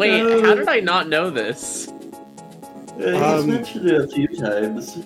Wait, 0.00 0.22
No. 0.22 0.42
how 0.42 0.54
did 0.54 0.66
I 0.68 0.80
not 0.80 1.08
know 1.08 1.28
this? 1.28 1.92
Yeah, 2.98 3.12
he's 3.12 3.22
Um, 3.44 3.46
mentioned 3.50 3.90
it 3.90 4.00
a 4.00 4.08
few 4.08 4.28
times. 4.28 4.98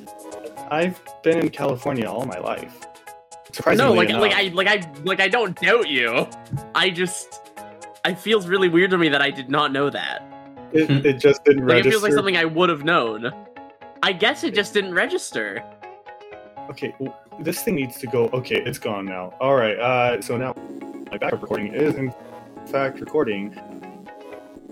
I've 0.70 1.00
been 1.24 1.38
in 1.40 1.48
California 1.50 2.06
all 2.08 2.24
my 2.26 2.38
life. 2.38 2.72
No, 2.80 3.52
Surprisingly 3.52 3.96
like 3.96 4.08
enough. 4.10 4.20
like 4.22 4.34
I 4.34 4.42
like 4.54 4.68
I 4.68 4.88
like 5.04 5.20
I 5.20 5.28
don't 5.28 5.60
doubt 5.60 5.88
you. 5.88 6.28
I 6.76 6.90
just 6.90 7.40
it 8.04 8.18
feels 8.18 8.46
really 8.46 8.68
weird 8.68 8.90
to 8.92 8.98
me 8.98 9.08
that 9.08 9.20
I 9.22 9.30
did 9.30 9.48
not 9.50 9.72
know 9.72 9.90
that. 9.90 10.22
it, 10.72 11.04
it 11.06 11.18
just 11.18 11.44
didn't 11.44 11.66
Like 11.66 11.76
register. 11.84 11.88
it 11.88 11.90
feels 11.92 12.02
like 12.04 12.12
something 12.12 12.36
I 12.36 12.44
would 12.44 12.68
have 12.68 12.84
known. 12.84 13.32
I 14.02 14.12
guess 14.12 14.44
it 14.44 14.54
just 14.54 14.74
didn't 14.74 14.94
register. 14.94 15.62
Okay, 16.70 16.94
well, 16.98 17.18
this 17.40 17.62
thing 17.62 17.74
needs 17.76 17.98
to 17.98 18.06
go. 18.06 18.28
Okay, 18.32 18.60
it's 18.64 18.78
gone 18.78 19.06
now. 19.06 19.34
All 19.40 19.54
right. 19.56 19.78
Uh, 19.78 20.20
so 20.20 20.36
now 20.36 20.54
my 21.10 21.18
backup 21.18 21.42
recording 21.42 21.72
is 21.74 21.94
in 21.96 22.12
fact 22.66 22.98
recording 23.00 23.54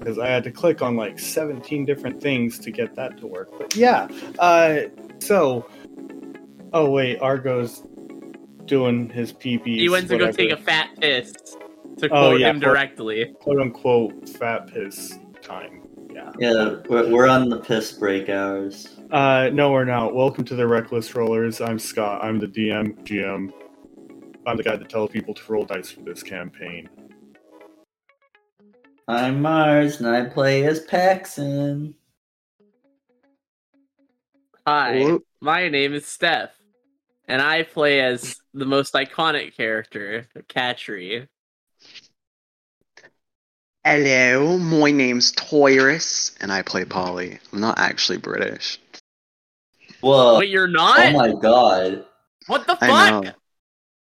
because 0.03 0.19
I 0.19 0.29
had 0.29 0.43
to 0.45 0.51
click 0.51 0.83
on 0.83 0.97
like 0.97 1.19
17 1.19 1.85
different 1.85 2.21
things 2.21 2.59
to 2.61 2.71
get 2.71 2.95
that 2.97 3.19
to 3.19 3.27
work. 3.27 3.51
But 3.59 3.77
yeah. 3.77 4.09
Uh, 4.39 4.83
so. 5.19 5.69
Oh 6.75 6.91
wait, 6.91 7.19
Argo's 7.21 7.83
doing 8.65 9.09
his 9.11 9.33
PP. 9.33 9.65
He 9.79 9.89
went 9.89 10.09
to 10.09 10.17
go 10.19 10.33
take 10.33 10.51
a 10.51 10.57
fat 10.57 10.91
piss. 11.01 11.33
To 11.99 12.07
Oh, 12.07 12.09
quote 12.09 12.41
yeah, 12.41 12.49
him 12.51 12.57
for- 12.61 12.67
directly. 12.67 13.35
quote 13.41 13.61
unquote 13.61 14.29
fat 14.31 14.67
piss 14.73 15.19
time. 15.43 15.83
Yeah. 16.11 16.31
Yeah, 16.39 16.77
we're, 16.89 17.11
we're 17.11 17.29
on 17.29 17.49
the 17.51 17.59
piss 17.59 17.93
break 17.93 18.29
hours. 18.31 18.99
Uh, 19.11 19.51
no, 19.53 19.71
we're 19.73 19.85
not. 19.85 20.15
Welcome 20.15 20.45
to 20.47 20.55
the 20.55 20.67
Reckless 20.67 21.15
Rollers. 21.15 21.61
I'm 21.61 21.79
Scott. 21.79 22.25
I'm 22.25 22.39
the 22.39 22.47
DM, 22.47 22.95
GM. 23.05 23.53
I'm 24.47 24.57
the 24.57 24.63
guy 24.63 24.77
that 24.77 24.89
tells 24.89 25.11
people 25.11 25.35
to 25.35 25.53
roll 25.53 25.65
dice 25.65 25.91
for 25.91 26.01
this 26.01 26.23
campaign. 26.23 26.89
I'm 29.09 29.43
Mars, 29.43 30.01
and 30.01 30.09
I 30.09 30.25
play 30.27 30.65
as 30.65 30.81
Paxton. 30.81 31.95
Hi, 34.65 35.19
my 35.41 35.69
name 35.69 35.93
is 35.93 36.07
Steph, 36.07 36.51
and 37.27 37.43
I 37.43 37.65
play 37.65 38.01
as 38.01 38.37
the 38.55 38.65
most 38.65 38.95
iconic 38.95 39.57
character, 39.57 40.29
Katri. 40.49 41.27
Hello, 43.85 44.57
my 44.59 44.93
name's 44.93 45.33
Toyrus, 45.33 46.37
and 46.41 46.53
I 46.53 46.63
play 46.63 46.85
Polly. 46.85 47.41
I'm 47.53 47.61
not 47.61 47.81
actually 47.81 48.19
British. 48.19 48.79
Whoa! 50.01 50.37
But 50.37 50.49
you're 50.49 50.69
not? 50.69 51.01
oh 51.01 51.13
my 51.13 51.33
god! 51.33 52.05
what 52.47 52.69
the 52.69 52.79
I 52.81 52.89
fuck? 52.89 53.35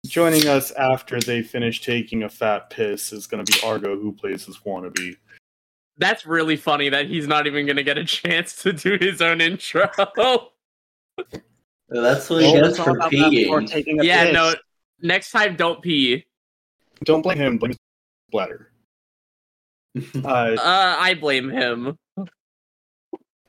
Know. 0.05 0.09
Joining 0.09 0.47
us 0.49 0.71
after 0.73 1.21
they 1.21 1.43
finish 1.43 1.81
taking 1.81 2.23
a 2.25 2.29
fat 2.29 2.71
piss 2.71 3.13
is 3.13 3.27
going 3.27 3.45
to 3.45 3.53
be 3.53 3.59
Argo, 3.67 3.99
who 3.99 4.13
plays 4.13 4.49
as 4.49 4.57
Wannabe. 4.59 5.17
That's 5.99 6.27
really 6.27 6.57
funny 6.57 6.89
that 6.89 7.07
he's 7.07 7.29
not 7.29 7.47
even 7.47 7.67
gonna 7.67 7.83
get 7.83 7.99
a 7.99 8.05
chance 8.05 8.57
to 8.63 8.73
do 8.73 8.97
his 8.99 9.21
own 9.21 9.43
intro. 9.43 9.89
That's 9.99 10.17
what 12.31 12.43
he 12.43 12.51
Well, 12.51 12.55
gets 12.55 12.79
for 12.79 12.99
peeing. 12.99 13.85
yeah, 14.03 14.25
piss. 14.25 14.33
no. 14.33 14.55
Next 15.03 15.31
time, 15.31 15.55
don't 15.55 15.83
pee. 15.83 16.25
Don't 17.05 17.21
blame 17.21 17.37
him, 17.39 17.59
blame 17.59 17.73
his 17.73 17.79
bladder. 18.31 18.69
Uh, 20.25 20.57
Uh, 20.59 20.97
I 20.99 21.15
blame 21.21 21.51
him. 21.51 21.99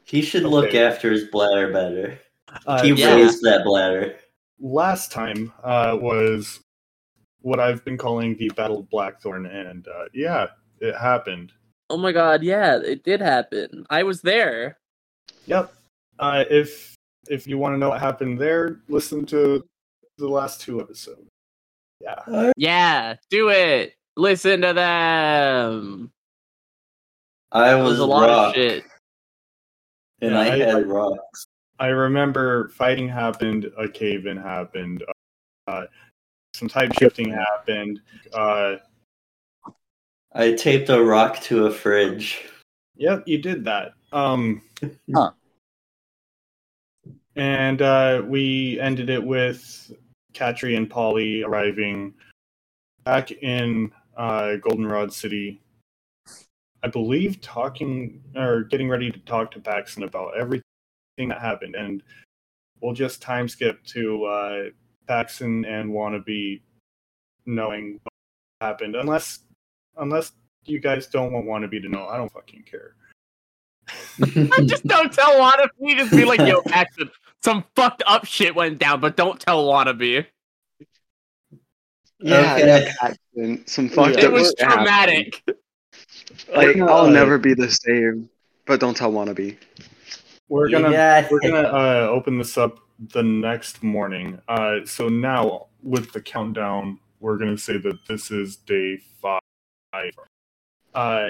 he 0.04 0.22
should 0.22 0.44
look 0.44 0.76
after 0.76 1.12
his 1.12 1.24
bladder 1.30 1.72
better. 1.72 2.20
uh, 2.68 2.84
He 2.84 2.92
Yeah. 2.92 3.16
raised 3.16 3.42
that 3.44 3.64
bladder. 3.64 4.18
Last 4.60 5.12
time 5.12 5.52
uh, 5.64 5.98
was 6.00 6.60
what 7.42 7.60
I've 7.60 7.84
been 7.84 7.98
calling 7.98 8.36
the 8.38 8.50
Battle 8.56 8.80
of 8.80 8.90
Blackthorn, 8.90 9.46
and 9.46 9.88
uh, 9.88 10.06
yeah, 10.14 10.48
it 10.80 10.96
happened. 10.96 11.52
Oh 11.90 11.98
my 11.98 12.12
god, 12.12 12.44
yeah, 12.44 12.78
it 12.78 13.04
did 13.04 13.22
happen. 13.22 13.86
I 13.90 14.04
was 14.04 14.22
there. 14.22 14.78
Yep. 15.46 15.74
Uh, 16.20 16.44
if 16.50 16.96
if 17.30 17.48
you 17.48 17.58
want 17.58 17.74
to 17.74 17.78
know 17.78 17.90
what 17.90 18.00
happened 18.00 18.40
there, 18.40 18.80
listen 18.88 19.26
to 19.28 19.64
the 20.18 20.28
last 20.28 20.62
two 20.62 20.80
episodes. 20.82 21.30
Yeah. 22.00 22.52
Yeah, 22.58 23.16
do 23.30 23.50
it. 23.50 23.94
Listen 24.16 24.62
to 24.62 24.74
them. 24.74 26.12
I 27.52 27.76
was 27.76 27.92
was 27.92 28.00
a 28.00 28.06
lot 28.06 28.28
rock, 28.28 28.50
of 28.50 28.56
shit. 28.56 28.84
and 30.22 30.32
Yeah, 30.32 30.40
I, 30.40 30.46
I- 30.46 30.58
had 30.58 30.88
rocks. 30.88 31.46
I 31.80 31.88
remember 31.88 32.70
fighting 32.70 33.08
happened, 33.08 33.72
a 33.78 33.88
cave 33.88 34.26
in 34.26 34.38
happened, 34.38 35.04
uh, 35.68 35.86
some 36.54 36.68
type 36.68 36.94
shifting 36.98 37.32
happened. 37.32 38.00
Uh, 38.34 38.76
I 40.34 40.54
taped 40.54 40.90
a 40.90 41.04
rock 41.04 41.40
to 41.42 41.66
a 41.66 41.72
fridge. 41.72 42.44
yep, 42.96 43.24
you 43.26 43.38
did 43.40 43.66
that. 43.66 43.94
Um, 44.12 44.62
Huh. 45.14 45.32
And 47.36 47.82
uh, 47.82 48.22
we 48.26 48.80
ended 48.80 49.10
it 49.10 49.24
with 49.24 49.92
Katri 50.34 50.78
and 50.78 50.90
Polly 50.90 51.44
arriving 51.44 52.14
back 53.06 53.32
in 53.32 53.92
uh, 54.16 54.56
Goldenrod 54.58 55.12
City. 55.12 55.62
I 56.84 56.88
believe 56.88 57.42
talking 57.42 58.22
or 58.36 58.64
getting 58.64 58.90
ready 58.90 59.10
to 59.10 59.20
talk 59.20 59.52
to 59.52 59.60
Paxton 59.60 60.04
about 60.04 60.38
everything 61.18 61.30
that 61.30 61.42
happened, 61.42 61.76
and 61.76 62.04
we'll 62.82 62.94
just 62.94 63.22
time 63.22 63.48
skip 63.48 63.84
to 63.86 64.26
uh, 64.26 64.64
Paxton 65.08 65.66
and 65.66 65.92
Wannabe 65.92 66.62
knowing 67.46 68.00
what 68.04 68.68
happened, 68.68 68.96
unless 68.96 69.40
unless 69.98 70.32
you 70.66 70.80
guys 70.80 71.08
don't 71.08 71.34
want 71.34 71.46
Wannabe 71.46 71.82
to 71.82 71.90
know. 71.90 72.08
I 72.08 72.18
don't 72.18 72.32
fucking 72.32 72.64
care. 72.70 72.96
just 74.66 74.86
don't 74.88 75.12
tell 75.12 75.32
Wannabe. 75.40 75.98
Just 75.98 76.12
be 76.12 76.26
like, 76.26 76.40
yo, 76.40 76.62
Paxton, 76.62 77.10
some 77.44 77.64
fucked 77.76 78.04
up 78.08 78.26
shit 78.26 78.56
went 78.56 78.80
down, 78.80 79.00
but 79.02 79.16
don't 79.18 79.40
tell 79.40 79.66
Wannabe. 79.66 80.26
Yeah, 82.20 82.56
Okay. 82.56 82.66
yeah, 82.86 82.94
Paxton. 83.00 83.68
Some 83.68 83.90
fucked 83.90 84.18
Yeah. 84.18 84.26
It 84.26 84.32
was 84.32 84.48
shit 84.58 84.62
happened. 84.62 84.86
traumatic. 84.86 85.44
Like, 86.56 86.78
I'll 86.78 87.10
never 87.10 87.38
be 87.38 87.54
the 87.54 87.70
same. 87.70 88.30
But 88.66 88.80
don't 88.80 88.96
tell 88.96 89.12
Wannabe. 89.12 89.58
We're 90.54 90.70
gonna 90.70 90.92
Yeah. 90.92 91.28
we're 91.32 91.40
gonna 91.40 91.68
uh, 91.68 92.08
open 92.12 92.38
this 92.38 92.60
up 92.60 92.78
the 93.10 93.24
next 93.24 93.82
morning. 93.82 94.40
Uh, 94.48 94.86
so 94.86 95.10
now 95.10 95.70
with 95.82 96.12
the 96.12 96.22
countdown, 96.22 97.00
we're 97.20 97.40
gonna 97.40 97.58
say 97.58 97.80
that 97.80 98.06
this 98.08 98.30
is 98.30 98.58
day 98.58 99.00
five. 99.20 100.12
Uh, 100.94 101.28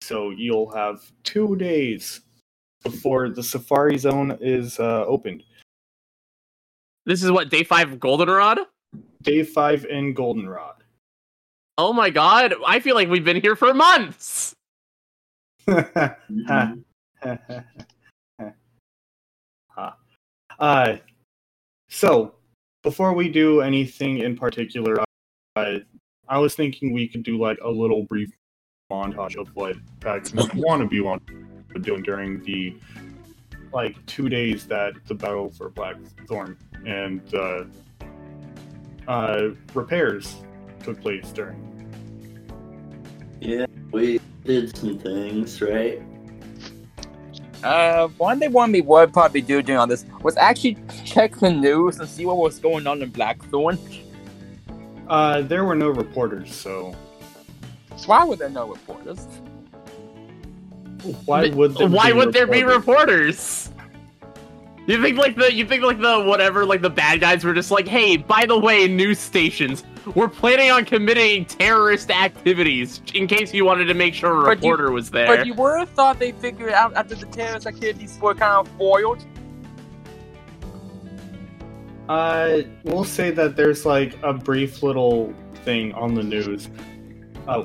so 0.00 0.30
you'll 0.30 0.70
have 0.70 1.00
two 1.24 1.56
days 1.56 2.20
before 2.84 3.30
the 3.30 3.42
Safari 3.42 3.98
Zone 3.98 4.38
is 4.40 4.78
uh, 4.78 5.06
opened. 5.06 5.42
This 7.04 7.24
is 7.24 7.32
what 7.32 7.50
day 7.50 7.64
five 7.64 7.90
of 7.90 7.98
Goldenrod. 7.98 8.60
Day 9.22 9.42
five 9.42 9.86
in 9.86 10.14
Goldenrod. 10.14 10.84
Oh 11.78 11.92
my 11.92 12.10
god, 12.10 12.54
I 12.64 12.78
feel 12.78 12.94
like 12.94 13.08
we've 13.08 13.24
been 13.24 13.40
here 13.40 13.56
for 13.56 13.74
months. 13.74 14.54
Uh, 20.62 20.96
so, 21.88 22.36
before 22.84 23.14
we 23.14 23.28
do 23.28 23.62
anything 23.62 24.18
in 24.18 24.36
particular, 24.36 24.96
uh, 25.56 25.78
I 26.28 26.38
was 26.38 26.54
thinking 26.54 26.92
we 26.92 27.08
could 27.08 27.24
do 27.24 27.36
like 27.36 27.58
a 27.64 27.68
little 27.68 28.04
brief 28.04 28.30
montage 28.88 29.36
of 29.36 29.48
what 29.56 29.74
Paxton 29.98 30.38
want 30.54 30.80
to 30.80 30.86
be 30.86 31.00
on 31.00 31.20
doing 31.80 32.02
during 32.02 32.44
the 32.44 32.76
like 33.72 34.06
two 34.06 34.28
days 34.28 34.64
that 34.68 34.92
the 35.06 35.14
battle 35.14 35.50
for 35.50 35.68
Blackthorn 35.70 36.56
and 36.86 37.34
uh, 37.34 37.64
uh, 39.08 39.48
repairs 39.74 40.36
took 40.84 41.00
place 41.00 41.28
during. 41.32 41.58
Yeah, 43.40 43.66
we 43.90 44.20
did 44.44 44.76
some 44.76 44.96
things, 44.96 45.60
right? 45.60 46.00
Uh, 47.62 48.08
one 48.18 48.38
thing 48.40 48.52
one 48.52 48.70
me 48.72 48.80
would 48.80 49.12
probably 49.12 49.40
do 49.40 49.62
doing 49.62 49.78
all 49.78 49.86
this 49.86 50.04
was 50.22 50.36
actually 50.36 50.76
check 51.04 51.36
the 51.36 51.50
news 51.50 51.98
and 52.00 52.08
see 52.08 52.26
what 52.26 52.36
was 52.36 52.58
going 52.58 52.86
on 52.86 53.02
in 53.02 53.10
Blackthorn. 53.10 53.78
Uh, 55.08 55.42
there 55.42 55.64
were 55.64 55.74
no 55.76 55.88
reporters, 55.88 56.54
so 56.54 56.94
Why 58.06 58.24
would 58.24 58.38
there 58.38 58.48
no 58.50 58.68
reporters? 58.68 59.26
why 61.24 61.48
would 61.50 61.74
there 61.74 61.88
Why 61.88 62.10
be 62.12 62.16
would 62.18 62.32
there 62.32 62.46
be 62.46 62.62
reporters? 62.62 63.68
reporters? 63.68 63.68
You 64.86 65.00
think 65.02 65.16
like 65.18 65.36
the 65.36 65.52
you 65.52 65.64
think 65.66 65.82
like 65.84 66.00
the 66.00 66.22
whatever 66.24 66.64
like 66.64 66.80
the 66.82 66.90
bad 66.90 67.20
guys 67.20 67.44
were 67.44 67.54
just 67.54 67.70
like, 67.70 67.86
hey, 67.86 68.16
by 68.16 68.46
the 68.46 68.58
way, 68.58 68.88
news 68.88 69.18
stations, 69.18 69.84
we're 70.14 70.28
planning 70.28 70.70
on 70.70 70.84
committing 70.84 71.44
terrorist 71.44 72.10
activities 72.10 73.00
in 73.14 73.26
case 73.26 73.52
you 73.54 73.64
wanted 73.64 73.84
to 73.86 73.94
make 73.94 74.14
sure 74.14 74.32
a 74.32 74.42
But 74.44 74.62
you- 74.62 74.70
reporter 74.70 74.92
was 74.92 75.10
there. 75.10 75.26
But 75.26 75.46
you 75.46 75.54
would 75.54 75.78
have 75.78 75.90
thought 75.90 76.18
they 76.18 76.32
figured 76.32 76.72
out 76.72 76.94
after 76.94 77.14
the 77.14 77.26
terrorist 77.26 77.66
activities 77.66 78.18
were 78.20 78.34
kind 78.34 78.66
of 78.66 78.68
foiled. 78.78 79.24
Uh, 82.08 82.62
we'll 82.84 83.04
say 83.04 83.30
that 83.30 83.56
there's 83.56 83.86
like 83.86 84.18
a 84.22 84.32
brief 84.32 84.82
little 84.82 85.32
thing 85.64 85.92
on 85.94 86.14
the 86.14 86.22
news. 86.22 86.68
Uh, 87.46 87.64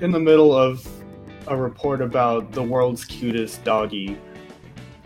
in 0.00 0.10
the 0.10 0.18
middle 0.18 0.52
of 0.54 0.86
a 1.46 1.56
report 1.56 2.00
about 2.00 2.52
the 2.52 2.62
world's 2.62 3.04
cutest 3.04 3.62
doggy. 3.64 4.16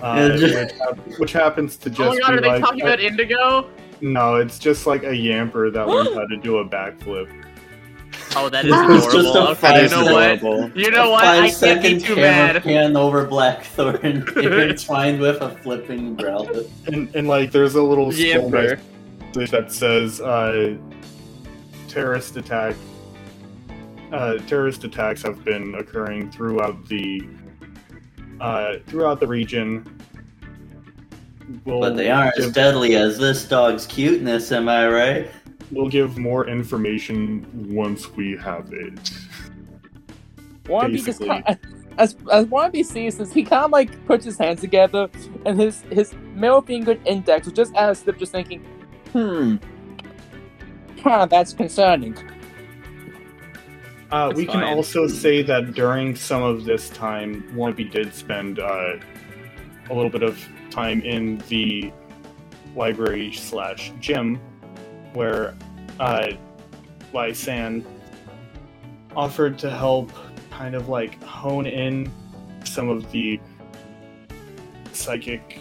Uh, 0.01 0.37
just- 0.37 0.75
which, 1.07 1.19
which 1.19 1.33
happens 1.33 1.77
to 1.77 1.91
just. 1.91 2.01
oh 2.01 2.13
my 2.15 2.19
god, 2.21 2.31
be 2.31 2.39
are 2.39 2.41
they 2.41 2.49
like 2.49 2.61
talking 2.61 2.81
a- 2.83 2.85
about 2.85 3.01
Indigo? 3.01 3.71
No, 4.03 4.37
it's 4.37 4.59
just 4.59 4.87
like 4.87 5.03
a 5.05 5.13
yamper 5.13 5.73
that 5.73 5.87
learned 5.89 6.15
how 6.15 6.27
to 6.27 6.37
do 6.37 6.59
a 6.59 6.69
backflip. 6.69 7.31
Oh, 8.37 8.49
that 8.49 8.65
is 8.67 8.73
It's 8.73 9.07
adorable. 9.07 9.23
just 9.23 9.37
a 9.37 9.49
okay, 9.51 9.55
five 9.55 9.83
you 9.85 9.89
know 9.97 10.13
what? 10.13 10.41
second- 10.41 10.73
You 10.77 10.91
know 10.91 11.09
a 11.09 11.11
what? 11.11 11.25
I 11.25 11.51
can't 11.51 11.83
be 11.83 11.99
too 12.01 12.15
camera 12.15 12.55
mad. 12.55 12.63
pan 12.63 12.97
over 12.97 13.27
Blackthorn 13.27 13.97
intertwined 14.37 15.21
with 15.21 15.41
a 15.41 15.51
flipping 15.59 16.17
Growlithe. 16.17 16.69
And, 16.89 17.15
and 17.15 17.29
like 17.29 17.51
there's 17.53 17.75
a 17.75 17.83
little 17.83 18.11
scroll 18.13 18.51
Yamper. 18.51 18.81
that 19.51 19.73
says 19.73 20.21
uh, 20.21 20.77
terrorist 21.89 22.37
attack. 22.37 22.75
Uh, 24.13 24.37
terrorist 24.47 24.85
attacks 24.85 25.23
have 25.23 25.43
been 25.45 25.75
occurring 25.75 26.31
throughout 26.31 26.87
the 26.87 27.23
uh, 28.41 28.75
throughout 28.87 29.21
the 29.21 29.27
region. 29.27 29.99
We'll 31.65 31.81
But 31.81 31.97
they 31.97 32.11
aren't 32.11 32.39
as 32.39 32.53
deadly 32.53 32.95
as 32.95 33.19
this 33.19 33.45
dog's 33.45 33.87
cuteness, 33.87 34.53
am 34.53 34.69
I 34.69 34.89
right? 34.89 35.31
we'll 35.73 35.89
give 35.89 36.19
more 36.19 36.47
information 36.47 37.47
once 37.75 38.11
we 38.11 38.37
have 38.37 38.73
it. 38.73 39.11
Wannabe 40.65 41.05
just 41.05 41.19
Basically. 41.21 41.29
kind 41.29 41.59
as 41.99 42.17
as 42.31 42.47
Wannabe 42.47 42.85
sees 42.85 43.19
this, 43.19 43.33
he 43.33 43.43
kind 43.43 43.65
of 43.65 43.71
like 43.71 44.07
puts 44.07 44.25
his 44.25 44.39
hands 44.39 44.61
together, 44.61 45.09
and 45.45 45.61
his 45.61 45.83
his 45.91 46.15
middle 46.35 46.63
finger 46.63 46.99
index 47.05 47.47
was 47.47 47.55
just 47.55 47.75
at 47.75 47.91
a 47.91 47.95
slip, 47.95 48.19
just 48.19 48.33
thinking, 48.33 48.61
hmm, 49.13 49.57
huh, 51.03 51.27
that's 51.27 51.53
concerning. 51.53 52.17
Uh, 54.11 54.29
It's 54.31 54.37
we 54.37 54.47
can 54.47 54.63
also 54.63 55.07
say 55.09 55.43
that 55.43 55.73
during 55.73 56.15
some 56.15 56.43
of 56.43 56.65
this 56.65 56.91
time, 56.91 57.43
Wannabe 57.55 57.91
did 57.91 58.15
spend 58.15 58.59
uh, 58.59 58.97
a 59.91 59.95
little 59.95 60.11
bit 60.11 60.23
of 60.23 60.39
time 60.73 61.03
in 61.03 61.39
the 61.49 61.93
library 62.75 63.33
slash 63.33 63.93
gym, 64.01 64.37
where 65.13 65.55
uh, 66.01 66.29
Lysan 67.13 67.85
offered 69.15 69.59
to 69.59 69.71
help 69.71 70.11
kind 70.51 70.75
of 70.75 70.89
like 70.89 71.23
hone 71.23 71.67
in 71.67 72.11
some 72.65 72.89
of 72.89 73.11
the 73.13 73.39
psychic 74.93 75.61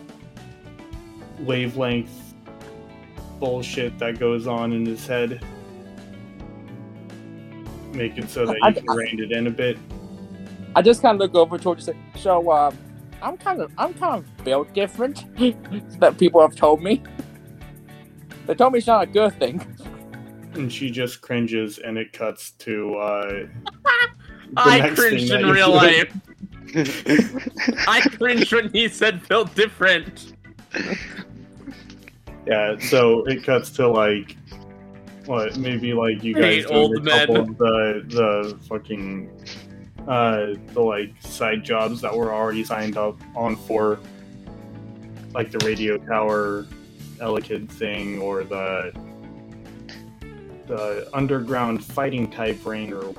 wavelength 1.40 2.34
bullshit 3.40 3.98
that 4.00 4.20
goes 4.20 4.48
on 4.48 4.72
in 4.72 4.86
his 4.86 5.06
head 5.08 5.44
make 7.94 8.18
it 8.18 8.30
so 8.30 8.46
that 8.46 8.56
I- 8.62 8.70
you 8.70 8.76
can 8.76 8.86
rein 8.96 9.20
it 9.20 9.32
in 9.32 9.48
a 9.48 9.52
bit. 9.52 9.78
I 10.76 10.82
just 10.82 11.02
kind 11.02 11.16
of 11.16 11.20
look 11.20 11.36
over 11.36 11.58
towards 11.58 11.86
you, 11.88 11.94
and 11.94 12.04
say, 12.16 12.22
so 12.22 12.50
uh, 12.50 12.72
I'm 13.22 13.38
kind 13.38 13.62
of 13.62 13.72
I'm 13.78 13.94
kind 13.94 14.16
of 14.18 14.44
built 14.44 14.74
different. 14.74 15.26
that 16.00 16.18
people 16.18 16.42
have 16.42 16.56
told 16.56 16.82
me. 16.82 17.04
They 18.48 18.56
told 18.56 18.74
me 18.74 18.80
it's 18.80 18.88
not 18.88 19.04
a 19.04 19.06
good 19.08 19.38
thing. 19.40 19.66
And 20.54 20.72
she 20.72 20.90
just 20.90 21.22
cringes, 21.22 21.78
and 21.80 21.98
it 21.98 22.12
cuts 22.12 22.52
to. 22.52 22.96
Uh, 22.96 23.46
I 24.58 24.80
next 24.80 25.00
thing 25.00 25.10
cringed 25.10 25.32
in 25.32 25.46
real 25.48 25.80
see. 25.80 26.04
life. 26.76 27.88
I 27.88 28.02
cringed 28.02 28.52
when 28.54 28.70
he 28.72 28.90
said 28.90 29.26
built 29.28 29.54
different. 29.56 30.34
Yeah, 32.46 32.78
so 32.80 33.24
it 33.26 33.44
cuts 33.44 33.70
to 33.72 33.88
like. 33.88 34.36
What, 35.28 35.56
maybe 35.58 35.94
like 35.94 36.24
you 36.24 36.34
guys 36.34 36.44
Eight 36.44 36.68
doing 36.68 36.80
old 36.80 37.08
a 37.08 37.10
couple 37.12 37.36
men. 37.36 37.50
of 37.52 37.58
the, 37.58 38.04
the 38.08 38.60
fucking. 38.68 39.31
Uh, 40.08 40.56
the 40.74 40.82
like 40.82 41.14
side 41.22 41.64
jobs 41.64 42.02
that 42.02 42.16
were 42.16 42.34
already 42.34 42.64
signed 42.64 42.98
up 42.98 43.20
on 43.36 43.56
for. 43.56 44.00
Like 45.34 45.52
the 45.52 45.60
radio 45.66 45.98
tower 45.98 46.68
Elekid 47.20 47.70
thing, 47.70 48.22
or 48.22 48.44
the. 48.44 48.92
The 50.68 51.10
underground 51.14 51.84
fighting 51.84 52.32
type 52.32 52.66
ring, 52.66 52.94
or 52.94 53.14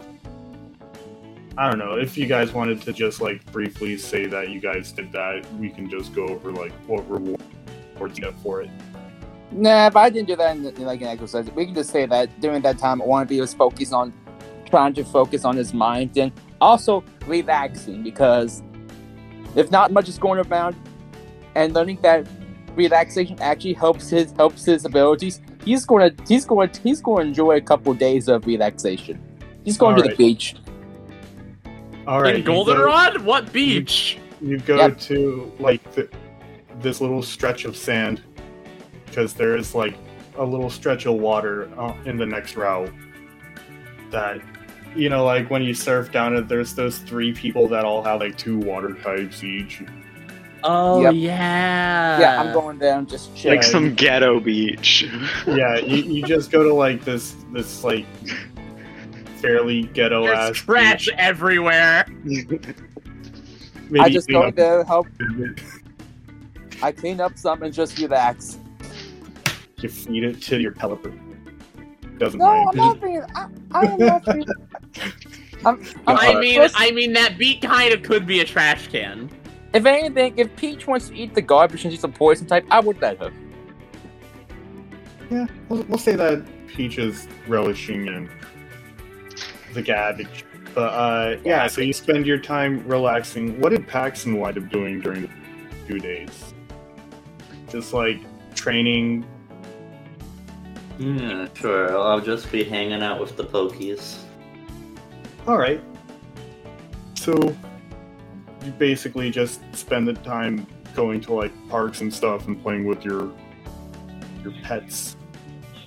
I 1.59 1.69
don't 1.69 1.79
know. 1.79 1.97
If 1.97 2.17
you 2.17 2.27
guys 2.27 2.53
wanted 2.53 2.81
to 2.83 2.95
just 2.95 3.21
like 3.21 3.45
briefly 3.53 3.99
say 3.99 4.25
that 4.27 4.49
you 4.49 4.59
guys 4.59 4.91
did 4.91 5.13
that, 5.13 5.45
we 5.55 5.69
can 5.69 5.91
just 5.91 6.15
go 6.15 6.27
over 6.29 6.51
like 6.51 6.73
what 6.87 7.09
rewards 7.11 7.39
you 8.01 8.25
get 8.25 8.35
for 8.41 8.63
it. 8.63 8.71
Nah, 9.51 9.91
but 9.91 10.01
I 10.01 10.09
didn't 10.09 10.29
do 10.29 10.37
that 10.37 10.57
in, 10.57 10.65
in 10.65 10.85
like 10.85 11.03
an 11.03 11.09
exercise. 11.09 11.51
We 11.51 11.67
can 11.67 11.75
just 11.75 11.91
say 11.91 12.07
that 12.07 12.41
during 12.41 12.63
that 12.63 12.79
time, 12.79 13.01
Wannabe 13.01 13.39
was 13.39 13.53
focused 13.53 13.93
on 13.93 14.15
trying 14.71 14.95
to 14.95 15.05
focus 15.05 15.45
on 15.45 15.55
his 15.55 15.75
mind 15.75 16.17
and 16.17 16.33
also 16.63 17.05
relaxing 17.27 18.03
because 18.03 18.63
if 19.57 19.71
not 19.71 19.93
much 19.93 20.09
is 20.09 20.19
going 20.19 20.41
around 20.47 20.77
and 21.55 21.75
learning 21.75 21.99
that 22.03 22.27
relaxation 22.75 23.37
actually 23.41 23.75
helps 23.75 24.09
his 24.09 24.33
helps 24.33 24.65
his 24.65 24.85
abilities, 24.85 25.41
he's 25.65 25.85
going 25.85 26.15
to 26.17 26.25
he's 26.27 26.45
going 26.47 26.71
he's 26.83 27.01
going 27.03 27.25
to 27.25 27.29
enjoy 27.29 27.57
a 27.57 27.61
couple 27.61 27.93
days 27.95 28.29
of 28.29 28.47
relaxation. 28.47 29.21
He's 29.65 29.77
going 29.77 29.97
to 29.97 30.03
the 30.03 30.15
beach. 30.17 30.57
All 32.07 32.21
right, 32.21 32.35
in 32.35 32.41
you 32.41 32.47
go- 32.47 32.65
Goldenrod? 32.65 33.23
What 33.25 33.53
beach? 33.53 34.19
You 34.41 34.59
go 34.59 34.77
Yep. 34.77 34.99
to 35.01 35.53
like 35.61 35.95
th- 35.95 36.11
this 36.81 37.01
little 37.01 37.23
stretch 37.23 37.65
of 37.65 37.77
sand 37.77 38.23
because 39.07 39.35
there 39.35 39.57
is 39.57 39.75
like 39.75 39.95
a 40.37 40.45
little 40.45 40.71
stretch 40.71 41.07
of 41.07 41.15
water 41.15 41.69
uh, 41.79 41.95
in 42.07 42.17
the 42.17 42.27
next 42.27 42.57
route 42.57 42.91
that 44.11 44.41
you 44.95 45.09
know 45.09 45.25
like 45.25 45.49
when 45.51 45.63
you 45.63 45.73
surf 45.75 46.11
down 46.13 46.37
it 46.37 46.49
there's 46.49 46.75
those 46.75 46.99
three 46.99 47.33
people 47.33 47.67
that 47.69 47.85
all 47.85 48.03
have 48.03 48.21
like 48.21 48.37
two 48.37 48.59
water 48.59 48.95
types 49.03 49.43
each 49.45 49.83
Oh 50.65 51.01
Yep. 51.03 51.15
yeah. 51.17 52.21
yeah, 52.21 52.41
I'm 52.41 52.53
going 52.53 52.79
down 52.79 53.07
just 53.07 53.35
chill. 53.35 53.51
like 53.51 53.65
some 53.65 53.97
ghetto 53.97 54.39
beach. 54.39 55.03
yeah 55.49 55.77
you, 55.79 56.05
you 56.05 56.23
just 56.25 56.53
go 56.53 56.63
to 56.63 56.73
like 56.73 57.05
this 57.05 57.35
this 57.53 57.83
like 57.83 58.07
fairly 59.39 59.83
ghetto 59.89 60.23
There's 60.25 60.39
ass 60.39 60.57
trash 60.57 61.09
everywhere. 61.19 62.05
Maybe 62.25 63.99
I 63.99 64.09
just 64.09 64.29
clean 64.29 64.41
go 64.41 64.47
up 64.47 64.55
there, 64.55 64.85
help. 64.85 65.09
I 66.81 66.93
clean 66.93 67.21
up 67.21 67.37
some 67.37 67.63
and 67.65 67.75
just 67.75 67.99
relax. 67.99 68.59
you 69.79 69.89
feed 69.89 70.23
it 70.23 70.41
to 70.43 70.61
your 70.61 70.71
teleporter 70.73 71.19
doesn't 72.23 72.39
No, 72.39 72.47
mind 72.47 72.69
I'm 72.71 72.77
not 72.77 73.01
being. 73.01 73.23
I, 73.35 73.49
I 73.73 73.85
am 73.87 73.99
not 73.99 74.25
being. 74.25 74.45
I'm, 75.65 75.85
I'm, 76.07 76.17
I 76.19 76.41
mean, 76.41 76.57
first- 76.61 76.75
I 76.79 76.91
mean 76.93 77.13
that 77.15 77.37
beat 77.37 77.63
kind 77.63 77.93
of 77.93 78.03
could 78.03 78.27
be 78.27 78.41
a 78.41 78.45
trash 78.45 78.89
can. 78.89 79.31
If 79.75 79.87
anything, 79.87 80.37
if 80.37 80.55
Peach 80.57 80.87
wants 80.87 81.09
to 81.09 81.15
eat 81.15 81.35
the 81.35 81.43
garbage 81.43 81.85
and 81.85 81.93
she's 81.93 82.05
a 82.05 82.09
poison 82.09 82.47
type, 82.47 82.65
I 82.71 82.81
would 82.81 83.01
let 83.01 83.19
her. 83.19 83.33
Yeah, 85.31 85.47
we'll, 85.69 85.83
we'll 85.85 85.99
say 85.99 86.15
that 86.15 86.45
Peach 86.69 86.99
is 86.99 87.27
relishing 87.49 88.07
in 88.07 88.31
the 89.73 89.83
garbage. 89.83 90.45
But 90.75 90.93
uh, 90.93 91.37
yeah, 91.45 91.67
so 91.67 91.81
you 91.81 91.93
spend 91.93 92.27
your 92.27 92.39
time 92.39 92.87
relaxing. 92.87 93.61
What 93.61 93.71
did 93.71 93.87
Paxton 93.87 94.39
wind 94.39 94.59
up 94.59 94.69
doing 94.69 95.01
during 95.01 95.23
the 95.23 95.31
two 95.89 95.99
days? 95.99 96.55
Just 97.69 97.93
like 97.93 98.21
training. 98.55 99.25
Yeah, 100.99 101.49
sure. 101.55 101.97
I'll 101.99 102.21
just 102.21 102.51
be 102.53 102.65
hanging 102.65 103.03
out 103.03 103.21
with 103.21 103.37
the 103.37 103.45
Pokies. 103.45 104.19
All 105.47 105.59
right. 105.59 105.83
So 107.15 107.33
you 108.65 108.73
basically 108.73 109.31
just 109.31 109.61
spend 109.75 110.07
the 110.07 110.15
time 110.15 110.67
going 110.95 111.21
to 111.23 111.35
like 111.35 111.53
parks 111.69 112.01
and 112.01 112.13
stuff 112.13 112.47
and 112.47 112.61
playing 112.63 112.85
with 112.85 113.05
your 113.05 113.33
your 114.43 114.53
pets. 114.63 115.17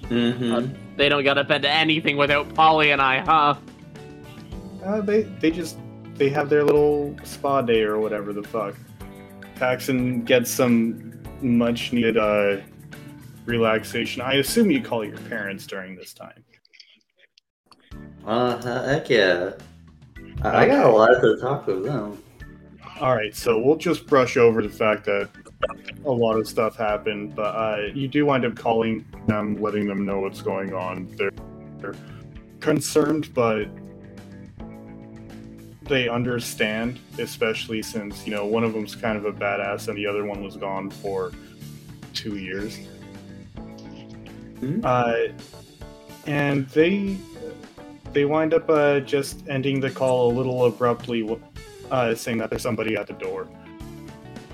Mm-hmm. 0.03 0.73
They 0.97 1.09
don't 1.09 1.23
get 1.23 1.37
up 1.37 1.49
into 1.51 1.69
anything 1.69 2.17
without 2.17 2.53
Polly 2.53 2.91
and 2.91 3.01
I, 3.01 3.19
huh? 3.19 3.55
Uh, 4.83 5.01
they 5.01 5.23
they 5.23 5.51
just 5.51 5.77
they 6.15 6.29
have 6.29 6.49
their 6.49 6.63
little 6.63 7.15
spa 7.23 7.61
day 7.61 7.81
or 7.81 7.99
whatever 7.99 8.33
the 8.33 8.43
fuck. 8.43 8.75
Paxton 9.55 10.23
gets 10.23 10.49
some 10.49 11.21
much 11.41 11.91
needed 11.93 12.17
uh, 12.17 12.57
relaxation. 13.45 14.21
I 14.21 14.35
assume 14.35 14.71
you 14.71 14.81
call 14.81 15.05
your 15.05 15.17
parents 15.17 15.65
during 15.65 15.95
this 15.95 16.13
time. 16.13 16.43
Uh, 18.25 18.85
heck 18.85 19.09
yeah. 19.09 19.51
I, 20.41 20.63
I 20.63 20.67
got 20.67 20.85
a 20.85 20.89
lot 20.89 21.21
to 21.21 21.37
talk 21.39 21.67
with 21.67 21.83
them. 21.83 22.21
All 22.99 23.15
right, 23.15 23.35
so 23.35 23.59
we'll 23.59 23.75
just 23.75 24.07
brush 24.07 24.37
over 24.37 24.61
the 24.61 24.69
fact 24.69 25.05
that 25.05 25.29
a 26.05 26.11
lot 26.11 26.37
of 26.37 26.47
stuff 26.47 26.77
happened, 26.77 27.35
but 27.35 27.55
uh, 27.55 27.87
you 27.93 28.07
do 28.07 28.25
wind 28.25 28.45
up 28.45 28.55
calling 28.55 29.05
them, 29.27 29.61
letting 29.61 29.85
them 29.87 30.05
know 30.05 30.19
what's 30.19 30.41
going 30.41 30.73
on. 30.73 31.13
They're, 31.17 31.31
they're 31.79 31.95
concerned, 32.61 33.33
but 33.33 33.67
they 35.83 36.07
understand, 36.07 36.99
especially 37.19 37.81
since 37.81 38.25
you 38.25 38.33
know 38.33 38.45
one 38.45 38.63
of 38.63 38.73
them's 38.73 38.95
kind 38.95 39.17
of 39.17 39.25
a 39.25 39.31
badass 39.31 39.87
and 39.87 39.97
the 39.97 40.07
other 40.07 40.25
one 40.25 40.43
was 40.43 40.55
gone 40.55 40.89
for 40.89 41.31
two 42.13 42.37
years. 42.37 42.79
Hmm? 44.65 44.81
Uh, 44.83 45.13
and 46.25 46.67
they 46.69 47.17
they 48.13 48.25
wind 48.25 48.53
up 48.53 48.67
uh, 48.69 48.99
just 49.01 49.47
ending 49.47 49.79
the 49.79 49.91
call 49.91 50.31
a 50.31 50.33
little 50.33 50.65
abruptly, 50.65 51.39
uh, 51.91 52.15
saying 52.15 52.39
that 52.39 52.49
there's 52.49 52.63
somebody 52.63 52.95
at 52.95 53.05
the 53.05 53.13
door. 53.13 53.47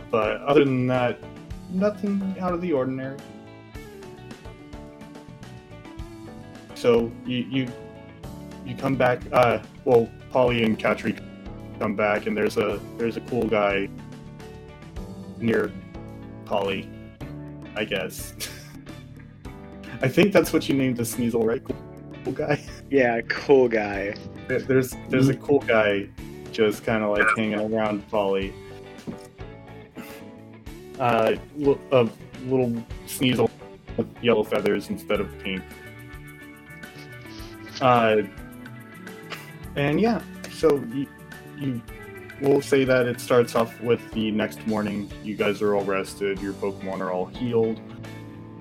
But 0.09 0.41
other 0.41 0.65
than 0.65 0.87
that, 0.87 1.19
nothing 1.69 2.35
out 2.41 2.53
of 2.53 2.61
the 2.61 2.73
ordinary. 2.73 3.17
So 6.75 7.09
you 7.25 7.37
you 7.37 7.67
you 8.65 8.75
come 8.75 8.95
back. 8.95 9.21
Uh, 9.31 9.59
well, 9.85 10.09
Polly 10.31 10.63
and 10.63 10.77
Katri 10.77 11.17
come 11.79 11.95
back, 11.95 12.27
and 12.27 12.35
there's 12.35 12.57
a 12.57 12.81
there's 12.97 13.15
a 13.15 13.21
cool 13.21 13.47
guy 13.47 13.87
near 15.39 15.71
Polly, 16.43 16.89
I 17.77 17.85
guess. 17.85 18.33
I 20.01 20.07
think 20.07 20.33
that's 20.33 20.51
what 20.51 20.67
you 20.67 20.75
named 20.75 20.97
the 20.97 21.03
Sneasel, 21.03 21.45
right? 21.45 21.63
Cool, 21.63 21.75
cool 22.23 22.33
guy. 22.33 22.61
Yeah, 22.89 23.21
cool 23.21 23.67
guy. 23.69 24.15
There's 24.47 24.95
there's 25.09 25.29
a 25.29 25.35
cool 25.35 25.59
guy 25.59 26.09
just 26.51 26.83
kind 26.83 27.03
of 27.03 27.17
like 27.17 27.27
hanging 27.37 27.73
around 27.73 28.07
Polly. 28.09 28.53
Uh, 30.99 31.35
a 31.91 32.09
little 32.45 32.71
Sneasel 33.07 33.49
with 33.97 34.07
yellow 34.21 34.43
feathers 34.43 34.89
instead 34.89 35.19
of 35.19 35.39
pink. 35.39 35.63
Uh, 37.79 38.21
and 39.75 39.99
yeah, 39.99 40.21
so 40.51 40.75
you, 40.93 41.07
you 41.57 41.81
will 42.41 42.61
say 42.61 42.83
that 42.83 43.07
it 43.07 43.19
starts 43.19 43.55
off 43.55 43.79
with 43.81 43.99
the 44.11 44.31
next 44.31 44.65
morning. 44.67 45.09
You 45.23 45.35
guys 45.35 45.61
are 45.61 45.75
all 45.75 45.83
rested. 45.83 46.39
Your 46.39 46.53
Pokemon 46.53 46.99
are 46.99 47.11
all 47.11 47.25
healed. 47.25 47.79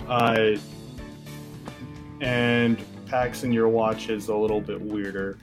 Uh, 0.07 0.57
and 2.21 2.83
Pax 3.07 3.43
in 3.43 3.53
your 3.53 3.69
watch 3.69 4.09
is 4.09 4.29
a 4.29 4.35
little 4.35 4.61
bit 4.61 4.81
weirder. 4.81 5.39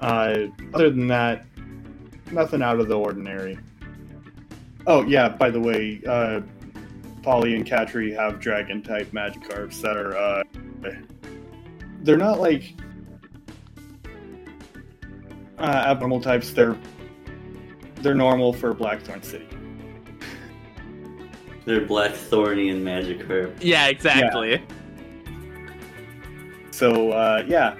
Uh, 0.00 0.46
other 0.72 0.90
than 0.90 1.06
that, 1.08 1.44
nothing 2.32 2.62
out 2.62 2.80
of 2.80 2.88
the 2.88 2.98
ordinary. 2.98 3.58
Oh 4.86 5.02
yeah, 5.04 5.28
by 5.28 5.50
the 5.50 5.60
way, 5.60 6.00
uh, 6.06 6.40
Polly 7.22 7.54
and 7.54 7.66
Katri 7.66 8.14
have 8.14 8.40
dragon 8.40 8.82
type 8.82 9.10
Magikarps 9.10 9.80
that 9.82 9.96
are 9.96 10.16
uh, 10.16 10.42
they're 12.02 12.16
not 12.16 12.40
like 12.40 12.74
uh, 15.58 15.84
abnormal 15.88 16.20
types. 16.20 16.52
They're 16.52 16.76
they're 17.96 18.14
normal 18.14 18.52
for 18.52 18.72
Blackthorn 18.72 19.22
City. 19.22 19.48
They're 21.64 21.84
Black 21.84 22.12
Thorny 22.12 22.68
and 22.68 22.86
Magikarp. 22.86 23.56
Yeah, 23.60 23.88
exactly. 23.88 24.62
So 26.76 27.10
uh, 27.10 27.42
yeah, 27.46 27.74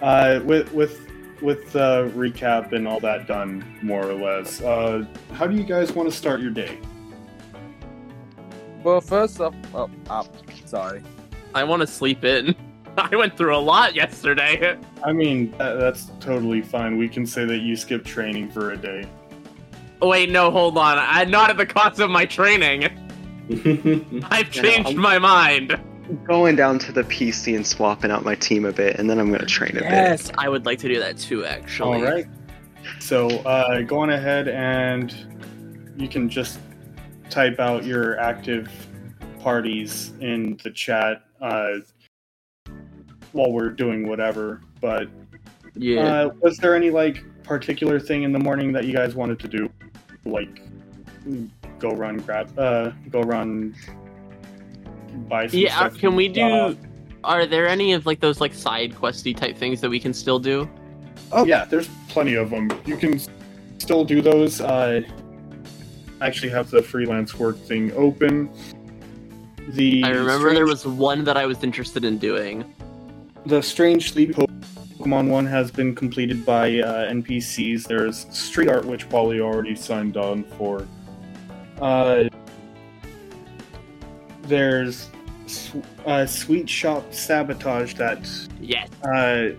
uh, 0.00 0.40
with 0.46 0.72
with 0.72 0.98
with 1.42 1.76
uh, 1.76 2.08
recap 2.14 2.72
and 2.72 2.88
all 2.88 3.00
that 3.00 3.26
done, 3.26 3.78
more 3.82 4.02
or 4.02 4.14
less. 4.14 4.62
Uh, 4.62 5.04
how 5.34 5.46
do 5.46 5.54
you 5.54 5.62
guys 5.62 5.92
want 5.92 6.08
to 6.10 6.16
start 6.16 6.40
your 6.40 6.52
day? 6.52 6.78
Well, 8.82 9.02
first 9.02 9.42
off, 9.42 9.54
oh, 9.74 9.90
oh 10.08 10.26
sorry. 10.64 11.02
I 11.54 11.64
want 11.64 11.82
to 11.82 11.86
sleep 11.86 12.24
in. 12.24 12.54
I 12.96 13.14
went 13.14 13.36
through 13.36 13.56
a 13.56 13.60
lot 13.60 13.94
yesterday. 13.94 14.78
I 15.04 15.12
mean, 15.12 15.50
that, 15.58 15.74
that's 15.74 16.12
totally 16.18 16.62
fine. 16.62 16.96
We 16.96 17.10
can 17.10 17.26
say 17.26 17.44
that 17.44 17.58
you 17.58 17.76
skipped 17.76 18.06
training 18.06 18.50
for 18.50 18.70
a 18.70 18.76
day. 18.78 19.04
Wait, 20.00 20.30
no, 20.30 20.50
hold 20.50 20.78
on. 20.78 20.96
I 20.98 21.24
not 21.24 21.50
at 21.50 21.58
the 21.58 21.66
cost 21.66 22.00
of 22.00 22.08
my 22.08 22.24
training. 22.24 22.84
I've 24.30 24.50
changed 24.50 24.88
I'm- 24.88 24.96
my 24.96 25.18
mind. 25.18 25.78
Going 26.24 26.56
down 26.56 26.78
to 26.80 26.92
the 26.92 27.04
PC 27.04 27.54
and 27.54 27.66
swapping 27.66 28.10
out 28.10 28.24
my 28.24 28.34
team 28.34 28.64
a 28.64 28.72
bit, 28.72 28.98
and 28.98 29.08
then 29.08 29.18
I'm 29.18 29.30
gonna 29.30 29.46
train 29.46 29.70
a 29.76 29.80
bit. 29.80 29.84
Yes, 29.84 30.30
I 30.36 30.48
would 30.48 30.66
like 30.66 30.78
to 30.80 30.88
do 30.88 30.98
that 30.98 31.16
too. 31.16 31.44
Actually. 31.44 31.98
All 31.98 32.02
right. 32.12 32.26
So 32.98 33.28
uh, 33.28 33.82
go 33.82 34.00
on 34.00 34.10
ahead 34.10 34.48
and 34.48 35.14
you 35.96 36.08
can 36.08 36.28
just 36.28 36.58
type 37.30 37.60
out 37.60 37.84
your 37.84 38.18
active 38.18 38.68
parties 39.40 40.12
in 40.20 40.58
the 40.62 40.70
chat 40.70 41.24
uh, 41.40 41.74
while 43.32 43.52
we're 43.52 43.70
doing 43.70 44.08
whatever. 44.08 44.60
But 44.80 45.08
Yeah. 45.74 46.00
uh, 46.00 46.30
was 46.40 46.58
there 46.58 46.74
any 46.74 46.90
like 46.90 47.24
particular 47.42 47.98
thing 47.98 48.22
in 48.24 48.32
the 48.32 48.38
morning 48.38 48.72
that 48.72 48.84
you 48.84 48.92
guys 48.92 49.14
wanted 49.14 49.38
to 49.40 49.48
do, 49.48 49.70
like 50.24 50.60
go 51.78 51.90
run, 51.90 52.18
grab, 52.18 52.56
uh, 52.58 52.90
go 53.10 53.22
run, 53.22 53.74
buy 55.28 55.46
some 55.46 55.58
yeah. 55.60 55.76
stuff? 55.76 55.98
Can 55.98 56.14
we 56.16 56.28
Uh, 56.40 56.70
do? 56.70 56.78
Are 57.24 57.46
there 57.46 57.68
any 57.68 57.92
of 57.92 58.04
like 58.06 58.20
those 58.20 58.40
like 58.40 58.52
side 58.54 58.94
questy 58.94 59.36
type 59.36 59.56
things 59.56 59.80
that 59.80 59.90
we 59.90 60.00
can 60.00 60.12
still 60.12 60.38
do? 60.38 60.68
Oh 61.30 61.44
yeah, 61.46 61.64
there's 61.64 61.88
plenty 62.08 62.34
of 62.34 62.50
them. 62.50 62.70
You 62.84 62.96
can 62.96 63.20
still 63.78 64.04
do 64.04 64.20
those. 64.20 64.60
Uh, 64.60 65.02
I 66.20 66.26
actually 66.26 66.50
have 66.50 66.70
the 66.70 66.82
freelance 66.82 67.34
work 67.38 67.56
thing 67.58 67.92
open. 67.92 68.50
The 69.68 70.02
I 70.04 70.10
remember 70.10 70.52
there 70.52 70.66
was 70.66 70.84
one 70.86 71.22
that 71.24 71.36
I 71.36 71.46
was 71.46 71.62
interested 71.62 72.04
in 72.04 72.18
doing. 72.18 72.64
the 73.46 73.60
strange 73.62 74.12
sleep 74.12 74.34
Pokemon 74.98 75.28
one 75.28 75.46
has 75.46 75.70
been 75.70 75.94
completed 75.94 76.44
by 76.44 76.80
uh, 76.80 77.10
NPCs. 77.10 77.86
There's 77.88 78.26
street 78.30 78.68
art, 78.68 78.84
which 78.84 79.08
Polly 79.08 79.40
already 79.40 79.74
signed 79.76 80.16
on 80.16 80.44
for. 80.58 80.86
Uh, 81.80 82.24
there's 84.42 85.08
uh, 86.06 86.26
Sweet 86.26 86.68
Shop 86.68 87.12
Sabotage 87.12 87.94
that 87.94 88.28
Yes. 88.60 88.88
uh, 89.04 89.50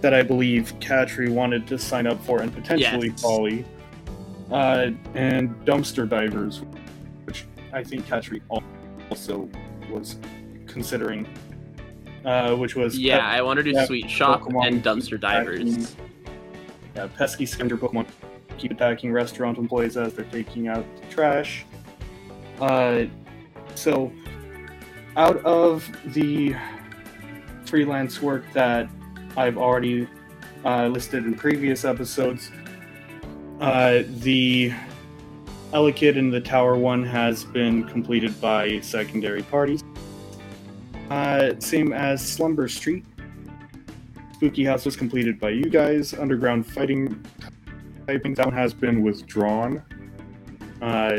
that 0.00 0.12
I 0.12 0.22
believe 0.22 0.72
Katri 0.80 1.30
wanted 1.30 1.66
to 1.68 1.78
sign 1.78 2.06
up 2.06 2.22
for, 2.24 2.40
and 2.42 2.52
potentially 2.52 3.08
Yes. 3.08 3.22
Polly, 3.22 3.64
uh, 4.50 4.90
and 5.14 5.50
Dumpster 5.64 6.06
Divers, 6.08 6.60
which 7.24 7.46
I 7.72 7.82
think 7.82 8.06
Katri 8.06 8.40
also 9.10 9.48
was 9.90 10.16
considering, 10.66 11.26
uh, 12.24 12.54
which 12.54 12.76
was 12.76 12.98
Yeah, 12.98 13.18
Pet- 13.20 13.28
I 13.38 13.42
want 13.42 13.56
to 13.58 13.62
do 13.62 13.74
Sweet 13.86 14.10
Shop 14.10 14.42
Pokemon 14.42 14.66
and 14.68 14.82
Dumpster 14.84 15.18
Divers. 15.18 15.96
yeah, 16.94 17.08
pesky 17.16 17.46
scavenger 17.46 17.78
Pokemon 17.78 18.06
keep 18.58 18.70
attacking 18.72 19.10
restaurant 19.10 19.56
employees 19.58 19.96
as 19.96 20.12
they're 20.14 20.24
taking 20.26 20.68
out 20.68 20.84
the 21.00 21.06
trash. 21.14 21.64
Uh, 22.60 23.04
so, 23.74 24.12
out 25.16 25.44
of 25.44 25.88
the 26.06 26.54
freelance 27.66 28.20
work 28.20 28.44
that 28.52 28.88
I've 29.36 29.58
already 29.58 30.08
uh, 30.64 30.86
listed 30.88 31.24
in 31.24 31.34
previous 31.34 31.84
episodes, 31.84 32.50
uh, 33.60 34.02
the 34.20 34.72
Elekid 35.72 36.18
and 36.18 36.32
the 36.32 36.40
Tower 36.40 36.76
one 36.76 37.04
has 37.04 37.44
been 37.44 37.84
completed 37.84 38.40
by 38.40 38.80
secondary 38.80 39.42
parties. 39.42 39.82
Uh, 41.10 41.52
same 41.58 41.92
as 41.92 42.26
Slumber 42.26 42.68
Street. 42.68 43.04
Spooky 44.34 44.64
House 44.64 44.84
was 44.84 44.96
completed 44.96 45.38
by 45.38 45.50
you 45.50 45.64
guys. 45.64 46.14
Underground 46.14 46.66
Fighting 46.66 47.24
Typing 48.06 48.34
Down 48.34 48.52
has 48.52 48.74
been 48.74 49.02
withdrawn 49.02 49.82
uh, 50.82 51.16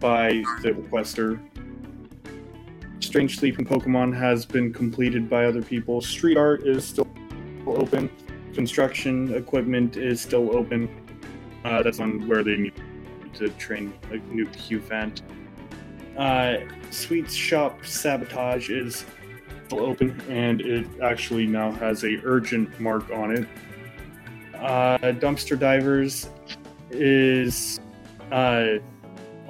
by 0.00 0.42
the 0.62 0.70
requester. 0.70 1.38
Strange 3.00 3.38
Sleeping 3.38 3.64
Pokemon 3.64 4.16
has 4.16 4.44
been 4.44 4.72
completed 4.72 5.28
by 5.28 5.44
other 5.44 5.62
people. 5.62 6.00
Street 6.00 6.36
art 6.36 6.66
is 6.66 6.84
still 6.84 7.08
open. 7.66 8.10
Construction 8.54 9.34
equipment 9.34 9.96
is 9.96 10.20
still 10.20 10.56
open. 10.56 10.88
Uh, 11.64 11.82
that's 11.82 12.00
on 12.00 12.26
where 12.26 12.42
they 12.42 12.56
need 12.56 12.72
to 13.34 13.48
train 13.50 13.92
a 14.10 14.16
new 14.32 14.46
Cufant. 14.46 15.22
Uh, 16.16 16.58
Sweet 16.90 17.30
Shop 17.30 17.84
Sabotage 17.84 18.70
is 18.70 19.04
still 19.66 19.80
open, 19.80 20.20
and 20.28 20.60
it 20.60 20.86
actually 21.02 21.46
now 21.46 21.70
has 21.72 22.04
a 22.04 22.20
urgent 22.24 22.78
mark 22.80 23.10
on 23.10 23.36
it. 23.36 23.48
Uh, 24.54 24.98
dumpster 24.98 25.58
divers 25.58 26.28
is 26.90 27.80
uh, 28.32 28.78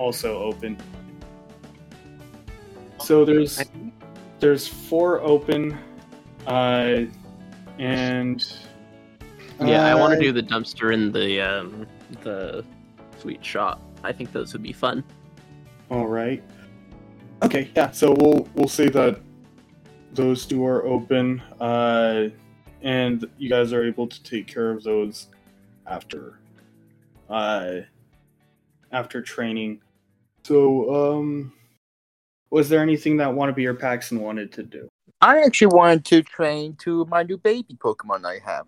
also 0.00 0.42
open. 0.42 0.78
So 2.98 3.24
there's 3.24 3.62
there's 4.40 4.66
four 4.66 5.20
open, 5.20 5.78
uh, 6.46 7.02
and 7.78 8.56
Yeah, 9.60 9.84
I 9.84 9.94
want 9.94 10.14
uh, 10.14 10.16
to 10.16 10.22
do 10.22 10.32
the 10.32 10.42
dumpster 10.42 10.94
and 10.94 11.12
the 11.12 11.40
um 11.40 11.86
the 12.22 12.64
sweet 13.18 13.44
shop. 13.44 13.82
I 14.02 14.12
think 14.12 14.32
those 14.32 14.54
would 14.54 14.62
be 14.62 14.72
fun. 14.72 15.04
All 15.90 16.06
right. 16.06 16.42
Okay, 17.42 17.70
yeah. 17.76 17.90
So 17.90 18.14
we'll 18.18 18.48
we'll 18.54 18.68
say 18.68 18.88
that 18.88 19.20
those 20.12 20.46
two 20.46 20.64
are 20.64 20.84
open, 20.86 21.40
uh, 21.60 22.28
and 22.82 23.28
you 23.36 23.50
guys 23.50 23.72
are 23.74 23.84
able 23.84 24.06
to 24.06 24.22
take 24.22 24.46
care 24.46 24.70
of 24.70 24.82
those 24.82 25.28
after, 25.86 26.40
uh, 27.28 27.80
after 28.92 29.22
training. 29.22 29.80
So, 30.44 31.18
um, 31.18 31.52
was 32.50 32.68
there 32.68 32.82
anything 32.82 33.16
that 33.18 33.28
Wannabe 33.28 33.66
or 33.66 33.74
Paxton 33.74 34.20
wanted 34.20 34.52
to 34.52 34.62
do? 34.62 34.88
I 35.20 35.42
actually 35.42 35.68
wanted 35.68 36.04
to 36.06 36.22
train 36.22 36.76
to 36.80 37.04
my 37.06 37.22
new 37.22 37.36
baby 37.36 37.76
Pokemon 37.78 38.24
I 38.24 38.40
have. 38.44 38.66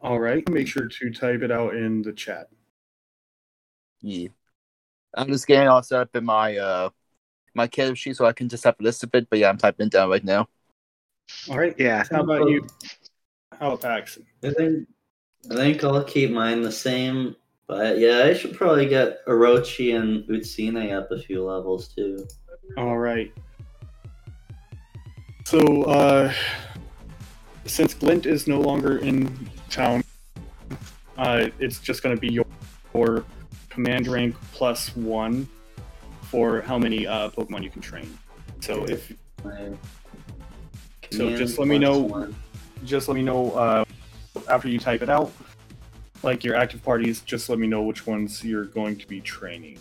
All 0.00 0.20
right. 0.20 0.46
Make 0.50 0.68
sure 0.68 0.86
to 0.86 1.10
type 1.10 1.42
it 1.42 1.50
out 1.50 1.74
in 1.74 2.02
the 2.02 2.12
chat. 2.12 2.48
Yeah. 4.02 4.28
I'm 5.14 5.28
just 5.28 5.46
getting 5.46 5.68
all 5.68 5.82
set 5.82 6.00
up 6.00 6.14
in 6.14 6.24
my 6.24 6.56
uh 6.58 6.90
my 7.54 7.66
kid 7.66 7.96
sheet 7.96 8.16
so 8.16 8.26
I 8.26 8.32
can 8.32 8.48
just 8.48 8.64
have 8.64 8.76
a 8.78 8.82
list 8.82 9.02
of 9.04 9.14
it, 9.14 9.28
but 9.30 9.38
yeah, 9.38 9.48
I'm 9.48 9.56
typing 9.56 9.86
it 9.86 9.92
down 9.92 10.10
right 10.10 10.24
now. 10.24 10.48
All 11.48 11.56
right. 11.56 11.74
Yeah. 11.78 12.04
How 12.10 12.22
about 12.22 12.48
you? 12.48 12.66
How 13.58 13.68
about 13.68 13.80
Paxton? 13.80 14.26
I 14.42 14.50
think 14.50 14.88
I 15.50 15.54
think 15.54 15.84
I'll 15.84 16.04
keep 16.04 16.30
mine 16.30 16.62
the 16.62 16.72
same. 16.72 17.36
But 17.66 17.98
yeah, 17.98 18.24
I 18.24 18.34
should 18.34 18.54
probably 18.54 18.86
get 18.86 19.24
Orochi 19.26 19.98
and 19.98 20.24
Utsine 20.28 20.92
up 20.92 21.10
a 21.10 21.18
few 21.18 21.42
levels 21.44 21.88
too. 21.88 22.26
All 22.76 22.98
right. 22.98 23.32
So, 25.46 25.84
uh, 25.84 26.32
since 27.66 27.94
Glint 27.94 28.26
is 28.26 28.46
no 28.46 28.60
longer 28.60 28.98
in 28.98 29.48
town, 29.70 30.02
uh, 31.18 31.48
it's 31.58 31.78
just 31.80 32.02
going 32.02 32.14
to 32.14 32.20
be 32.20 32.32
your, 32.32 32.46
your 32.94 33.24
command 33.70 34.08
rank 34.08 34.34
plus 34.52 34.94
one 34.96 35.48
for 36.22 36.62
how 36.62 36.78
many 36.78 37.06
uh, 37.06 37.28
Pokemon 37.30 37.62
you 37.62 37.70
can 37.70 37.82
train. 37.82 38.18
So 38.60 38.84
if 38.84 39.12
So 41.10 41.36
just 41.36 41.58
let 41.58 41.68
me 41.68 41.78
know- 41.78 41.98
one. 42.00 42.34
just 42.84 43.08
let 43.08 43.14
me 43.14 43.22
know 43.22 43.52
uh, 43.52 43.84
after 44.48 44.68
you 44.68 44.78
type 44.78 45.02
it 45.02 45.08
out, 45.10 45.30
like 46.24 46.42
your 46.42 46.56
active 46.56 46.82
parties. 46.82 47.20
Just 47.20 47.48
let 47.48 47.58
me 47.58 47.66
know 47.66 47.82
which 47.82 48.06
ones 48.06 48.42
you're 48.42 48.64
going 48.64 48.96
to 48.96 49.06
be 49.06 49.20
training. 49.20 49.78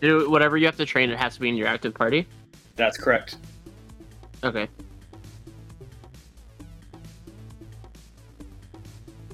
Do 0.00 0.30
whatever 0.30 0.56
you 0.56 0.66
have 0.66 0.76
to 0.78 0.86
train. 0.86 1.10
It 1.10 1.18
has 1.18 1.34
to 1.34 1.40
be 1.40 1.48
in 1.50 1.56
your 1.56 1.68
active 1.68 1.94
party. 1.94 2.26
That's 2.76 2.96
correct. 2.96 3.36
Okay. 4.42 4.66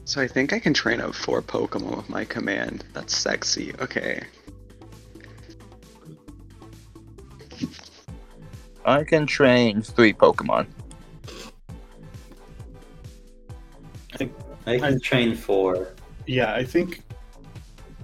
So 0.04 0.20
I 0.20 0.26
think 0.26 0.52
I 0.52 0.58
can 0.58 0.74
train 0.74 1.00
up 1.00 1.14
four 1.14 1.40
Pokemon 1.42 1.96
with 1.96 2.08
my 2.08 2.24
command. 2.24 2.84
That's 2.92 3.16
sexy. 3.16 3.72
Okay. 3.80 4.24
I 8.84 9.02
can 9.04 9.26
train 9.26 9.82
three 9.82 10.12
Pokemon. 10.12 10.66
I 14.66 14.78
can 14.78 15.00
train 15.00 15.34
four. 15.34 15.94
Yeah, 16.26 16.52
I 16.52 16.64
think 16.64 17.02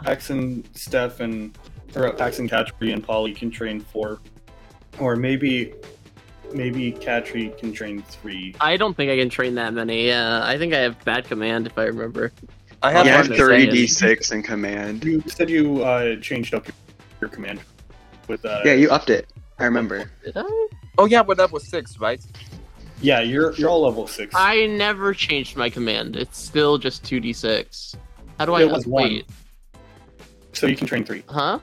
Paxton, 0.02 0.64
Steph, 0.74 1.20
and 1.20 1.56
or 1.94 2.06
uh, 2.06 2.12
Paxton, 2.12 2.48
Katri, 2.48 2.92
and 2.92 3.02
Polly 3.02 3.32
can 3.32 3.50
train 3.50 3.80
four, 3.80 4.20
or 4.98 5.16
maybe 5.16 5.74
maybe 6.54 6.92
Katri 6.92 7.56
can 7.58 7.72
train 7.72 8.02
three. 8.02 8.54
I 8.60 8.76
don't 8.76 8.96
think 8.96 9.10
I 9.10 9.16
can 9.16 9.28
train 9.28 9.54
that 9.56 9.74
many. 9.74 10.06
Yeah, 10.06 10.42
I 10.44 10.56
think 10.56 10.72
I 10.72 10.78
have 10.78 11.02
bad 11.04 11.24
command 11.24 11.66
if 11.66 11.76
I 11.76 11.84
remember. 11.84 12.32
I 12.82 12.92
have 12.92 13.06
yeah, 13.06 13.14
I 13.14 13.16
have 13.18 13.26
30d6 13.26 14.32
in 14.32 14.42
command. 14.42 15.04
You 15.04 15.22
said 15.28 15.48
you 15.48 15.84
uh, 15.84 16.16
changed 16.16 16.52
up 16.52 16.66
your, 16.66 16.74
your 17.20 17.30
command 17.30 17.60
with 18.26 18.44
uh, 18.44 18.60
Yeah, 18.64 18.72
you 18.72 18.90
upped 18.90 19.10
it. 19.10 19.32
I 19.58 19.64
remember. 19.64 20.10
Did 20.24 20.36
I? 20.36 20.68
Oh 20.98 21.06
yeah, 21.06 21.22
but 21.22 21.36
that 21.36 21.52
was 21.52 21.66
six, 21.66 21.98
right? 21.98 22.20
Yeah, 23.02 23.20
you're 23.20 23.52
you're 23.54 23.68
all 23.68 23.82
level 23.82 24.06
six. 24.06 24.34
I 24.36 24.66
never 24.66 25.12
changed 25.12 25.56
my 25.56 25.68
command. 25.68 26.16
It's 26.16 26.38
still 26.38 26.78
just 26.78 27.04
two 27.04 27.20
d 27.20 27.32
six. 27.32 27.94
How 28.38 28.46
do 28.46 28.54
I 28.54 28.62
It 28.62 28.70
was 28.70 28.86
one. 28.86 29.02
wait? 29.04 29.26
so 30.54 30.66
you 30.66 30.76
can 30.76 30.86
train 30.86 31.04
three. 31.04 31.22
Huh? 31.28 31.58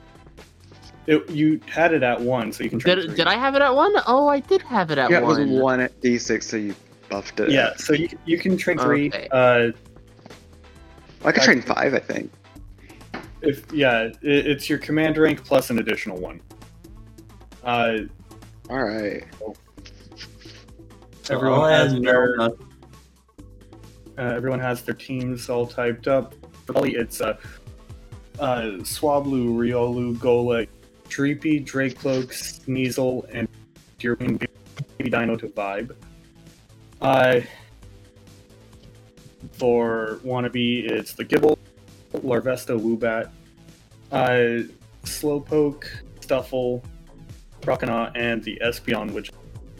It, 1.06 1.28
you 1.30 1.60
had 1.66 1.92
it 1.94 2.02
at 2.02 2.20
one, 2.20 2.52
so 2.52 2.62
you 2.62 2.70
can 2.70 2.78
train 2.78 2.96
Did 2.96 3.06
three. 3.06 3.16
did 3.16 3.26
I 3.26 3.34
have 3.36 3.54
it 3.54 3.62
at 3.62 3.74
one? 3.74 3.92
Oh, 4.06 4.28
I 4.28 4.40
did 4.40 4.62
have 4.62 4.90
it 4.90 4.98
at 4.98 5.04
one. 5.04 5.12
yeah, 5.12 5.18
it 5.18 5.24
was 5.24 5.38
one. 5.38 5.60
one 5.60 5.80
at 5.80 5.98
d6, 6.00 6.42
so 6.42 6.56
you 6.56 6.74
buffed 7.08 7.40
it. 7.40 7.50
Yeah, 7.50 7.74
so 7.76 7.92
you 7.94 8.08
you 8.26 8.38
can 8.38 8.56
train 8.56 8.78
three. 8.78 9.08
Okay. 9.08 9.28
Uh, 9.32 9.70
I 11.24 11.32
could 11.32 11.42
train 11.42 11.62
five, 11.62 11.94
I 11.94 11.98
think. 11.98 12.30
if 13.42 13.70
yeah, 13.72 14.02
it, 14.02 14.16
it's 14.22 14.68
your 14.68 14.78
command 14.78 15.16
rank 15.18 15.44
plus 15.44 15.70
an 15.70 15.78
additional 15.78 16.18
one. 16.18 16.40
Uh, 17.64 17.98
All 18.68 18.82
right. 18.84 19.24
So 19.38 19.54
Everyone 21.30 21.70
has 21.70 22.00
their- 22.00 22.40
Uh, 24.18 24.24
everyone 24.34 24.60
has 24.60 24.82
their 24.82 24.94
teams 24.94 25.48
all 25.48 25.66
typed 25.66 26.06
up. 26.06 26.34
For 26.66 26.74
Polly, 26.74 26.94
it's 26.94 27.20
uh, 27.22 27.38
uh, 28.38 28.62
Swablu, 28.82 29.54
Riolu, 29.54 30.14
Golett, 30.16 30.68
Dreepy, 31.08 31.64
Drakloak, 31.64 32.26
Sneasel, 32.28 33.24
and 33.32 33.48
European 34.00 34.36
Baby 34.36 35.10
Dino 35.10 35.36
to 35.36 35.48
Vibe. 35.48 35.94
Uh, 37.00 37.40
for 39.52 40.20
Wannabe, 40.24 40.90
it's 40.90 41.14
the 41.14 41.24
Gible, 41.24 41.56
Larvesta, 42.12 42.78
Woobat, 42.78 43.30
uh, 44.12 44.68
Slowpoke, 45.04 45.84
Stufful, 46.20 46.82
Croconaw, 47.62 48.12
and 48.16 48.44
the 48.44 48.60
Espeon, 48.62 49.12
which 49.12 49.30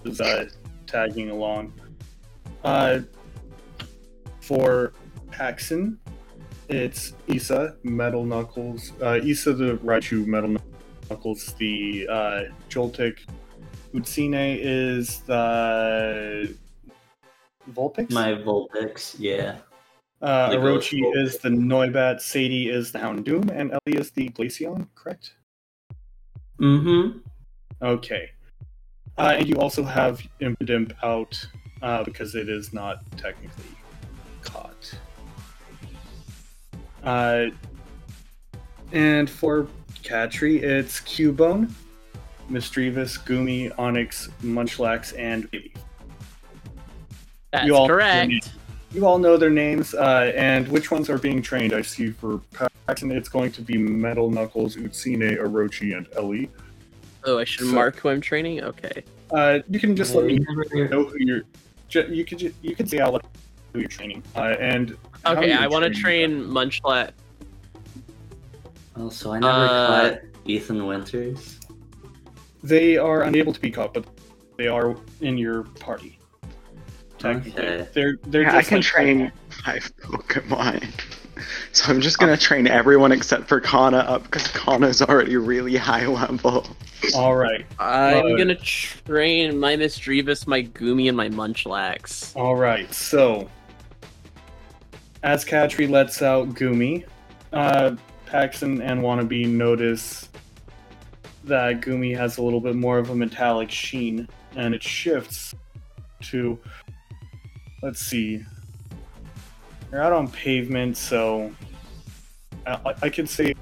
is 0.04 0.20
uh, 0.20 0.48
tagging 0.90 1.30
along. 1.30 1.72
Uh, 2.64 3.00
for 4.40 4.92
Paxton, 5.30 5.98
it's 6.68 7.14
Issa, 7.26 7.76
Metal 7.82 8.24
Knuckles. 8.24 8.92
Uh, 9.00 9.20
Issa 9.22 9.52
the 9.54 9.76
Raichu, 9.78 10.26
Metal 10.26 10.56
Knuckles. 11.08 11.54
The 11.54 12.06
uh, 12.08 12.42
Joltik. 12.68 13.18
Utsine 13.94 14.58
is 14.60 15.20
the 15.22 16.54
Vulpix. 17.72 18.12
my 18.12 18.34
Vulpix, 18.34 19.16
yeah. 19.18 19.56
uh, 20.22 20.50
Orochi 20.50 21.00
Vulpix. 21.02 21.24
is 21.24 21.38
the 21.38 21.48
Noibat. 21.48 22.20
Sadie 22.20 22.68
is 22.68 22.92
the 22.92 23.00
Houndoom, 23.00 23.50
and 23.50 23.72
Ellie 23.72 23.98
is 23.98 24.12
the 24.12 24.28
Glaceon. 24.28 24.86
Correct. 24.94 25.34
Mm-hmm. 26.60 27.18
Okay. 27.82 28.30
Uh, 29.20 29.34
and 29.36 29.46
you 29.46 29.56
also 29.56 29.82
have 29.82 30.22
Impidimp 30.40 30.92
out 31.02 31.46
uh, 31.82 32.02
because 32.04 32.34
it 32.34 32.48
is 32.48 32.72
not 32.72 33.02
technically 33.18 33.64
caught. 34.40 34.94
Uh, 37.04 37.46
and 38.92 39.28
for 39.28 39.66
Katri, 40.02 40.62
it's 40.62 41.00
Cubone, 41.00 41.70
Misdreavus, 42.50 43.18
Gumi, 43.24 43.70
Onix, 43.76 44.30
Munchlax, 44.42 45.12
and 45.18 45.50
Baby. 45.50 45.74
That's 47.52 47.66
You 47.66 47.76
all- 47.76 47.86
correct. 47.88 48.52
You 48.92 49.06
all 49.06 49.18
know 49.18 49.36
their 49.36 49.50
names, 49.50 49.94
uh, 49.94 50.32
and 50.34 50.66
which 50.66 50.90
ones 50.90 51.08
are 51.10 51.18
being 51.18 51.42
trained. 51.42 51.72
I 51.72 51.82
see 51.82 52.10
for 52.10 52.40
Paxton, 52.86 53.12
it's 53.12 53.28
going 53.28 53.52
to 53.52 53.62
be 53.62 53.78
Metal 53.78 54.28
Knuckles, 54.30 54.74
Utsine, 54.76 55.38
Orochi, 55.38 55.96
and 55.96 56.08
Ellie. 56.16 56.50
Oh, 57.24 57.38
I 57.38 57.44
should 57.44 57.66
So- 57.66 57.72
mark 57.72 57.96
who 57.98 58.08
I'm 58.08 58.20
training. 58.20 58.62
Okay. 58.62 59.04
Uh, 59.30 59.58
you 59.68 59.78
can 59.78 59.94
just 59.94 60.14
let 60.14 60.24
me 60.26 60.38
know 60.38 61.04
who 61.04 61.18
you're. 61.18 61.42
ju- 61.88 62.08
You 62.10 62.24
could 62.24 62.38
ju- 62.38 62.54
you 62.62 62.74
could 62.74 62.88
say 62.88 62.98
out 63.00 63.12
loud 63.12 63.26
who 63.72 63.80
you're 63.80 63.88
training, 63.88 64.22
uh, 64.36 64.56
and 64.58 64.96
Okay, 65.26 65.52
I 65.52 65.66
want 65.66 65.84
to 65.84 65.90
training 65.90 66.42
train 66.50 66.52
Munchlax. 66.52 67.12
Oh, 68.96 69.08
so 69.10 69.32
I 69.32 69.38
never 69.38 69.52
Uh, 69.52 69.86
caught 70.10 70.18
Ethan 70.46 70.86
Winters. 70.86 71.58
They 72.62 72.96
are 72.96 73.22
unable 73.22 73.52
to 73.52 73.60
be 73.60 73.70
caught, 73.70 73.94
but 73.94 74.04
they 74.56 74.66
are 74.66 74.96
in 75.20 75.38
your 75.38 75.62
party. 75.64 76.18
Technically, 77.18 77.62
Okay. 77.62 77.88
they're 77.92 78.16
they're 78.26 78.42
Yeah, 78.42 78.56
I 78.56 78.62
can 78.62 78.78
like- 78.78 78.84
train 78.86 79.32
five 79.64 79.92
Pokemon. 80.02 80.88
So 81.72 81.92
I'm 81.92 82.00
just 82.00 82.18
gonna 82.18 82.36
train 82.36 82.66
everyone 82.66 83.12
except 83.12 83.48
for 83.48 83.60
Kana 83.60 83.98
up 83.98 84.24
because 84.24 84.48
Kana's 84.48 85.00
already 85.02 85.36
really 85.36 85.76
high 85.76 86.06
level. 86.06 86.66
All 87.14 87.36
right, 87.36 87.64
I'm 87.78 88.32
Uh, 88.32 88.36
gonna 88.36 88.54
train 88.56 89.58
my 89.58 89.76
Misdreavus, 89.76 90.46
my 90.46 90.62
Gumi, 90.62 91.08
and 91.08 91.16
my 91.16 91.28
Munchlax. 91.28 92.34
all 92.36 92.56
right. 92.56 92.92
So 92.92 93.48
as 95.22 95.44
Katri 95.44 95.88
lets 95.88 96.22
out 96.22 96.48
Gumi, 96.50 97.04
uh, 97.52 97.96
Paxton 98.26 98.80
and 98.82 99.00
Wannabe 99.02 99.46
notice 99.46 100.28
that 101.44 101.80
Gumi 101.80 102.16
has 102.16 102.38
a 102.38 102.42
little 102.42 102.60
bit 102.60 102.74
more 102.76 102.98
of 102.98 103.10
a 103.10 103.14
metallic 103.14 103.70
sheen, 103.70 104.28
and 104.56 104.74
it 104.74 104.82
shifts 104.82 105.54
to. 106.22 106.58
Let's 107.82 108.00
see. 108.00 108.44
You're 109.90 110.02
out 110.02 110.12
on 110.12 110.28
pavement, 110.28 110.96
so 110.96 111.52
I, 112.66 112.94
I- 113.02 113.08
could 113.08 113.28
say 113.28 113.54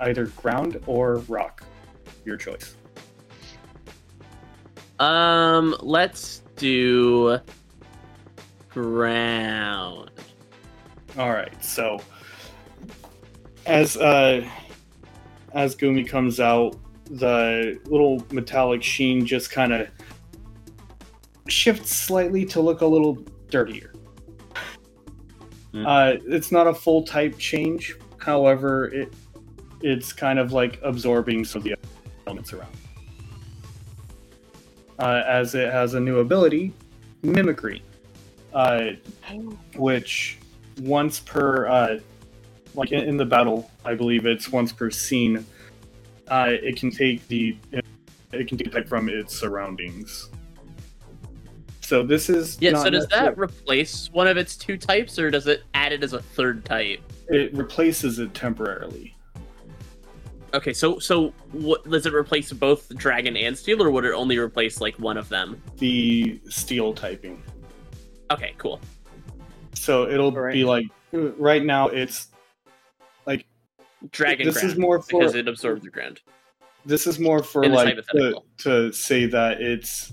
either 0.00 0.26
ground 0.26 0.80
or 0.86 1.18
rock. 1.28 1.62
Your 2.24 2.36
choice. 2.36 2.74
Um, 4.98 5.76
let's 5.80 6.42
do 6.56 7.38
ground. 8.68 10.10
All 11.16 11.30
right, 11.30 11.64
so 11.64 12.00
as 13.66 13.96
uh 13.96 14.44
as 15.54 15.74
Gumi 15.76 16.06
comes 16.06 16.40
out, 16.40 16.76
the 17.06 17.80
little 17.86 18.22
metallic 18.32 18.82
sheen 18.82 19.24
just 19.24 19.50
kind 19.50 19.72
of 19.72 19.88
shifts 21.48 21.94
slightly 21.94 22.44
to 22.46 22.60
look 22.60 22.80
a 22.82 22.86
little 22.86 23.14
dirtier. 23.50 23.92
Hmm. 25.72 25.86
Uh, 25.86 26.12
it's 26.26 26.50
not 26.50 26.66
a 26.66 26.74
full 26.74 27.02
type 27.02 27.38
change, 27.38 27.96
however, 28.18 28.86
it 28.86 29.12
it's 29.80 30.12
kind 30.12 30.38
of 30.38 30.52
like 30.52 30.80
absorbing 30.82 31.44
some 31.44 31.60
of 31.60 31.64
the 31.64 31.76
elements 32.26 32.52
around. 32.52 32.74
Uh, 34.98 35.22
as 35.26 35.54
it 35.54 35.70
has 35.72 35.94
a 35.94 36.00
new 36.00 36.18
ability, 36.18 36.72
mimicry, 37.22 37.82
uh, 38.52 38.90
which 39.76 40.38
once 40.80 41.20
per 41.20 41.68
uh, 41.68 41.98
like 42.74 42.92
in, 42.92 43.00
in 43.00 43.16
the 43.16 43.24
battle 43.24 43.70
i 43.84 43.94
believe 43.94 44.26
it's 44.26 44.50
once 44.50 44.72
per 44.72 44.90
scene 44.90 45.44
uh, 46.28 46.48
it 46.50 46.76
can 46.76 46.90
take 46.90 47.26
the 47.28 47.56
it 48.32 48.46
can 48.46 48.58
take 48.58 48.72
type 48.72 48.88
from 48.88 49.08
its 49.08 49.36
surroundings 49.36 50.30
so 51.88 52.02
this 52.02 52.28
is 52.28 52.58
Yeah, 52.60 52.72
not 52.72 52.82
so 52.82 52.90
does 52.90 53.06
necessar- 53.06 53.10
that 53.10 53.38
replace 53.38 54.10
one 54.12 54.28
of 54.28 54.36
its 54.36 54.56
two 54.56 54.76
types, 54.76 55.18
or 55.18 55.30
does 55.30 55.46
it 55.46 55.62
add 55.72 55.90
it 55.92 56.04
as 56.04 56.12
a 56.12 56.20
third 56.20 56.64
type? 56.64 57.00
it 57.30 57.52
replaces 57.54 58.18
it 58.18 58.32
temporarily 58.34 59.14
Okay, 60.54 60.72
so 60.72 60.98
so 60.98 61.28
what 61.52 61.88
does 61.90 62.06
it 62.06 62.14
replace 62.14 62.50
both 62.52 62.88
dragon 62.96 63.36
and 63.36 63.56
steel, 63.56 63.82
or 63.82 63.90
would 63.90 64.04
it 64.06 64.12
only 64.12 64.38
replace 64.38 64.80
like 64.82 64.98
one 64.98 65.16
of 65.16 65.28
them? 65.30 65.60
the 65.78 66.38
steel 66.48 66.92
typing 66.92 67.42
Okay, 68.30 68.54
cool. 68.58 68.80
so 69.74 70.08
it'll 70.08 70.26
Alright. 70.34 70.52
be 70.54 70.64
like 70.64 70.86
right 71.12 71.64
now 71.64 71.88
it's 71.88 72.28
like 73.26 73.46
Dragon 74.12 74.46
This 74.46 74.56
ground 74.58 74.72
is 74.72 74.78
more 74.78 75.00
for- 75.02 75.20
because 75.20 75.34
it 75.34 75.48
absorbs 75.48 75.82
the 75.82 75.90
ground. 75.90 76.20
this 76.84 77.06
is 77.06 77.18
more 77.18 77.42
for 77.42 77.66
like 77.66 77.96
to, 78.12 78.40
to 78.58 78.92
say 78.92 79.24
that 79.26 79.60
it's 79.62 80.12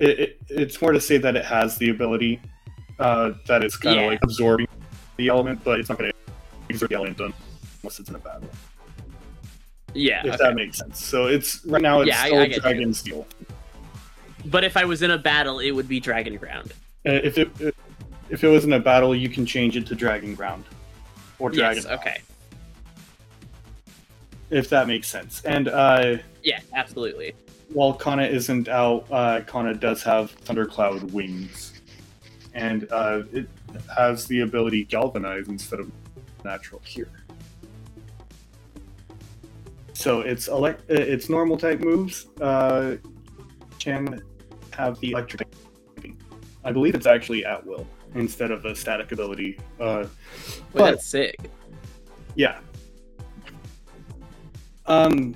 it, 0.00 0.18
it, 0.20 0.40
it's 0.48 0.80
more 0.80 0.92
to 0.92 1.00
say 1.00 1.18
that 1.18 1.36
it 1.36 1.44
has 1.44 1.76
the 1.78 1.90
ability 1.90 2.40
uh, 2.98 3.32
that 3.46 3.62
it's 3.64 3.76
kind 3.76 3.96
of 3.98 4.04
Yeah. 4.04 4.10
like 4.10 4.20
absorbing 4.22 4.66
the 5.16 5.28
element 5.28 5.60
but 5.64 5.78
it's 5.80 5.88
not 5.88 5.98
going 5.98 6.10
to 6.10 6.32
exert 6.68 6.88
the 6.90 6.96
element 6.96 7.20
unless 7.20 8.00
it's 8.00 8.08
in 8.08 8.14
a 8.14 8.18
battle 8.18 8.48
Yeah, 9.92 10.20
if 10.26 10.34
okay. 10.34 10.36
that 10.44 10.54
makes 10.54 10.78
sense 10.78 11.04
so 11.04 11.26
it's 11.26 11.64
right 11.66 11.82
now 11.82 12.00
it's 12.00 12.08
Yeah, 12.08 12.24
still 12.24 12.38
I 12.40 12.44
you. 12.46 12.60
dragon 12.60 12.94
steel 12.94 13.26
but 14.46 14.62
if 14.64 14.76
I 14.76 14.84
was 14.84 15.00
in 15.00 15.10
a 15.12 15.16
battle, 15.16 15.58
it 15.60 15.70
would 15.70 15.88
be 15.88 16.00
dragon 16.00 16.36
ground. 16.36 16.74
uh, 17.06 17.12
if 17.12 17.38
it 17.38 17.48
if 18.30 18.42
it 18.44 18.48
was 18.48 18.64
in 18.64 18.72
a 18.72 18.80
battle 18.80 19.14
you 19.14 19.28
can 19.28 19.46
change 19.46 19.76
it 19.76 19.86
to 19.86 19.94
dragon 19.94 20.34
ground 20.34 20.64
or 21.38 21.50
dragon 21.50 21.82
Yes, 21.84 21.92
okay. 22.00 22.18
if 24.50 24.68
that 24.70 24.86
makes 24.86 25.08
sense 25.08 25.42
and 25.44 25.68
uh 25.68 26.16
Yeah, 26.42 26.60
absolutely. 26.74 27.34
While 27.72 27.94
Kana 27.94 28.24
isn't 28.24 28.68
out, 28.68 29.06
uh, 29.10 29.40
Kana 29.46 29.74
does 29.74 30.02
have 30.02 30.30
Thundercloud 30.30 31.12
wings, 31.12 31.80
and 32.54 32.86
uh, 32.92 33.22
it 33.32 33.48
has 33.96 34.26
the 34.26 34.40
ability 34.40 34.84
Galvanize 34.84 35.48
instead 35.48 35.80
of 35.80 35.90
Natural 36.44 36.80
Cure. 36.84 37.08
So 39.94 40.20
its 40.20 40.48
elect- 40.48 40.90
uh, 40.90 40.94
its 40.94 41.28
normal 41.28 41.56
type 41.56 41.80
moves 41.80 42.26
uh, 42.40 42.96
can 43.78 44.22
have 44.72 44.98
the 45.00 45.12
electric. 45.12 45.48
I 46.64 46.72
believe 46.72 46.94
it's 46.94 47.06
actually 47.06 47.44
at 47.44 47.64
will 47.64 47.86
instead 48.14 48.50
of 48.50 48.64
a 48.64 48.74
static 48.74 49.12
ability. 49.12 49.58
Uh, 49.80 50.04
Wait, 50.06 50.10
But- 50.72 50.90
that's 50.92 51.06
sick. 51.06 51.36
yeah. 52.34 52.58
Um. 54.86 55.34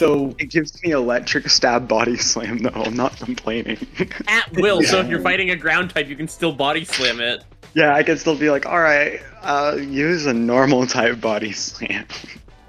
So 0.00 0.34
It 0.38 0.48
gives 0.48 0.82
me 0.82 0.92
electric 0.92 1.50
stab 1.50 1.86
body 1.86 2.16
slam 2.16 2.56
though. 2.56 2.70
I'm 2.70 2.96
not 2.96 3.14
complaining. 3.18 3.86
At 4.28 4.50
will, 4.52 4.82
so 4.82 4.98
if 5.00 5.08
you're 5.08 5.20
fighting 5.30 5.50
a 5.50 5.56
ground 5.56 5.90
type, 5.90 6.08
you 6.08 6.16
can 6.16 6.26
still 6.26 6.52
body 6.52 6.86
slam 6.86 7.20
it. 7.20 7.44
yeah, 7.74 7.94
I 7.94 8.02
can 8.02 8.16
still 8.16 8.34
be 8.34 8.48
like, 8.48 8.64
all 8.64 8.80
right, 8.80 9.20
uh, 9.42 9.76
use 9.78 10.24
a 10.24 10.32
normal 10.32 10.86
type 10.86 11.20
body 11.20 11.52
slam. 11.52 12.06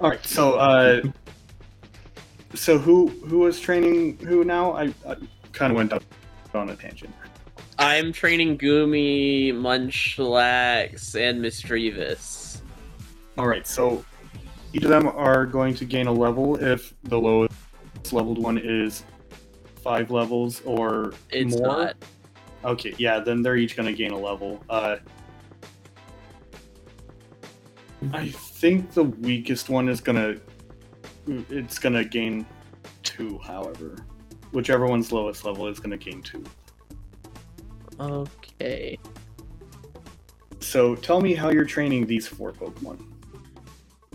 All 0.02 0.10
right, 0.10 0.22
so 0.26 0.56
uh, 0.56 1.00
so 2.54 2.76
who 2.76 3.08
who 3.08 3.38
was 3.38 3.58
training 3.58 4.18
who 4.18 4.44
now? 4.44 4.72
I, 4.72 4.92
I 5.08 5.16
kind 5.54 5.72
of 5.72 5.76
went 5.76 5.94
up 5.94 6.04
on 6.52 6.68
a 6.68 6.76
tangent. 6.76 7.14
I'm 7.78 8.12
training 8.12 8.58
Gumi, 8.58 9.54
Munchlax, 9.54 11.18
and 11.18 11.42
Misdreavus. 11.42 12.60
All 13.38 13.46
right, 13.46 13.66
so 13.66 14.04
each 14.72 14.84
of 14.84 14.90
them 14.90 15.06
are 15.08 15.44
going 15.46 15.74
to 15.74 15.84
gain 15.84 16.06
a 16.06 16.12
level 16.12 16.56
if 16.62 16.94
the 17.04 17.18
lowest 17.18 17.54
leveled 18.10 18.38
one 18.38 18.58
is 18.58 19.04
five 19.82 20.10
levels 20.10 20.62
or 20.64 21.12
It's 21.30 21.56
more. 21.56 21.66
not. 21.66 21.96
Okay, 22.64 22.94
yeah, 22.98 23.18
then 23.18 23.42
they're 23.42 23.56
each 23.56 23.76
going 23.76 23.86
to 23.86 23.92
gain 23.92 24.12
a 24.12 24.18
level. 24.18 24.62
Uh, 24.70 24.96
I 28.12 28.28
think 28.28 28.92
the 28.92 29.04
weakest 29.04 29.68
one 29.68 29.88
is 29.88 30.00
gonna 30.00 30.36
it's 31.28 31.78
gonna 31.78 32.04
gain 32.04 32.44
two. 33.04 33.38
However, 33.38 34.04
whichever 34.50 34.86
one's 34.86 35.12
lowest 35.12 35.44
level 35.44 35.68
is 35.68 35.78
gonna 35.78 35.96
gain 35.96 36.20
two. 36.20 36.42
Okay. 38.00 38.98
So 40.58 40.96
tell 40.96 41.20
me 41.20 41.34
how 41.34 41.50
you're 41.50 41.64
training 41.64 42.06
these 42.06 42.26
four 42.26 42.52
Pokemon. 42.52 43.11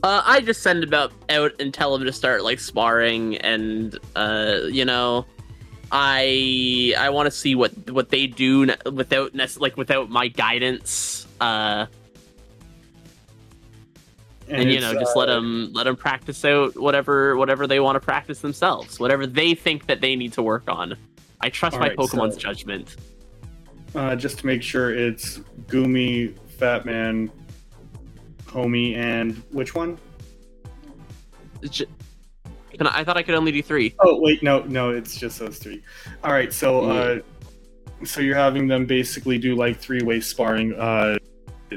Uh, 0.03 0.21
I 0.23 0.41
just 0.41 0.61
send 0.61 0.83
them 0.83 0.93
out, 0.93 1.11
out 1.29 1.53
and 1.59 1.73
tell 1.73 1.97
them 1.97 2.05
to 2.05 2.13
start 2.13 2.43
like 2.43 2.59
sparring, 2.59 3.37
and 3.37 3.97
uh, 4.15 4.59
you 4.69 4.85
know, 4.85 5.25
I 5.91 6.93
I 6.97 7.09
want 7.09 7.25
to 7.27 7.31
see 7.31 7.55
what 7.55 7.71
what 7.89 8.09
they 8.09 8.27
do 8.27 8.67
without 8.91 9.33
like 9.59 9.75
without 9.75 10.09
my 10.09 10.27
guidance. 10.27 11.25
Uh, 11.41 11.87
and, 14.49 14.71
you 14.71 14.79
know, 14.79 14.93
just 14.93 15.15
let 15.15 15.29
uh, 15.29 15.35
them 15.35 15.71
let 15.73 15.85
them 15.85 15.95
practice 15.95 16.45
out 16.45 16.77
whatever 16.77 17.35
whatever 17.35 17.67
they 17.67 17.79
want 17.79 17.95
to 17.95 17.99
practice 17.99 18.39
themselves, 18.39 18.99
whatever 18.99 19.25
they 19.25 19.55
think 19.55 19.87
that 19.87 19.99
they 19.99 20.15
need 20.15 20.33
to 20.33 20.41
work 20.41 20.63
on. 20.67 20.95
I 21.41 21.49
trust 21.49 21.77
my 21.77 21.89
Alright, 21.89 21.97
Pokemon's 21.97 22.35
so- 22.35 22.39
judgment. 22.39 22.95
Uh, 23.95 24.15
just 24.15 24.39
to 24.39 24.45
make 24.45 24.61
sure 24.61 24.93
it's 24.93 25.39
Gumi, 25.67 26.37
Fatman, 26.59 27.29
Homie, 28.47 28.95
and 28.95 29.35
which 29.51 29.75
one? 29.75 29.97
J- 31.69 31.85
Can 32.77 32.87
I, 32.87 32.99
I 32.99 33.03
thought 33.03 33.17
I 33.17 33.23
could 33.23 33.35
only 33.35 33.51
do 33.51 33.61
three. 33.61 33.95
Oh 33.99 34.19
wait, 34.21 34.43
no, 34.43 34.63
no, 34.63 34.91
it's 34.91 35.17
just 35.17 35.39
those 35.39 35.57
three. 35.57 35.83
All 36.23 36.31
right, 36.31 36.53
so 36.53 36.89
uh, 36.89 37.19
so 38.03 38.21
you're 38.21 38.35
having 38.35 38.67
them 38.67 38.85
basically 38.85 39.37
do 39.37 39.55
like 39.55 39.77
three 39.77 40.01
way 40.01 40.19
sparring. 40.19 40.73
Uh, 40.73 41.17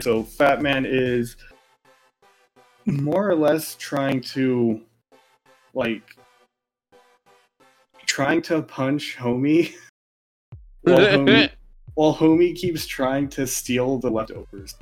so 0.00 0.22
Fat 0.22 0.62
Man 0.62 0.86
is 0.86 1.36
more 2.86 3.28
or 3.28 3.34
less 3.34 3.74
trying 3.76 4.20
to 4.20 4.80
like 5.74 6.16
trying 8.06 8.42
to 8.42 8.62
punch 8.62 9.16
Homie, 9.18 9.74
while 10.82 10.98
Homie, 10.98 11.50
while 11.94 12.14
Homie 12.14 12.54
keeps 12.54 12.86
trying 12.86 13.28
to 13.30 13.46
steal 13.46 13.98
the 13.98 14.10
leftovers. 14.10 14.74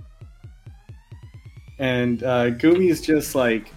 And 1.78 2.22
uh, 2.22 2.50
Gumi's 2.50 3.00
just 3.00 3.34
like 3.34 3.72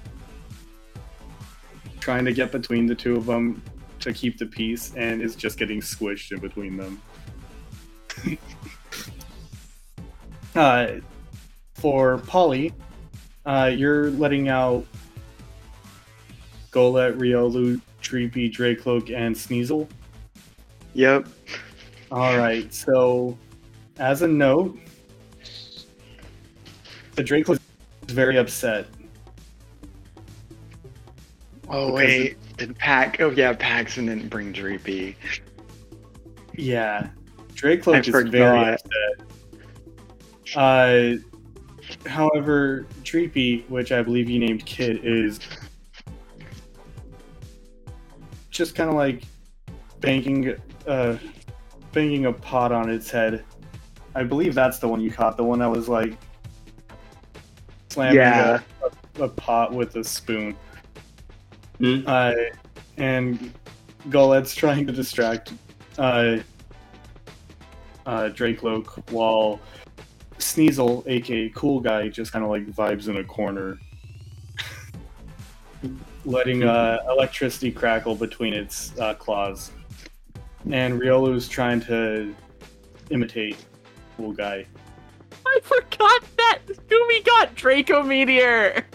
trying 2.00 2.26
to 2.26 2.34
get 2.34 2.52
between 2.52 2.88
the 2.88 2.96
two 2.96 3.16
of 3.16 3.26
them 3.26 3.62
to 4.00 4.12
keep 4.12 4.38
the 4.38 4.46
peace 4.46 4.94
and 4.96 5.22
is 5.22 5.36
just 5.36 5.58
getting 5.58 5.80
squished 5.80 6.32
in 6.32 6.40
between 6.40 6.78
them. 6.78 7.02
uh, 10.56 10.88
for 11.76 12.18
Polly, 12.20 12.74
uh, 13.46 13.72
you're 13.74 14.10
letting 14.12 14.50
out 14.50 14.86
Golett, 16.72 17.18
Riolu, 17.18 17.80
Dreepy, 18.02 18.52
Drakloak, 18.52 19.16
and 19.16 19.36
Sneasel. 19.36 19.88
Yep. 20.94 21.28
All 22.12 22.38
right, 22.38 22.74
so 22.74 23.38
as 23.98 24.22
a 24.22 24.28
note, 24.28 24.78
the 27.16 27.46
was 27.48 27.60
very 28.12 28.38
upset. 28.38 28.88
Oh 31.70 31.94
wait, 31.94 32.38
did 32.58 32.78
Pack? 32.78 33.22
Oh 33.22 33.30
yeah, 33.30 33.54
Paxton 33.54 34.08
didn't 34.08 34.30
bring 34.30 34.52
Dreepy. 34.52 35.16
Yeah, 36.54 37.10
Drake 37.54 37.88
I 37.88 38.00
is 38.00 38.08
very 38.08 38.74
upset. 38.74 38.86
Uh, 40.56 41.14
however, 42.08 42.86
Dreepy, 43.04 43.70
which 43.70 43.92
I 43.92 44.02
believe 44.02 44.30
you 44.30 44.40
named 44.40 44.66
Kid, 44.66 45.00
is 45.04 45.40
just 48.50 48.76
kind 48.76 48.90
of 48.90 48.96
like 48.96 49.24
banging, 50.02 50.56
uh, 50.88 51.18
banging 51.94 52.26
a 52.26 52.34
pot 52.34 52.74
on 52.74 52.90
its 52.90 53.10
head. 53.10 53.46
I 54.14 54.24
believe 54.24 54.54
that's 54.54 54.80
the 54.80 54.90
one 54.90 55.00
you 55.00 55.10
caught, 55.10 55.38
the 55.38 55.44
one 55.44 55.60
that 55.60 55.70
was 55.70 55.88
like 55.88 56.18
slamming 57.92 58.16
Yeah. 58.18 58.62
a, 59.20 59.24
a 59.24 59.28
pot 59.28 59.74
with 59.74 59.96
a 59.98 60.04
spoon. 60.04 60.56
Hmm? 61.80 62.02
Uh, 62.06 62.34
and 62.98 63.54
Golett's 64.10 64.56
trying 64.56 64.88
to 64.88 64.94
distract 64.94 65.54
uh, 65.98 66.38
uh, 68.06 68.30
Drakloak 68.30 69.12
while 69.12 69.60
Sneasel, 70.38 71.04
aka 71.08 71.50
Cool 71.50 71.82
Guy, 71.82 72.08
just 72.08 72.32
kind 72.32 72.44
of 72.44 72.50
like 72.50 72.66
vibes 72.68 73.08
in 73.10 73.18
a 73.18 73.24
corner, 73.24 73.78
letting 76.26 76.64
uh, 76.64 77.00
electricity 77.10 77.72
crackle 77.72 78.16
between 78.16 78.54
its 78.54 78.98
uh, 79.00 79.14
claws. 79.16 79.72
And 80.72 81.00
Riolu's 81.00 81.48
trying 81.50 81.82
to 81.82 82.34
imitate 83.10 83.58
Cool 84.18 84.32
Guy. 84.32 84.66
I 85.52 85.60
forgot 85.64 86.24
that 86.38 86.60
Scooby 86.68 87.26
got 87.26 87.56
Draco 87.56 88.04
Meteor. 88.04 88.86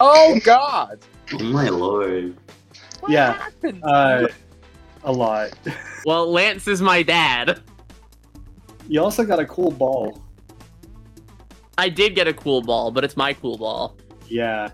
Oh 0.00 0.38
God! 0.44 0.98
Oh 1.32 1.38
my 1.44 1.68
lord. 1.68 2.36
What 3.00 3.12
Yeah, 3.12 3.34
happened? 3.34 3.82
Uh, 3.84 4.28
a 5.04 5.12
lot. 5.12 5.52
Well, 6.04 6.30
Lance 6.30 6.68
is 6.68 6.82
my 6.82 7.02
dad. 7.02 7.62
You 8.88 9.02
also 9.02 9.24
got 9.24 9.38
a 9.38 9.46
cool 9.46 9.70
ball. 9.70 10.22
I 11.78 11.88
did 11.88 12.14
get 12.14 12.26
a 12.28 12.32
cool 12.32 12.62
ball, 12.62 12.90
but 12.90 13.04
it's 13.04 13.16
my 13.16 13.32
cool 13.32 13.58
ball. 13.58 13.96
Yeah. 14.28 14.70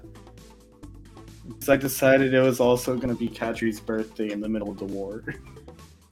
So 1.60 1.72
I 1.72 1.76
decided 1.76 2.32
it 2.34 2.40
was 2.40 2.60
also 2.60 2.96
going 2.96 3.08
to 3.08 3.14
be 3.14 3.28
Katri's 3.28 3.80
birthday 3.80 4.30
in 4.30 4.40
the 4.40 4.48
middle 4.48 4.70
of 4.70 4.78
the 4.78 4.84
war. 4.84 5.24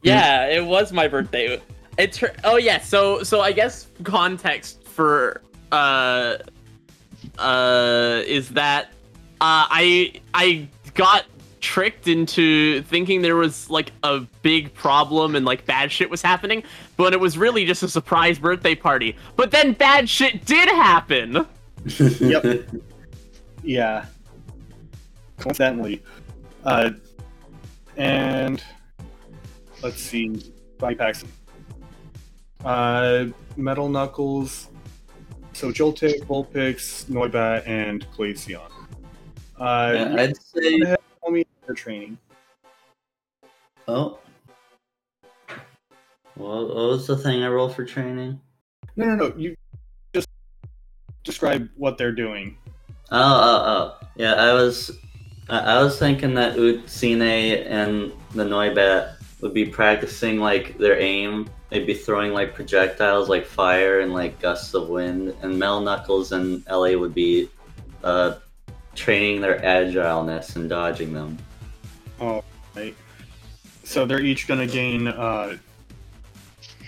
Yeah, 0.02 0.46
it 0.46 0.64
was 0.64 0.92
my 0.92 1.06
birthday. 1.08 1.60
It's 1.98 2.16
her- 2.18 2.34
oh 2.44 2.56
yeah. 2.56 2.80
So 2.80 3.22
so 3.22 3.40
I 3.40 3.52
guess 3.52 3.88
context 4.04 4.84
for 4.84 5.42
uh 5.72 6.36
uh 7.38 8.22
is 8.26 8.48
that 8.50 8.86
uh 9.40 9.66
I 9.70 10.12
I 10.34 10.68
got 10.94 11.24
tricked 11.60 12.08
into 12.08 12.82
thinking 12.82 13.22
there 13.22 13.36
was 13.36 13.68
like 13.70 13.92
a 14.02 14.20
big 14.42 14.72
problem 14.74 15.36
and 15.36 15.44
like 15.44 15.64
bad 15.66 15.92
shit 15.92 16.08
was 16.10 16.22
happening, 16.22 16.62
but 16.96 17.12
it 17.12 17.20
was 17.20 17.36
really 17.36 17.64
just 17.64 17.82
a 17.82 17.88
surprise 17.88 18.38
birthday 18.38 18.74
party. 18.74 19.16
But 19.36 19.50
then 19.50 19.72
bad 19.74 20.08
shit 20.08 20.44
did 20.46 20.68
happen. 20.68 21.46
Yep. 21.98 22.66
yeah. 23.62 24.06
Coincidentally. 25.38 26.02
Uh, 26.64 26.90
and 27.96 28.62
let's 29.82 30.00
see. 30.00 30.42
Body 30.78 30.94
Paxton. 30.94 31.30
Uh, 32.64 33.26
Metal 33.56 33.88
Knuckles. 33.88 34.68
So 35.52 35.70
Joltik, 35.72 36.24
Vulpix, 36.24 37.04
Noibat, 37.06 37.66
and 37.66 38.06
Glaceon. 38.12 38.70
Uh, 39.58 39.92
Yeah, 39.94 40.14
I'd 40.18 40.36
say. 40.36 40.78
tell 40.80 41.30
me 41.30 41.44
their 41.66 41.74
training. 41.74 42.16
Oh. 43.88 44.18
What, 46.36 46.68
what 46.68 46.74
was 46.74 47.06
the 47.06 47.16
thing 47.16 47.42
I 47.42 47.48
rolled 47.48 47.74
for 47.74 47.84
training? 47.84 48.40
No, 48.96 49.06
no, 49.06 49.14
no. 49.28 49.34
You 49.36 49.54
just 50.14 50.28
describe 51.24 51.68
what 51.76 51.98
they're 51.98 52.12
doing. 52.12 52.56
Oh, 53.10 53.18
oh, 53.18 53.64
oh. 54.02 54.06
Yeah, 54.16 54.34
I 54.34 54.52
was. 54.54 54.90
I 55.48 55.58
I 55.58 55.82
was 55.82 55.98
thinking 55.98 56.34
that 56.34 56.56
Utsine 56.56 57.66
and 57.66 58.12
the 58.34 58.44
Noibat 58.44 59.16
would 59.40 59.54
be 59.54 59.64
practicing 59.64 60.38
like 60.38 60.76
their 60.78 61.00
aim. 61.00 61.48
They'd 61.70 61.86
be 61.86 61.94
throwing 61.94 62.32
like 62.32 62.54
projectiles 62.54 63.28
like 63.28 63.46
fire 63.46 64.00
and 64.00 64.12
like 64.12 64.40
gusts 64.40 64.74
of 64.74 64.88
wind, 64.88 65.34
and 65.42 65.58
Metal 65.58 65.80
Knuckles 65.80 66.32
and 66.32 66.62
Ellie 66.66 66.96
would 66.96 67.14
be 67.14 67.48
uh, 68.02 68.34
training 68.94 69.40
their 69.40 69.58
agileness 69.60 70.56
and 70.56 70.68
dodging 70.68 71.12
them. 71.12 71.38
Oh, 72.20 72.44
right. 72.74 72.94
So 73.84 74.04
they're 74.04 74.20
each 74.20 74.46
going 74.46 74.60
to 74.60 74.72
gain 74.72 75.08
uh, 75.08 75.56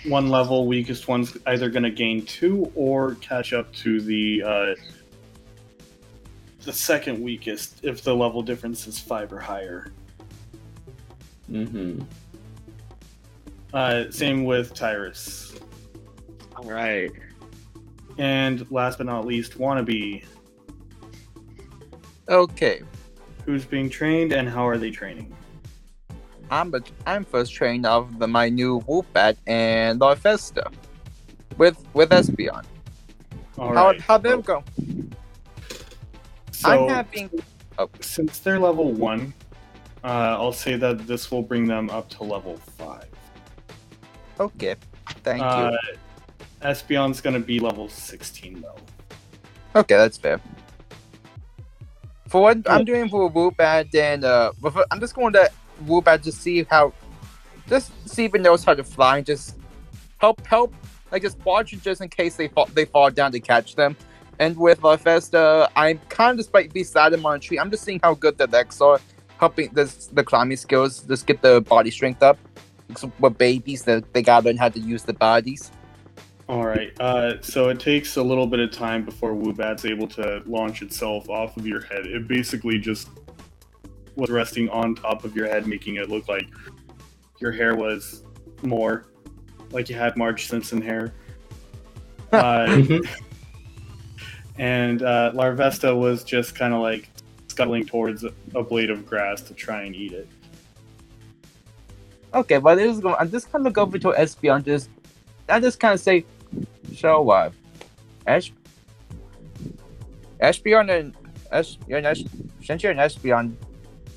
one 0.05 0.29
level. 0.29 0.67
Weakest 0.67 1.07
one's 1.07 1.37
either 1.47 1.69
going 1.69 1.83
to 1.83 1.91
gain 1.91 2.25
two 2.25 2.71
or 2.75 3.15
catch 3.15 3.53
up 3.53 3.73
to 3.75 4.01
the 4.01 4.43
uh, 4.43 4.75
the 6.63 6.73
second 6.73 7.21
weakest 7.21 7.79
if 7.83 8.03
the 8.03 8.15
level 8.15 8.41
difference 8.41 8.87
is 8.87 8.99
five 8.99 9.33
or 9.33 9.39
higher. 9.39 9.91
Mm-hmm. 11.51 12.01
Uh, 13.73 14.09
same 14.11 14.43
with 14.43 14.73
Tyrus. 14.73 15.55
All 16.55 16.69
right. 16.69 17.11
And 18.17 18.69
last 18.71 18.99
but 18.99 19.07
not 19.07 19.25
least, 19.25 19.57
Wannabe. 19.57 20.23
Okay, 22.29 22.83
Who's 23.45 23.65
being 23.65 23.89
trained 23.89 24.31
and 24.31 24.47
how 24.47 24.65
are 24.65 24.77
they 24.77 24.89
training? 24.89 25.35
I'm 26.49 26.73
a, 26.73 26.81
I'm 27.05 27.25
first 27.25 27.53
trained 27.53 27.85
of 27.85 28.19
the, 28.19 28.27
my 28.27 28.47
new 28.47 28.79
Woobat 28.81 29.35
and 29.47 29.99
Larvesta 29.99 30.71
with 31.57 31.77
with 31.93 32.09
Espeon. 32.11 32.63
All 33.57 33.73
How 33.73 33.87
right. 33.87 34.01
how 34.01 34.17
them 34.17 34.41
go? 34.41 34.63
So, 36.51 36.69
I'm 36.69 36.89
having 36.89 37.29
since 37.99 38.39
they're 38.39 38.59
level 38.59 38.93
one, 38.93 39.33
uh, 40.03 40.37
I'll 40.39 40.53
say 40.53 40.77
that 40.77 41.05
this 41.05 41.31
will 41.31 41.43
bring 41.43 41.67
them 41.67 41.89
up 41.89 42.09
to 42.11 42.23
level 42.23 42.57
five. 42.77 43.09
Okay. 44.39 44.75
Thank 45.23 45.41
uh, 45.41 45.71
you. 45.71 45.97
Espeon's 46.61 47.21
gonna 47.21 47.39
be 47.39 47.59
level 47.59 47.89
16 47.89 48.61
though. 48.61 48.75
Okay, 49.75 49.95
that's 49.95 50.17
fair. 50.17 50.39
For 52.27 52.41
what 52.41 52.57
I'm 52.69 52.85
doing 52.85 53.09
for 53.09 53.31
Woobat, 53.31 53.93
and 53.93 54.23
uh, 54.23 54.51
I'm 54.89 54.99
just 54.99 55.13
going 55.13 55.33
to 55.33 55.51
Woobat 55.85 56.23
to 56.23 56.31
see 56.31 56.63
how, 56.63 56.93
just 57.67 57.91
see 58.09 58.25
if 58.25 58.33
it 58.33 58.41
knows 58.41 58.63
how 58.63 58.73
to 58.73 58.83
fly, 58.83 59.17
and 59.17 59.25
just 59.25 59.57
help 60.19 60.45
help, 60.47 60.73
like 61.11 61.21
just 61.21 61.37
watch 61.45 61.73
it 61.73 61.81
just 61.81 62.01
in 62.01 62.09
case 62.09 62.35
they 62.35 62.47
fall 62.47 62.67
they 62.73 62.85
fall 62.85 63.11
down 63.11 63.31
to 63.33 63.39
catch 63.39 63.75
them. 63.75 63.95
And 64.39 64.57
with 64.57 64.81
Larvesta, 64.81 65.69
I'm 65.75 65.99
kind 66.09 66.31
of 66.31 66.37
just 66.37 66.53
like 66.53 66.73
beside 66.73 67.13
him 67.13 67.25
on 67.25 67.35
a 67.35 67.39
tree. 67.39 67.59
I'm 67.59 67.69
just 67.69 67.83
seeing 67.83 67.99
how 68.01 68.15
good 68.15 68.37
the 68.37 68.47
legs 68.47 68.81
are, 68.81 68.99
helping 69.37 69.71
this 69.73 70.07
the 70.07 70.23
climbing 70.23 70.57
skills, 70.57 71.03
just 71.03 71.27
get 71.27 71.41
the 71.41 71.61
body 71.61 71.91
strength 71.91 72.23
up. 72.23 72.37
Because 72.93 73.09
With 73.19 73.37
babies, 73.37 73.83
that 73.83 74.11
they 74.13 74.21
gotta 74.21 74.45
learn 74.45 74.57
how 74.57 74.69
to 74.69 74.79
use 74.79 75.03
the 75.03 75.13
bodies. 75.13 75.71
All 76.49 76.65
right. 76.65 76.91
Uh, 76.99 77.41
so 77.41 77.69
it 77.69 77.79
takes 77.79 78.17
a 78.17 78.23
little 78.23 78.47
bit 78.47 78.59
of 78.59 78.71
time 78.71 79.05
before 79.05 79.33
Woobat's 79.33 79.85
able 79.85 80.07
to 80.09 80.43
launch 80.45 80.81
itself 80.81 81.29
off 81.29 81.55
of 81.55 81.65
your 81.65 81.81
head. 81.81 82.05
It 82.05 82.27
basically 82.27 82.79
just 82.79 83.07
was 84.15 84.29
resting 84.29 84.69
on 84.69 84.95
top 84.95 85.23
of 85.23 85.35
your 85.35 85.47
head, 85.47 85.67
making 85.67 85.95
it 85.95 86.09
look 86.09 86.27
like 86.27 86.47
your 87.39 87.51
hair 87.51 87.75
was 87.75 88.23
more 88.61 89.05
like 89.71 89.89
you 89.89 89.95
had 89.95 90.15
Marge 90.17 90.47
Simpson 90.47 90.81
hair. 90.81 91.13
Uh, 92.33 92.99
and 94.57 95.03
uh, 95.03 95.31
Larvesta 95.35 95.95
was 95.95 96.23
just 96.23 96.55
kind 96.55 96.73
of 96.73 96.81
like 96.81 97.07
scuttling 97.47 97.85
towards 97.85 98.23
a 98.23 98.63
blade 98.63 98.89
of 98.89 99.05
grass 99.05 99.41
to 99.41 99.53
try 99.53 99.83
and 99.83 99.95
eat 99.95 100.13
it. 100.13 100.27
Okay, 102.33 102.57
but 102.57 102.79
it 102.79 102.87
is 102.87 102.99
going. 102.99 103.15
I'm 103.19 103.29
just 103.29 103.51
gonna 103.51 103.69
go 103.69 103.83
over 103.83 103.99
to 103.99 104.07
Espeon. 104.09 104.65
Just, 104.65 104.89
I 105.47 105.59
just 105.59 105.79
kind 105.79 105.93
of 105.93 105.99
say, 105.99 106.25
so 106.95 107.29
uh, 107.29 107.51
Esh, 108.25 108.51
Espeon 110.41 110.89
and 110.89 111.15
Es, 111.51 111.77
you're 111.87 111.99
an 111.99 112.05
Es, 112.07 112.23
since 112.63 112.81
you're 112.81 112.91
an 112.91 112.97
Espeon, 112.97 113.53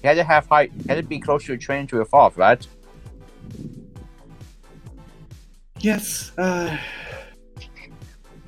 you 0.03 0.09
had 0.09 0.15
to 0.15 0.25
have 0.25 0.47
high, 0.47 0.63
you 0.63 0.85
had 0.89 0.95
to 0.97 1.03
be 1.03 1.21
close 1.21 1.45
to 1.45 1.49
your 1.49 1.59
training 1.59 1.89
to 1.89 2.01
evolve, 2.01 2.39
right? 2.39 2.67
Yes. 5.81 6.33
Uh, 6.39 6.79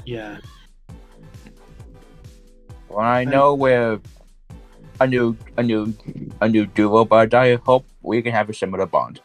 yeah. 0.06 0.38
Well, 2.88 3.00
I 3.00 3.24
know 3.24 3.54
we're 3.54 4.00
a 4.98 5.06
new, 5.06 5.36
a 5.58 5.62
new, 5.62 5.94
a 6.40 6.48
new 6.48 6.64
duo, 6.64 7.04
but 7.04 7.34
I 7.34 7.56
hope 7.56 7.84
we 8.00 8.22
can 8.22 8.32
have 8.32 8.48
a 8.48 8.54
similar 8.54 8.86
bond. 8.86 9.20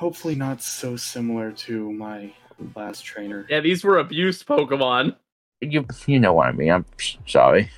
Hopefully 0.00 0.34
not 0.34 0.62
so 0.62 0.96
similar 0.96 1.52
to 1.52 1.92
my 1.92 2.32
last 2.74 3.04
trainer. 3.04 3.44
Yeah, 3.50 3.60
these 3.60 3.84
were 3.84 3.98
abused 3.98 4.46
Pokemon. 4.46 5.14
You 5.60 5.84
you 6.06 6.18
know 6.18 6.32
what 6.32 6.46
I 6.48 6.52
mean. 6.52 6.70
I'm 6.70 6.86
sorry. 7.26 7.70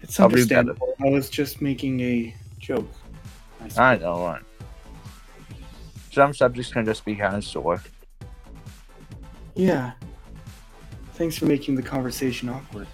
It's 0.00 0.20
I'll 0.20 0.26
understandable. 0.26 0.94
I 1.04 1.08
was 1.08 1.28
just 1.28 1.60
making 1.60 1.98
a 2.02 2.32
joke. 2.60 2.88
I 3.60 3.66
suppose. 3.66 3.78
I 3.78 3.96
know. 3.96 4.24
Right. 4.24 4.42
Some 6.12 6.32
subjects 6.32 6.72
can 6.72 6.84
just 6.84 7.04
be 7.04 7.16
kind 7.16 7.34
of 7.34 7.44
sore. 7.44 7.82
Yeah. 9.56 9.94
Thanks 11.14 11.36
for 11.36 11.46
making 11.46 11.74
the 11.74 11.82
conversation 11.82 12.48
awkward. 12.48 12.86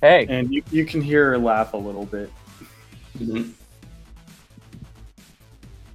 Hey, 0.00 0.26
And 0.30 0.50
you, 0.50 0.62
you 0.70 0.86
can 0.86 1.02
hear 1.02 1.32
her 1.32 1.38
laugh 1.38 1.74
a 1.74 1.76
little 1.76 2.06
bit. 2.06 2.30
Mhm. 3.18 3.52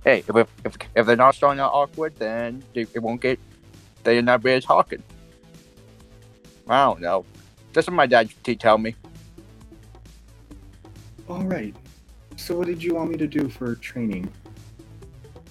hey, 0.03 0.23
if, 0.27 0.47
if 0.63 0.77
if 0.95 1.05
they're 1.05 1.15
not 1.15 1.35
starting 1.35 1.59
out 1.59 1.71
awkward, 1.73 2.15
then 2.17 2.63
they, 2.73 2.81
it 2.93 2.99
won't 2.99 3.21
get. 3.21 3.39
They're 4.03 4.21
not 4.21 4.43
really 4.43 4.61
talking. 4.61 5.03
I 6.69 6.85
don't 6.85 7.01
know. 7.01 7.25
That's 7.73 7.87
what 7.87 7.93
my 7.93 8.05
dad 8.07 8.29
t- 8.43 8.55
tell 8.55 8.77
me. 8.77 8.95
All 11.29 11.43
right. 11.43 11.75
So, 12.35 12.57
what 12.57 12.67
did 12.67 12.81
you 12.83 12.95
want 12.95 13.11
me 13.11 13.17
to 13.17 13.27
do 13.27 13.49
for 13.49 13.75
training? 13.75 14.31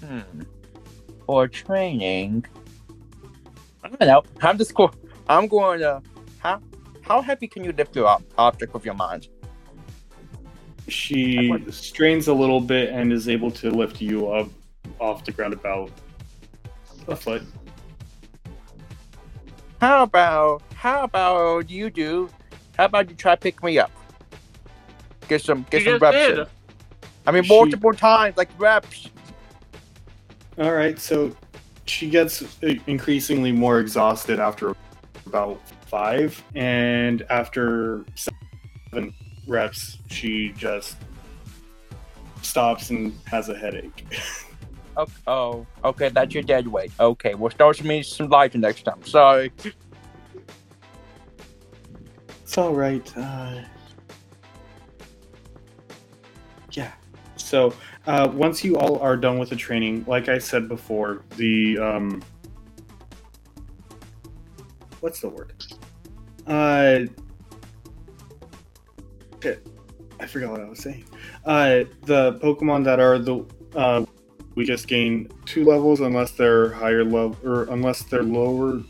Hmm. 0.05 0.43
For 1.27 1.49
training, 1.49 2.45
I 3.83 3.89
don't 3.89 4.01
know. 4.01 4.23
I'm 4.41 4.57
just 4.57 4.75
go- 4.75 4.93
I'm 5.29 5.49
going 5.49 5.81
to. 5.81 6.03
How 6.39 6.61
how 7.03 7.21
heavy 7.21 7.49
can 7.49 7.65
you 7.65 7.73
lift 7.73 7.97
your 7.97 8.17
object 8.39 8.73
with 8.73 8.85
your 8.85 8.95
mind? 8.95 9.29
She 10.89 11.53
strains 11.71 12.29
a 12.29 12.33
little 12.35 12.61
bit 12.61 12.91
and 12.91 13.13
is 13.13 13.29
able 13.29 13.51
to 13.53 13.71
lift 13.71 14.01
you 14.01 14.29
up 14.29 14.49
off 15.01 15.25
the 15.25 15.33
ground 15.33 15.53
about 15.53 15.91
a 17.09 17.17
foot. 17.17 17.43
How 19.81 20.05
about 20.05 20.63
how 20.75 21.05
about 21.05 21.69
you 21.71 21.91
do? 21.91 22.29
How 22.77 22.85
about 22.87 23.11
you 23.11 23.17
try 23.17 23.35
pick 23.37 23.63
me 23.63 23.79
up? 23.79 23.91
Get 25.29 25.43
some 25.43 25.67
get 25.71 25.81
You 25.83 25.87
some 25.87 25.93
just 25.95 26.03
reps. 26.03 26.17
did. 26.17 26.39
In. 26.39 26.47
I 27.27 27.33
mean 27.33 27.43
She- 27.43 27.49
multiple 27.49 27.93
times, 27.93 28.37
like 28.37 28.49
reps. 28.59 29.11
All 30.59 30.73
right, 30.73 30.99
so 30.99 31.37
she 31.85 32.09
gets 32.09 32.43
uh, 32.63 32.75
increasingly 32.87 33.53
more 33.53 33.79
exhausted 33.81 34.41
after 34.41 34.75
about 35.27 35.61
five, 35.87 36.43
and 36.55 37.21
after 37.29 38.07
seven 38.15 39.13
reps, 39.47 39.99
she 40.09 40.53
just 40.53 40.97
stops 42.43 42.91
and 42.91 43.19
has 43.27 43.49
a 43.49 43.57
headache. 43.57 44.05
Oh, 44.99 45.07
oh, 45.27 45.67
okay, 45.85 46.09
that's 46.09 46.33
your 46.33 46.43
dead 46.43 46.67
weight. 46.67 46.91
Okay, 46.99 47.35
well, 47.35 47.51
start 47.51 47.85
me 47.85 48.03
some 48.03 48.31
life 48.31 48.55
next 48.55 48.85
time. 48.85 49.05
Sorry. 49.05 49.53
It's 52.43 52.57
all 52.57 52.73
right. 52.73 53.07
Uh, 53.15 53.61
yeah. 56.73 56.93
So 57.37 57.75
uh, 58.07 58.31
once 58.33 58.65
you 58.65 58.79
all 58.79 58.99
are 59.01 59.19
done 59.19 59.39
with 59.39 59.51
the 59.51 59.57
training, 59.57 60.05
like 60.09 60.31
I 60.31 60.39
said 60.39 60.67
before, 60.67 61.25
the 61.37 61.77
um, 61.79 62.23
what's 65.01 65.21
the 65.21 65.29
word? 65.29 65.53
Uh, 66.47 67.01
shit, 69.47 69.67
I 70.19 70.27
forgot 70.27 70.51
what 70.51 70.61
I 70.61 70.69
was 70.69 70.81
saying. 70.81 71.05
Uh, 71.45 71.85
the 72.03 72.39
Pokemon 72.43 72.85
that 72.85 72.99
are 72.99 73.19
the 73.19 73.45
uh, 73.75 74.05
we 74.55 74.65
just 74.65 74.89
gain 74.89 75.29
two 75.45 75.65
levels 75.65 76.01
unless 76.01 76.33
they're 76.33 76.71
higher 76.71 77.05
level 77.05 77.37
or 77.45 77.65
unless 77.65 78.03
they're 78.03 78.23
lower, 78.23 78.83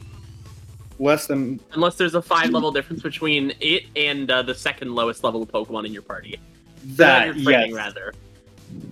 less 0.98 1.26
than 1.26 1.60
Unless 1.72 1.96
there's 1.96 2.14
a 2.14 2.22
five 2.22 2.50
level 2.50 2.72
difference 2.72 3.02
between 3.02 3.52
it 3.60 3.84
and 3.96 4.30
uh, 4.30 4.42
the 4.42 4.54
second 4.54 4.94
lowest 4.94 5.24
level 5.24 5.42
of 5.42 5.50
Pokemon 5.50 5.84
in 5.86 5.92
your 5.92 6.02
party. 6.02 6.38
that. 6.84 7.36
Your 7.36 7.50
yes. 7.52 7.72
rather. 7.72 8.14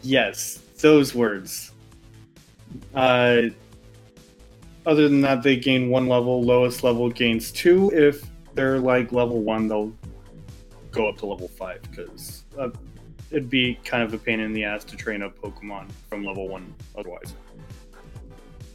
Yes, 0.02 0.60
those 0.80 1.14
words. 1.14 1.72
Uh, 2.94 3.42
other 4.86 5.08
than 5.08 5.22
that, 5.22 5.42
they 5.42 5.56
gain 5.56 5.88
one 5.88 6.08
level. 6.08 6.42
Lowest 6.42 6.84
level 6.84 7.08
gains 7.08 7.50
two. 7.50 7.90
If 7.94 8.26
they're 8.54 8.78
like 8.78 9.12
level 9.12 9.40
one, 9.40 9.68
they'll 9.68 9.92
go 10.94 11.08
up 11.08 11.18
to 11.18 11.26
level 11.26 11.48
five 11.48 11.82
because 11.82 12.44
uh, 12.58 12.70
it'd 13.30 13.50
be 13.50 13.78
kind 13.84 14.02
of 14.02 14.14
a 14.14 14.18
pain 14.18 14.40
in 14.40 14.52
the 14.52 14.64
ass 14.64 14.84
to 14.84 14.96
train 14.96 15.22
a 15.22 15.30
Pokemon 15.30 15.90
from 16.08 16.24
level 16.24 16.48
one 16.48 16.72
otherwise. 16.96 17.34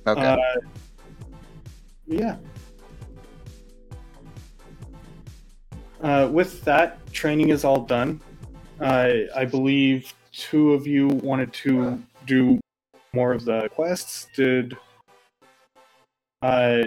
Okay. 0.05 0.21
Uh, 0.21 0.38
yeah. 2.05 2.38
Uh, 6.01 6.29
with 6.32 6.63
that, 6.63 7.05
training 7.12 7.49
is 7.49 7.63
all 7.63 7.82
done. 7.82 8.21
Uh, 8.79 9.12
I 9.36 9.45
believe 9.45 10.13
two 10.32 10.73
of 10.73 10.88
you 10.88 11.08
wanted 11.08 11.51
to 11.53 12.01
do 12.25 12.60
more 13.13 13.34
of 13.34 13.43
the 13.43 13.67
quests. 13.69 14.27
Did 14.36 14.77
uh, 16.41 16.84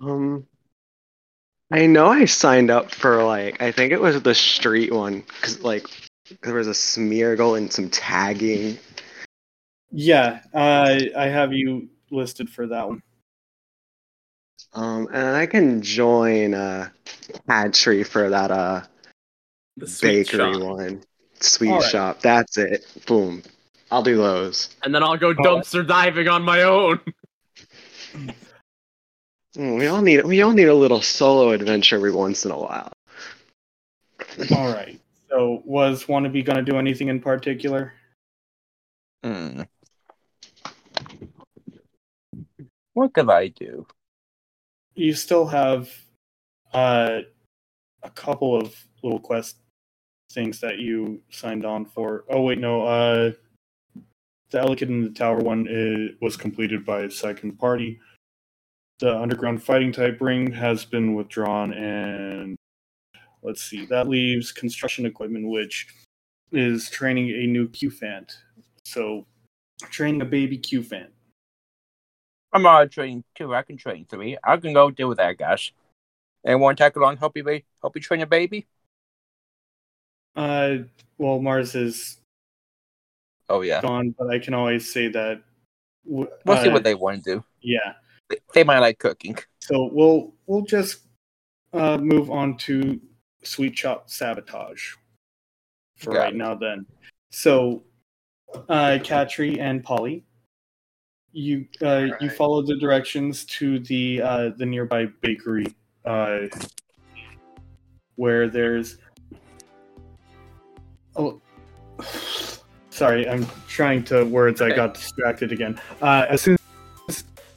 Um, 0.00 0.46
I 1.72 1.86
know 1.86 2.08
I 2.08 2.24
signed 2.26 2.70
up 2.70 2.90
for 2.90 3.24
like 3.24 3.60
I 3.62 3.72
think 3.72 3.92
it 3.92 4.00
was 4.00 4.20
the 4.22 4.34
street 4.34 4.92
one 4.92 5.20
because 5.20 5.60
like 5.62 5.86
there 6.42 6.54
was 6.54 6.68
a 6.68 6.72
Smeargle 6.72 7.56
and 7.58 7.72
some 7.72 7.90
tagging. 7.90 8.78
yeah, 9.90 10.40
uh, 10.52 10.98
I 11.16 11.26
have 11.26 11.52
you 11.52 11.88
listed 12.10 12.48
for 12.50 12.66
that 12.66 12.88
one. 12.88 13.02
Um, 14.72 15.08
and 15.12 15.36
I 15.36 15.46
can 15.46 15.82
join 15.82 16.54
uh 16.54 16.88
Hatchery 17.48 18.04
for 18.04 18.28
that 18.30 18.50
uh 18.50 18.82
The 19.76 19.86
sweet 19.86 20.26
bakery 20.28 20.54
shop. 20.54 20.62
one. 20.62 21.02
Sweet 21.40 21.70
Alright. 21.70 21.90
shop. 21.90 22.20
That's 22.20 22.56
it. 22.58 22.86
Boom. 23.06 23.42
I'll 23.90 24.02
do 24.02 24.16
those. 24.16 24.74
And 24.82 24.94
then 24.94 25.02
I'll 25.02 25.16
go 25.16 25.34
dumpster 25.34 25.86
diving 25.86 26.28
on 26.28 26.42
my 26.42 26.62
own. 26.62 27.00
Mm, 29.56 29.78
We 29.78 29.86
all 29.86 30.02
need 30.02 30.24
we 30.24 30.42
all 30.42 30.52
need 30.52 30.68
a 30.68 30.74
little 30.74 31.00
solo 31.00 31.50
adventure 31.50 31.96
every 31.96 32.12
once 32.12 32.44
in 32.44 32.50
a 32.50 32.58
while. 32.58 32.92
All 34.56 34.72
right. 34.72 35.00
So, 35.30 35.62
was 35.64 36.04
Wannabe 36.04 36.44
going 36.44 36.56
to 36.56 36.62
do 36.62 36.78
anything 36.78 37.08
in 37.08 37.20
particular? 37.20 37.92
Hmm. 39.22 39.62
What 42.94 43.12
could 43.14 43.30
I 43.30 43.48
do? 43.48 43.86
you 44.96 45.12
still 45.12 45.44
have 45.46 45.90
uh, 46.72 47.18
a 48.04 48.10
couple 48.10 48.56
of 48.56 48.72
little 49.02 49.18
quest 49.18 49.56
things 50.30 50.60
that 50.60 50.78
you 50.78 51.20
signed 51.30 51.64
on 51.64 51.84
for. 51.84 52.24
Oh 52.30 52.42
wait, 52.42 52.58
no. 52.60 52.84
Uh, 52.86 53.32
the 54.50 54.60
Elegant 54.60 54.90
in 54.92 55.02
the 55.02 55.10
Tower 55.10 55.38
one 55.38 55.66
is, 55.68 56.10
was 56.20 56.36
completed 56.36 56.86
by 56.86 57.00
a 57.02 57.10
second 57.10 57.58
party. 57.58 57.98
The 59.00 59.16
underground 59.16 59.62
fighting 59.62 59.92
type 59.92 60.20
ring 60.20 60.52
has 60.52 60.84
been 60.84 61.14
withdrawn, 61.14 61.72
and 61.72 62.56
let's 63.42 63.62
see, 63.62 63.86
that 63.86 64.08
leaves 64.08 64.52
construction 64.52 65.04
equipment, 65.04 65.48
which 65.48 65.88
is 66.52 66.88
training 66.90 67.30
a 67.30 67.46
new 67.46 67.68
Cufant. 67.68 68.36
So, 68.84 69.26
training 69.90 70.22
a 70.22 70.24
baby 70.24 70.56
Cufant. 70.58 71.08
I'm 72.52 72.64
already 72.66 72.90
training 72.90 73.24
two. 73.34 73.52
I 73.52 73.62
can 73.62 73.76
train 73.76 74.06
three. 74.08 74.38
I 74.44 74.56
can 74.58 74.72
go 74.72 74.90
deal 74.92 75.08
with 75.08 75.18
that, 75.18 75.36
guys. 75.38 75.72
Anyone 76.46 76.76
tag 76.76 76.96
along? 76.96 77.16
Help 77.16 77.36
you, 77.36 77.62
help 77.80 77.96
you 77.96 78.00
train 78.00 78.20
a 78.20 78.26
baby? 78.26 78.66
Uh, 80.36 80.76
well, 81.18 81.40
Mars 81.40 81.74
is 81.74 82.18
Oh 83.48 83.62
yeah. 83.62 83.80
gone, 83.80 84.14
but 84.16 84.30
I 84.30 84.38
can 84.38 84.54
always 84.54 84.90
say 84.92 85.08
that. 85.08 85.42
w- 86.08 86.30
We'll 86.44 86.62
see 86.62 86.68
uh, 86.68 86.72
what 86.72 86.84
they 86.84 86.94
want 86.94 87.24
to 87.24 87.34
do. 87.36 87.44
Yeah. 87.60 87.94
They- 88.28 88.38
They 88.54 88.64
might 88.64 88.78
like 88.80 88.98
cooking. 88.98 89.36
So 89.60 89.88
we'll 89.92 90.34
we'll 90.46 90.62
just 90.64 91.00
uh, 91.72 91.98
move 91.98 92.30
on 92.30 92.56
to 92.58 93.00
Sweet 93.42 93.76
Shop 93.76 94.08
Sabotage 94.10 94.94
for 95.96 96.12
Got 96.14 96.18
right 96.20 96.32
it. 96.34 96.36
now. 96.36 96.54
Then, 96.54 96.86
so 97.30 97.82
uh, 98.68 98.98
Katri 99.02 99.58
and 99.58 99.82
Polly, 99.82 100.24
you 101.32 101.66
uh, 101.82 102.06
you 102.20 102.30
follow 102.30 102.62
the 102.62 102.76
directions 102.78 103.44
to 103.46 103.78
the 103.80 104.22
uh, 104.22 104.50
the 104.56 104.64
nearby 104.66 105.06
bakery, 105.20 105.66
uh, 106.04 106.40
where 108.16 108.48
there's. 108.48 108.98
Oh, 111.16 111.40
sorry, 112.90 113.28
I'm 113.28 113.46
trying 113.68 114.04
to 114.04 114.24
words. 114.24 114.60
I 114.62 114.74
got 114.74 114.94
distracted 114.94 115.52
again. 115.52 115.80
Uh, 116.02 116.26
as 116.28 116.42
soon 116.42 116.56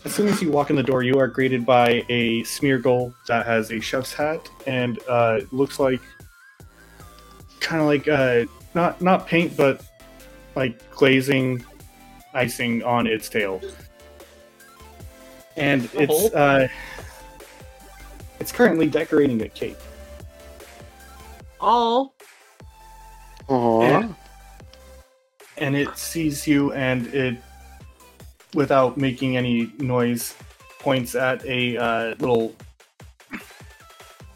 as 0.08 0.12
as 0.12 0.16
soon 0.16 0.28
as 0.28 0.41
you 0.41 0.49
walk 0.49 0.70
in 0.70 0.76
the 0.76 0.84
door, 0.84 1.03
you 1.03 1.20
are 1.20 1.28
greeted 1.28 1.66
by 1.66 2.03
a 2.08 2.41
Smeargle 2.43 3.14
that 3.28 3.45
has 3.45 3.72
a 3.72 3.80
chef's 3.82 4.14
hat 4.14 4.49
and 4.66 4.99
uh, 5.10 5.41
looks 5.51 5.80
like 5.80 5.99
kind 7.60 7.82
of 7.82 7.88
like 7.88 8.08
uh, 8.08 8.45
not 8.74 9.01
not 9.01 9.28
paint, 9.28 9.55
but 9.58 9.84
like 10.55 10.89
glazing 10.91 11.64
icing 12.34 12.84
on 12.84 13.05
its 13.05 13.28
tail. 13.28 13.62
And 15.58 15.89
it's 15.93 16.14
Oh. 16.34 16.38
uh 16.38 16.68
it's 18.39 18.51
currently 18.51 18.88
decorating 18.88 19.41
a 19.41 19.49
cake. 19.49 19.78
Oh, 21.60 22.14
Aww. 23.49 24.03
And, 24.03 24.16
and 25.58 25.76
it 25.76 25.97
sees 25.97 26.47
you 26.47 26.72
and 26.74 27.08
it 27.08 27.38
without 28.58 28.97
making 28.97 29.38
any 29.38 29.72
noise 29.78 30.34
points 30.80 31.14
at 31.14 31.45
a 31.45 31.78
uh, 31.78 32.16
little 32.18 32.55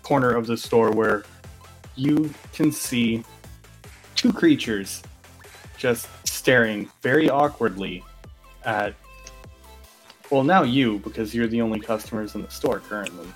corner 0.03 0.35
of 0.35 0.45
the 0.45 0.55
store 0.55 0.91
where 0.91 1.23
you 1.95 2.31
can 2.53 2.71
see 2.71 3.23
two 4.13 4.31
creatures 4.31 5.01
just 5.75 6.07
staring 6.23 6.87
very 7.01 7.31
awkwardly 7.31 8.03
at 8.63 8.93
well 10.29 10.43
now 10.43 10.61
you 10.61 10.99
because 10.99 11.33
you're 11.33 11.47
the 11.47 11.59
only 11.59 11.79
customers 11.79 12.35
in 12.35 12.43
the 12.43 12.49
store 12.51 12.79
currently. 12.79 13.27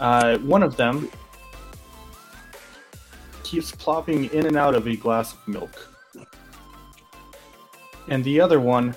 Uh, 0.00 0.38
one 0.38 0.64
of 0.64 0.76
them 0.76 1.08
keeps 3.44 3.70
plopping 3.70 4.24
in 4.32 4.46
and 4.46 4.56
out 4.56 4.74
of 4.74 4.88
a 4.88 4.96
glass 4.96 5.34
of 5.34 5.46
milk. 5.46 5.88
And 8.08 8.24
the 8.24 8.40
other 8.40 8.58
one 8.58 8.96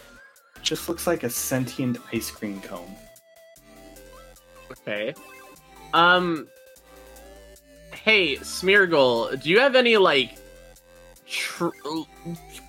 just 0.64 0.89
looks 0.89 1.05
like 1.05 1.24
a 1.24 1.30
sentient 1.30 1.97
ice 2.11 2.32
cream 2.32 2.61
cone 2.61 2.95
okay. 4.86 5.14
Um, 5.93 6.47
hey, 7.93 8.38
Smeargle, 8.38 9.41
do 9.41 9.49
you 9.49 9.59
have 9.59 9.76
any 9.76 9.97
like 9.97 10.38
tr- 11.26 11.70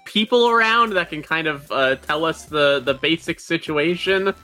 people 0.04 0.48
around 0.48 0.92
that 0.94 1.10
can 1.10 1.22
kind 1.22 1.46
of 1.46 1.70
uh, 1.70 1.96
tell 1.96 2.24
us 2.24 2.44
the 2.44 2.80
the 2.80 2.94
basic 2.94 3.40
situation? 3.40 4.34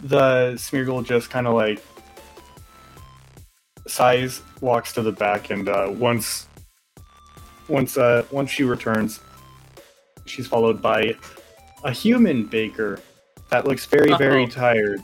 the 0.00 0.52
Smeargle 0.56 1.02
just 1.02 1.30
kind 1.30 1.46
of 1.46 1.54
like 1.54 1.82
sighs, 3.86 4.42
walks 4.60 4.92
to 4.92 5.02
the 5.02 5.12
back, 5.12 5.50
and 5.50 5.68
uh, 5.68 5.88
once 5.90 6.46
once 7.68 7.96
uh, 7.96 8.24
once 8.30 8.50
she 8.50 8.64
returns, 8.64 9.20
she's 10.26 10.46
followed 10.46 10.82
by 10.82 11.16
a 11.84 11.92
human 11.92 12.46
baker 12.46 12.98
that 13.50 13.66
looks 13.66 13.86
very 13.86 14.16
very 14.16 14.44
Uh-oh. 14.44 14.50
tired 14.50 15.00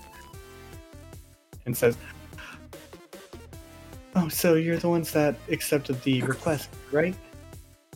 and 1.66 1.76
says, 1.76 1.96
"Oh, 4.16 4.28
so 4.28 4.54
you're 4.54 4.78
the 4.78 4.88
ones 4.88 5.12
that 5.12 5.36
accepted 5.50 6.02
the 6.02 6.22
request, 6.22 6.70
right?" 6.90 7.14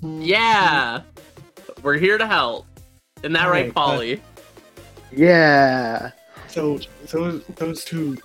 Yeah, 0.02 1.00
we're 1.82 1.98
here 1.98 2.18
to 2.18 2.26
help. 2.26 2.66
Isn't 3.22 3.32
that 3.32 3.46
right, 3.46 3.66
Alright, 3.66 3.70
uh, 3.70 3.72
Polly? 3.72 4.22
Yeah. 5.10 6.10
So 6.48 6.78
those 7.10 7.42
those 7.56 7.84
two 7.84 8.16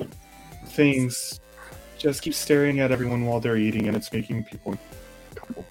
things 0.67 1.39
just 1.97 2.21
keep 2.21 2.33
staring 2.33 2.79
at 2.79 2.91
everyone 2.91 3.25
while 3.25 3.39
they're 3.39 3.57
eating, 3.57 3.87
and 3.87 3.95
it's 3.95 4.11
making 4.11 4.43
people 4.43 4.77
uncomfortable. 5.31 5.65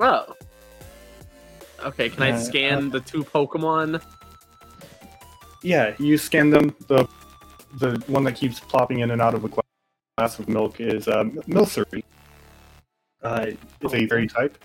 Oh. 0.00 0.34
Okay, 1.84 2.10
can 2.10 2.22
I 2.22 2.32
Uh, 2.32 2.38
scan 2.38 2.90
the 2.90 3.00
two 3.00 3.24
Pokemon? 3.24 4.02
Yeah, 5.62 5.94
you 5.98 6.18
scan 6.18 6.50
them. 6.50 6.74
The 6.86 7.06
the 7.78 8.02
one 8.06 8.24
that 8.24 8.34
keeps 8.34 8.60
plopping 8.60 9.00
in 9.00 9.10
and 9.10 9.20
out 9.20 9.34
of 9.34 9.44
a 9.44 9.48
glass 9.48 10.38
of 10.38 10.48
milk 10.48 10.80
is 10.80 11.06
uh, 11.08 11.24
Milcery. 11.46 12.02
Uh, 13.22 13.46
it's 13.80 13.94
a 13.94 14.06
fairy 14.06 14.26
type, 14.26 14.56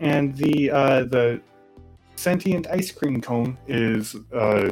and 0.00 0.36
the 0.36 0.70
uh, 0.70 1.04
the 1.04 1.40
sentient 2.16 2.66
ice 2.68 2.90
cream 2.90 3.20
cone 3.20 3.56
is 3.66 4.14
uh, 4.32 4.70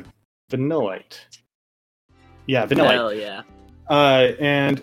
Vanillite. 0.51 1.19
Yeah, 2.47 2.67
Vanillite. 2.67 2.91
Hell 2.91 3.15
yeah. 3.15 3.43
Uh, 3.89 4.33
and 4.41 4.83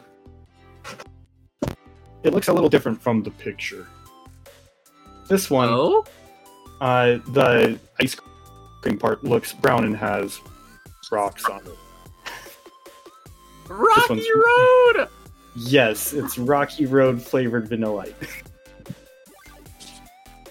it 2.23 2.34
looks 2.34 2.47
a 2.47 2.53
little 2.53 2.69
different 2.69 3.01
from 3.01 3.23
the 3.23 3.32
picture. 3.32 3.88
This 5.30 5.49
one, 5.49 5.69
Oh? 5.69 6.05
uh, 6.82 7.19
the 7.30 7.80
ice 8.01 8.17
cream 8.82 8.97
part 8.97 9.23
looks 9.23 9.53
brown 9.53 9.86
and 9.86 9.95
has 9.95 10.39
rocks 11.11 11.45
on 11.45 11.61
it. 11.65 11.77
Rocky 13.67 14.25
Road! 14.36 15.07
Yes, 15.55 16.13
it's 16.13 16.38
Rocky 16.39 16.86
Road 16.88 17.21
flavored 17.21 17.69
Vanillite. 17.69 18.13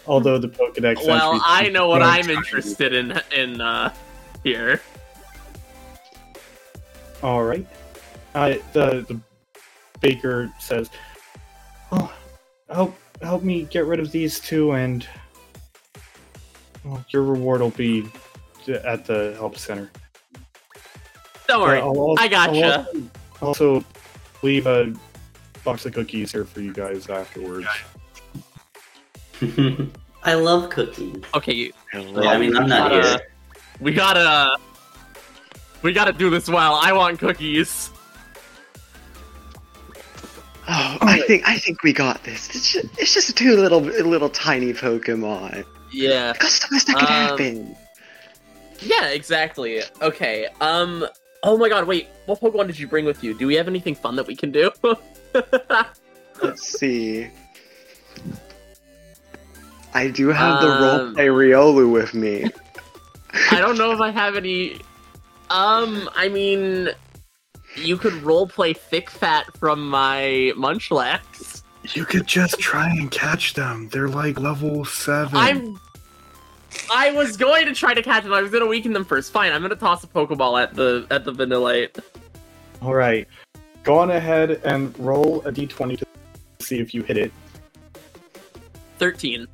Although 0.06 0.38
the 0.38 0.48
Pokedex. 0.48 1.04
Well, 1.06 1.40
I 1.44 1.68
know 1.68 1.88
what 1.88 2.02
I'm 2.02 2.28
you. 2.28 2.36
interested 2.36 2.92
in 2.92 3.20
in 3.34 3.60
uh 3.60 3.92
here. 4.44 4.80
All 7.22 7.42
right. 7.44 7.66
Uh, 8.34 8.54
the 8.72 9.04
the 9.08 9.20
baker 10.00 10.52
says, 10.60 10.88
"Oh, 11.92 12.12
help 12.70 12.94
help 13.22 13.42
me 13.42 13.62
get 13.64 13.86
rid 13.86 14.00
of 14.00 14.10
these 14.12 14.40
two, 14.40 14.72
and 14.72 15.06
well, 16.84 17.04
your 17.10 17.22
reward 17.22 17.60
will 17.60 17.70
be 17.70 18.08
at 18.84 19.04
the 19.04 19.34
help 19.38 19.56
center." 19.58 19.90
Don't 21.46 21.62
worry. 21.62 21.78
I'll 21.78 21.88
also, 21.98 22.22
I 22.22 22.28
gotcha. 22.28 22.86
I'll 23.40 23.48
also, 23.48 23.76
also 23.76 23.86
leave 24.42 24.66
a 24.66 24.92
box 25.64 25.86
of 25.86 25.94
cookies 25.94 26.30
here 26.32 26.44
for 26.44 26.60
you 26.60 26.72
guys 26.72 27.08
afterwards. 27.08 27.66
I 30.24 30.34
love 30.34 30.68
cookies. 30.70 31.22
Okay, 31.34 31.72
Well, 31.94 32.28
I 32.28 32.36
mean, 32.38 32.56
I'm 32.56 32.68
not 32.68 32.90
gotta- 32.90 33.08
here. 33.08 33.18
we 33.80 33.92
gotta 33.94 34.56
we 35.82 35.92
gotta 35.92 36.12
do 36.12 36.28
this 36.28 36.48
well. 36.48 36.74
I 36.74 36.92
want 36.92 37.18
cookies. 37.18 37.90
Oh, 40.70 40.98
I 41.00 41.20
think 41.22 41.48
I 41.48 41.56
think 41.58 41.82
we 41.82 41.92
got 41.92 42.22
this. 42.24 42.54
It's 42.54 42.72
just, 42.72 42.86
it's 42.98 43.14
just 43.14 43.36
two 43.36 43.56
little 43.56 43.80
little 43.80 44.28
tiny 44.28 44.72
Pokemon. 44.74 45.64
Yeah. 45.92 46.34
What's 46.40 46.58
that 46.84 46.94
could 46.94 47.02
Um, 47.04 47.06
happen? 47.06 47.76
Yeah, 48.80 49.08
exactly. 49.08 49.82
Okay. 50.02 50.46
Um 50.60 51.06
Oh 51.42 51.56
my 51.56 51.68
god, 51.68 51.86
wait. 51.86 52.08
What 52.26 52.40
Pokemon 52.40 52.66
did 52.66 52.78
you 52.78 52.86
bring 52.88 53.04
with 53.06 53.24
you? 53.24 53.32
Do 53.32 53.46
we 53.46 53.54
have 53.54 53.68
anything 53.68 53.94
fun 53.94 54.16
that 54.16 54.26
we 54.26 54.36
can 54.36 54.50
do? 54.50 54.70
Let's 56.42 56.68
see. 56.78 57.28
I 59.94 60.08
do 60.08 60.28
have 60.28 60.60
the 60.60 60.68
Um, 60.68 61.14
roleplay 61.16 61.28
Riolu 61.28 61.90
with 61.90 62.12
me. 62.14 62.44
I 63.50 63.58
don't 63.60 63.78
know 63.78 63.92
if 63.92 64.00
I 64.00 64.10
have 64.10 64.36
any. 64.36 64.80
Um, 65.50 66.10
I 66.14 66.28
mean, 66.28 66.90
you 67.78 67.96
could 67.96 68.14
roleplay 68.14 68.76
Thick 68.76 69.10
Fat 69.10 69.56
from 69.56 69.88
my 69.88 70.52
Munchlax. 70.56 71.62
You 71.94 72.04
could 72.04 72.26
just 72.26 72.58
try 72.58 72.88
and 72.88 73.10
catch 73.10 73.54
them. 73.54 73.88
They're 73.90 74.08
like 74.08 74.38
level 74.38 74.84
seven. 74.84 75.36
I'm. 75.36 75.80
I 76.92 77.10
was 77.12 77.36
going 77.36 77.66
to 77.66 77.74
try 77.74 77.94
to 77.94 78.02
catch 78.02 78.24
them. 78.24 78.32
I 78.32 78.42
was 78.42 78.50
going 78.50 78.62
to 78.62 78.68
weaken 78.68 78.92
them 78.92 79.04
first. 79.04 79.32
Fine, 79.32 79.52
I'm 79.52 79.62
going 79.62 79.70
to 79.70 79.76
toss 79.76 80.04
a 80.04 80.06
Pokeball 80.06 80.62
at 80.62 80.74
the 80.74 81.06
at 81.10 81.24
the 81.24 81.32
Vanillite. 81.32 81.98
All 82.82 82.94
right. 82.94 83.26
Go 83.84 83.98
on 83.98 84.10
ahead 84.10 84.60
and 84.64 84.96
roll 84.98 85.40
a 85.46 85.52
d20 85.52 85.98
to 85.98 86.06
see 86.60 86.78
if 86.78 86.92
you 86.92 87.02
hit 87.02 87.16
it. 87.16 87.32
Thirteen. 88.98 89.46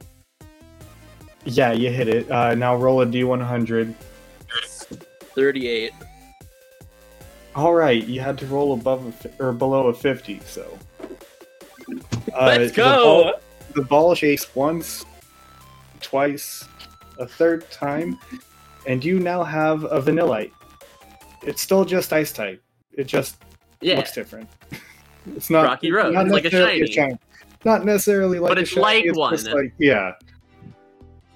Yeah, 1.45 1.73
you 1.73 1.91
hit 1.91 2.09
it. 2.09 2.31
Uh, 2.31 2.55
now 2.55 2.75
roll 2.75 3.03
a 3.03 3.07
d100. 3.07 3.95
38. 5.35 5.93
All 7.55 7.75
right, 7.75 8.03
you 8.05 8.21
had 8.21 8.37
to 8.39 8.47
roll 8.47 8.73
above 8.73 9.07
a 9.07 9.13
fi- 9.13 9.31
or 9.45 9.53
below 9.53 9.87
a 9.89 9.95
50, 9.95 10.41
so. 10.45 10.79
Uh, 12.33 12.47
Let's 12.47 12.71
the 12.73 12.77
go! 12.77 13.23
ball- 13.23 13.33
The 13.75 13.83
ball 13.83 14.15
shakes 14.15 14.55
once, 14.55 15.05
twice, 16.01 16.65
a 17.19 17.27
third 17.27 17.69
time, 17.71 18.19
and 18.87 19.05
you 19.05 19.19
now 19.21 19.43
have 19.45 19.85
a 19.85 20.01
Vanillite. 20.01 20.53
It's 21.43 21.61
still 21.63 21.85
just 21.85 22.13
Ice 22.13 22.33
type. 22.33 22.63
It 22.93 23.05
just 23.05 23.37
yeah. 23.81 23.97
looks 23.97 24.13
different. 24.13 24.49
It's 25.37 25.49
not 25.49 25.65
Rocky 25.65 25.91
Road. 25.91 26.13
Not 26.13 26.27
It's 26.27 26.33
like 26.35 26.43
a 26.45 26.51
necessarily 26.51 26.87
shiny. 26.87 27.19
Not 27.65 27.87
necessarily 27.87 28.39
like 28.39 28.51
But 28.51 28.59
a 28.59 28.61
it's 28.61 28.71
shiny, 28.71 28.83
like 28.83 29.05
it's 29.07 29.17
one. 29.19 29.33
just 29.33 29.47
like- 29.49 29.73
yeah. 29.79 30.13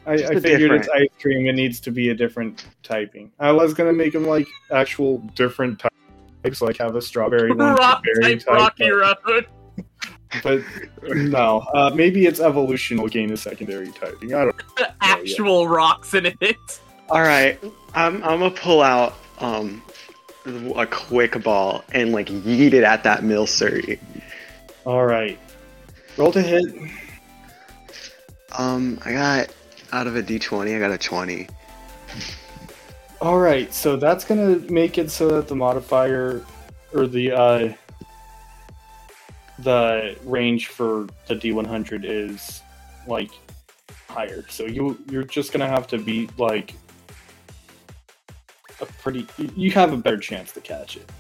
I, 0.05 0.13
I 0.13 0.17
Just 0.19 0.33
a 0.35 0.41
figured 0.43 0.73
it's 0.73 0.89
ice 0.91 1.09
cream. 1.23 1.47
It 1.47 1.55
needs 1.55 1.81
to 1.81 1.91
be 1.91 2.11
a 2.11 2.15
different 2.15 2.67
typing. 2.83 3.33
I 3.39 3.51
was 3.51 3.73
gonna 3.73 3.95
make 3.95 4.13
them 4.13 4.27
like 4.27 4.47
actual 4.71 5.19
different 5.35 5.79
types, 6.43 6.63
like 6.63 6.79
have 6.79 6.97
a 6.97 7.03
strawberry 7.03 7.51
one, 7.55 7.75
Rock 7.75 8.03
berry 8.05 8.39
type 8.39 8.55
Rocky 8.55 8.91
but, 8.91 9.19
Road. 9.27 9.47
but 10.43 10.63
no. 11.17 11.61
Uh, 11.75 11.91
maybe 11.95 12.27
its 12.27 12.41
evolution 12.41 13.01
will 13.01 13.09
gain 13.09 13.33
a 13.33 13.37
secondary 13.37 13.91
typing. 13.93 14.35
I 14.35 14.45
don't. 14.45 14.57
Actual 15.01 15.69
rocks 15.69 16.15
in 16.15 16.27
it. 16.27 16.81
All 17.11 17.23
right, 17.23 17.59
I'm 17.95 18.23
I'm 18.23 18.41
gonna 18.41 18.51
pull 18.51 18.83
out 18.83 19.15
um 19.39 19.83
a 20.77 20.87
quick 20.87 21.43
ball 21.43 21.85
and 21.93 22.13
like 22.13 22.29
yeet 22.29 22.73
it 22.73 22.85
at 22.85 23.05
that 23.05 23.21
Milcery. 23.21 23.99
All 24.85 25.05
right. 25.05 25.39
Roll 26.17 26.33
to 26.33 26.43
hit. 26.43 26.65
Um, 28.57 28.99
I 29.05 29.13
got 29.13 29.55
out 29.93 30.07
of 30.07 30.17
a 30.17 30.23
D20, 30.23 30.75
I 30.75 30.79
got 30.79 30.91
a 30.91 30.99
20. 30.99 31.47
All 33.21 33.39
right, 33.39 33.73
so 33.75 33.97
that's 33.97 34.25
gonna 34.25 34.59
make 34.71 34.97
it 34.97 35.11
so 35.11 35.29
that 35.29 35.49
the 35.49 35.57
modifier 35.57 36.45
or 36.95 37.07
the 37.09 37.33
uh, 37.33 37.75
the 39.59 40.17
range 40.25 40.69
for 40.69 41.09
the 41.27 41.35
D100 41.35 42.05
is 42.05 42.63
like 43.09 43.31
higher. 44.09 44.45
So 44.49 44.67
you 44.67 44.99
you're 45.11 45.25
just 45.25 45.53
gonna 45.53 45.67
have 45.67 45.89
to 45.89 45.99
beat 45.99 46.39
like 46.39 46.75
a 48.81 48.87
pretty. 48.87 49.27
You 49.57 49.73
have 49.73 49.93
a 49.93 49.97
better 49.97 50.19
chance 50.19 50.53
to 50.53 50.61
catch 50.61 50.97
it. 50.97 51.11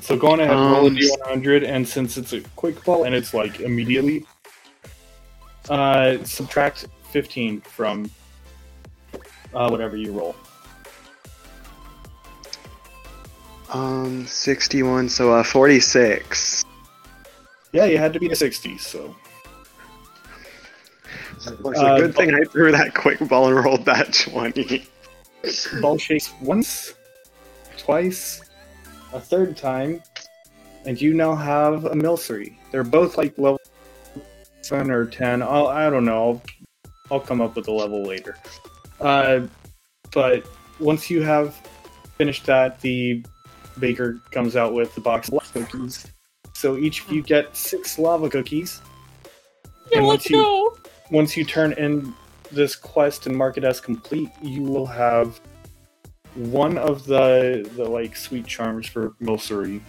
So 0.00 0.16
go 0.16 0.30
on 0.32 0.40
ahead, 0.40 0.56
and 0.56 0.70
roll 0.70 0.86
a 0.86 0.90
Um, 0.90 0.96
D100, 0.96 1.66
and 1.66 1.88
since 1.88 2.16
it's 2.16 2.34
a 2.34 2.40
quick 2.56 2.84
ball 2.84 3.04
and 3.04 3.14
it's 3.14 3.34
like 3.34 3.60
immediately, 3.60 4.26
uh, 5.68 6.22
subtract 6.24 6.86
15 7.10 7.62
from 7.62 8.10
uh, 9.54 9.68
whatever 9.68 9.96
you 9.96 10.12
roll. 10.12 10.36
Um, 13.74 14.24
61, 14.24 15.08
so 15.08 15.32
uh, 15.34 15.42
46. 15.42 16.64
Yeah, 17.72 17.86
you 17.86 17.98
had 17.98 18.12
to 18.12 18.20
be 18.20 18.30
a 18.30 18.36
60, 18.36 18.78
so. 18.78 19.14
It's 21.34 21.48
a 21.48 21.54
Uh, 21.68 21.98
good 21.98 22.14
thing 22.14 22.32
I 22.32 22.44
threw 22.44 22.70
that 22.70 22.94
quick 22.94 23.18
ball 23.28 23.48
and 23.48 23.64
rolled 23.64 23.84
that 23.86 24.12
20. 24.14 24.86
Ball 25.80 25.98
shakes 25.98 26.32
once, 26.40 26.94
twice, 27.76 28.42
a 29.12 29.18
third 29.18 29.56
time, 29.56 30.00
and 30.86 31.00
you 31.00 31.12
now 31.12 31.34
have 31.34 31.84
a 31.86 31.94
Milcery. 31.96 32.56
They're 32.70 32.84
both 32.84 33.18
like 33.18 33.36
level 33.38 33.60
7 34.62 34.88
or 34.88 35.04
10. 35.04 35.42
I'll, 35.42 35.66
I 35.66 35.90
don't 35.90 36.04
know. 36.04 36.22
I'll, 36.22 36.42
I'll 37.10 37.20
come 37.20 37.40
up 37.40 37.56
with 37.56 37.66
a 37.66 37.72
level 37.72 38.04
later. 38.04 38.36
Uh, 39.00 39.40
but 40.12 40.46
once 40.78 41.10
you 41.10 41.22
have 41.22 41.56
finished 42.16 42.46
that, 42.46 42.80
the 42.80 43.24
baker 43.78 44.20
comes 44.30 44.56
out 44.56 44.72
with 44.74 44.94
the 44.94 45.00
box 45.00 45.28
of 45.28 45.34
lava 45.34 45.52
cookies. 45.66 46.06
So 46.52 46.76
each 46.76 47.04
of 47.04 47.10
you 47.12 47.22
get 47.22 47.56
six 47.56 47.98
lava 47.98 48.28
cookies. 48.30 48.80
Yeah, 49.90 49.98
And 49.98 50.06
let's 50.06 50.24
once 50.24 50.30
you- 50.30 50.36
go. 50.42 50.76
once 51.10 51.36
you 51.36 51.44
turn 51.44 51.72
in 51.74 52.14
this 52.52 52.76
quest 52.76 53.26
and 53.26 53.36
mark 53.36 53.56
it 53.56 53.64
as 53.64 53.80
complete, 53.80 54.30
you 54.42 54.62
will 54.62 54.86
have 54.86 55.40
one 56.34 56.78
of 56.78 57.06
the 57.06 57.68
the 57.76 57.84
like 57.84 58.16
sweet 58.16 58.46
charms 58.46 58.86
for 58.86 59.10
Milcery. 59.20 59.80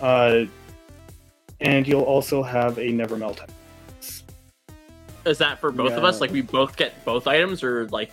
Uh, 0.00 0.44
and 1.60 1.86
you'll 1.88 2.02
also 2.02 2.42
have 2.42 2.78
a 2.78 2.90
never 2.92 3.16
melt. 3.16 3.40
Is 5.26 5.38
that 5.38 5.58
for 5.58 5.70
both 5.72 5.92
of 5.92 6.04
us? 6.04 6.20
Like 6.20 6.30
we 6.30 6.40
both 6.40 6.76
get 6.76 7.04
both 7.04 7.26
items, 7.26 7.62
or 7.62 7.86
like 7.88 8.10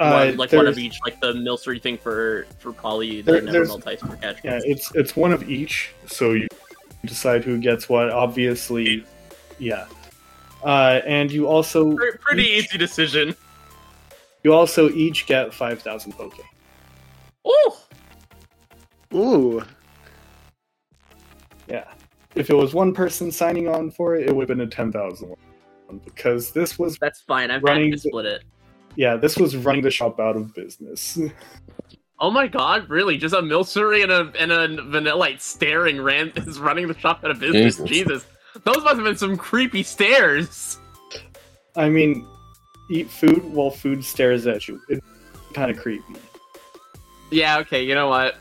one, 0.00 0.36
like 0.36 0.52
one 0.52 0.66
of 0.66 0.78
each? 0.78 0.98
Like 1.04 1.20
the 1.20 1.32
Milcery 1.34 1.80
thing 1.80 1.98
for 1.98 2.46
for 2.58 2.72
Polly, 2.72 3.20
There- 3.22 3.36
the 3.36 3.40
never 3.42 3.52
there's- 3.52 3.68
melt 3.68 4.00
for 4.00 4.16
catch. 4.16 4.38
Yeah, 4.42 4.60
it's 4.64 4.94
it's 4.94 5.14
one 5.16 5.32
of 5.32 5.48
each, 5.50 5.90
so 6.06 6.32
you 6.32 6.48
decide 7.04 7.44
who 7.44 7.58
gets 7.58 7.88
what. 7.88 8.10
Obviously, 8.10 9.04
yeah. 9.58 9.86
Uh, 10.64 11.00
and 11.06 11.30
you 11.32 11.46
also 11.46 11.94
Pre- 11.96 12.12
Pretty 12.20 12.42
easy 12.44 12.76
decision. 12.78 13.34
you 14.44 14.52
also 14.54 14.90
each 14.90 15.26
get 15.26 15.52
five 15.54 15.80
thousand 15.82 16.12
poke. 16.12 16.34
Oh, 17.44 17.80
Ooh. 19.14 19.62
Yeah. 21.68 21.84
If 22.34 22.48
it 22.50 22.54
was 22.54 22.74
one 22.74 22.92
person 22.94 23.32
signing 23.32 23.68
on 23.68 23.90
for 23.90 24.14
it, 24.16 24.28
it 24.28 24.34
would 24.36 24.48
have 24.48 24.56
been 24.58 24.66
a 24.66 24.70
ten 24.70 24.92
thousand 24.92 25.30
one 25.30 26.00
because 26.04 26.52
this 26.52 26.78
was 26.78 26.96
that's 27.00 27.20
fine. 27.22 27.50
I'm 27.50 27.60
Running 27.62 27.90
happy 27.90 28.02
to 28.02 28.08
split 28.08 28.26
it. 28.26 28.42
Yeah 28.96 29.16
this 29.16 29.36
was 29.36 29.56
running 29.56 29.82
the 29.82 29.90
shop 29.90 30.20
out 30.20 30.36
of 30.36 30.54
business. 30.54 31.18
Oh 32.22 32.30
my 32.30 32.48
god, 32.48 32.90
really? 32.90 33.16
Just 33.16 33.34
a 33.34 33.38
Milcery 33.38 34.02
and 34.02 34.12
a 34.12 34.30
and 34.38 34.52
a 34.52 34.68
Vanillite 34.82 35.40
staring 35.40 36.00
ran 36.00 36.32
is 36.36 36.58
running 36.58 36.86
the 36.86 36.98
shop 36.98 37.24
out 37.24 37.30
of 37.30 37.40
business. 37.40 37.76
Jesus. 37.76 37.88
Jesus. 37.88 38.26
Those 38.64 38.84
must 38.84 38.96
have 38.96 39.04
been 39.04 39.16
some 39.16 39.36
creepy 39.38 39.82
stares. 39.82 40.78
I 41.76 41.88
mean, 41.88 42.26
eat 42.90 43.08
food 43.08 43.42
while 43.44 43.70
food 43.70 44.04
stares 44.04 44.46
at 44.46 44.68
you. 44.68 44.80
It's 44.90 45.06
kind 45.54 45.70
of 45.70 45.78
creepy. 45.78 46.16
Yeah, 47.30 47.58
okay, 47.60 47.82
you 47.82 47.94
know 47.94 48.08
what? 48.08 48.36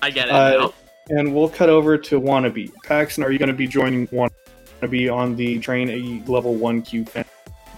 I 0.00 0.10
get 0.10 0.28
it 0.28 0.34
Uh. 0.34 0.70
And 1.08 1.34
we'll 1.34 1.48
cut 1.48 1.68
over 1.68 1.98
to 1.98 2.20
Wannabe. 2.20 2.72
Paxton, 2.84 3.24
are 3.24 3.32
you 3.32 3.38
going 3.38 3.48
to 3.48 3.54
be 3.54 3.66
joining 3.66 4.06
Wannabe 4.08 5.12
on 5.12 5.34
the 5.34 5.58
train 5.58 5.90
a 5.90 6.30
level 6.30 6.54
one 6.54 6.80
Cufant 6.80 7.26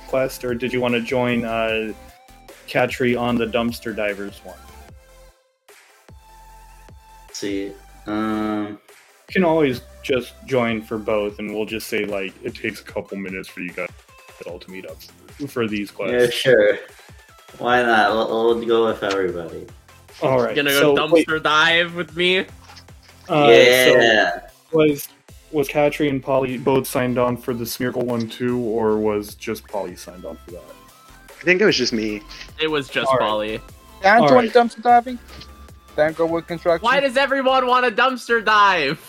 quest, 0.08 0.44
or 0.44 0.54
did 0.54 0.72
you 0.72 0.80
want 0.80 0.94
to 0.94 1.00
join 1.00 1.44
uh, 1.44 1.92
Katri 2.68 3.18
on 3.18 3.36
the 3.36 3.46
dumpster 3.46 3.94
divers 3.94 4.38
one? 4.44 4.56
Let's 7.26 7.38
see. 7.38 7.72
Um, 8.06 8.78
You 9.28 9.32
can 9.32 9.44
always 9.44 9.82
just 10.02 10.34
join 10.46 10.82
for 10.82 10.98
both, 10.98 11.38
and 11.38 11.54
we'll 11.54 11.66
just 11.66 11.88
say 11.88 12.04
like 12.04 12.32
it 12.42 12.54
takes 12.54 12.80
a 12.80 12.84
couple 12.84 13.16
minutes 13.16 13.48
for 13.48 13.60
you 13.60 13.70
guys 13.72 13.88
all 14.46 14.58
to 14.58 14.70
meet 14.70 14.86
up 14.86 14.98
for 15.48 15.66
these 15.66 15.90
quests. 15.90 16.12
yeah, 16.12 16.30
sure. 16.30 16.78
Why 17.58 17.82
not? 17.82 18.10
We'll, 18.12 18.56
we'll 18.56 18.66
go 18.66 18.86
with 18.86 19.02
everybody. 19.02 19.66
All 20.22 20.40
right. 20.42 20.54
Gonna 20.54 20.70
go 20.70 20.94
so, 20.94 21.12
wait, 21.12 21.26
dumpster 21.26 21.42
dive 21.42 21.94
with 21.94 22.16
me? 22.16 22.40
uh, 23.28 23.48
yeah. 23.48 24.40
So 24.70 24.78
was 24.78 25.08
was 25.54 25.68
Katri 25.68 26.10
and 26.10 26.22
Polly 26.22 26.58
both 26.58 26.86
signed 26.86 27.16
on 27.16 27.36
for 27.36 27.54
the 27.54 27.64
Smeargle 27.64 28.04
one 28.04 28.28
too, 28.28 28.58
or 28.60 28.98
was 28.98 29.34
just 29.36 29.66
Polly 29.68 29.96
signed 29.96 30.24
on 30.24 30.36
for 30.44 30.50
that? 30.52 30.62
I 31.30 31.44
think 31.44 31.60
it 31.60 31.64
was 31.64 31.76
just 31.76 31.92
me. 31.92 32.22
It 32.60 32.68
was 32.68 32.88
just 32.88 33.08
All 33.08 33.18
right. 33.18 33.26
Polly. 33.26 33.60
Down 34.02 34.22
All 34.22 34.28
to 34.28 34.34
right. 34.34 34.50
dumpster 34.52 34.82
diving. 34.82 35.18
Then 35.96 36.12
go 36.14 36.26
with 36.26 36.46
construction. 36.46 36.84
Why 36.84 37.00
does 37.00 37.16
everyone 37.16 37.66
want 37.66 37.86
a 37.86 37.90
dumpster 37.90 38.44
dive? 38.44 39.00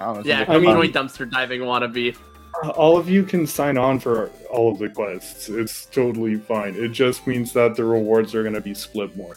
I 0.00 0.06
don't 0.06 0.16
know, 0.16 0.22
Yeah, 0.24 0.40
I 0.42 0.44
come 0.46 0.62
mean- 0.62 0.90
join 0.90 0.92
dumpster 0.92 1.30
diving 1.30 1.60
wannabe. 1.60 2.16
Uh, 2.64 2.70
All 2.70 2.96
of 2.96 3.08
you 3.08 3.22
can 3.22 3.46
sign 3.46 3.76
on 3.78 4.00
for 4.00 4.28
all 4.50 4.72
of 4.72 4.78
the 4.78 4.88
quests. 4.88 5.48
It's 5.48 5.86
totally 5.86 6.36
fine. 6.36 6.74
It 6.74 6.88
just 6.88 7.26
means 7.26 7.52
that 7.52 7.76
the 7.76 7.84
rewards 7.84 8.34
are 8.34 8.42
going 8.42 8.54
to 8.54 8.60
be 8.60 8.74
split 8.74 9.16
more. 9.16 9.36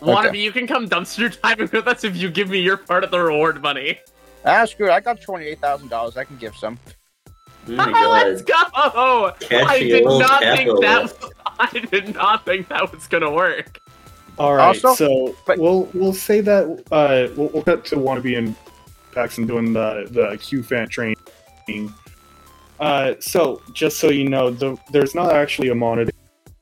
Wannabe, 0.00 0.38
you 0.40 0.50
can 0.50 0.66
come 0.66 0.88
dumpster 0.88 1.38
diving 1.42 1.68
with 1.72 1.86
us 1.86 2.02
if 2.02 2.16
you 2.16 2.28
give 2.30 2.48
me 2.50 2.58
your 2.60 2.76
part 2.76 3.04
of 3.04 3.10
the 3.12 3.20
reward 3.20 3.62
money. 3.62 4.00
Ah, 4.44 4.64
screw 4.64 4.88
it. 4.88 4.92
I 4.92 5.00
got 5.00 5.20
twenty-eight 5.20 5.60
thousand 5.60 5.88
dollars. 5.88 6.16
I 6.16 6.24
can 6.24 6.36
give 6.36 6.54
some. 6.56 6.78
Oh 7.68 7.72
my. 7.74 8.08
Let's 8.24 8.42
go! 8.42 8.54
I 9.50 9.78
did 9.78 10.04
old 10.06 10.20
not 10.20 10.40
think 10.42 10.80
that. 10.80 11.02
Was, 11.02 11.32
I 11.60 11.78
did 11.90 12.14
not 12.14 12.44
think 12.44 12.68
that 12.68 12.92
was 12.92 13.06
gonna 13.06 13.30
work. 13.30 13.78
All 14.38 14.54
right, 14.56 14.66
Also- 14.68 14.94
so 14.94 15.36
but- 15.46 15.58
we'll 15.58 15.84
we'll 15.94 16.12
say 16.14 16.40
that 16.40 16.64
uh, 16.90 17.32
we'll, 17.36 17.48
we'll 17.48 17.62
cut 17.62 17.84
to 17.86 17.96
Wannabe 17.96 18.36
in 18.36 18.54
Pax 18.54 18.56
and 18.56 19.12
Paxton 19.12 19.46
doing 19.46 19.72
the 19.72 20.08
the 20.10 20.22
Cufant 20.38 20.88
training. 20.90 21.16
Uh, 22.80 23.14
so 23.20 23.62
just 23.72 24.00
so 24.00 24.08
you 24.10 24.28
know, 24.28 24.50
the, 24.50 24.76
there's 24.90 25.14
not 25.14 25.32
actually 25.32 25.68
a 25.68 25.74
monetary 25.74 26.12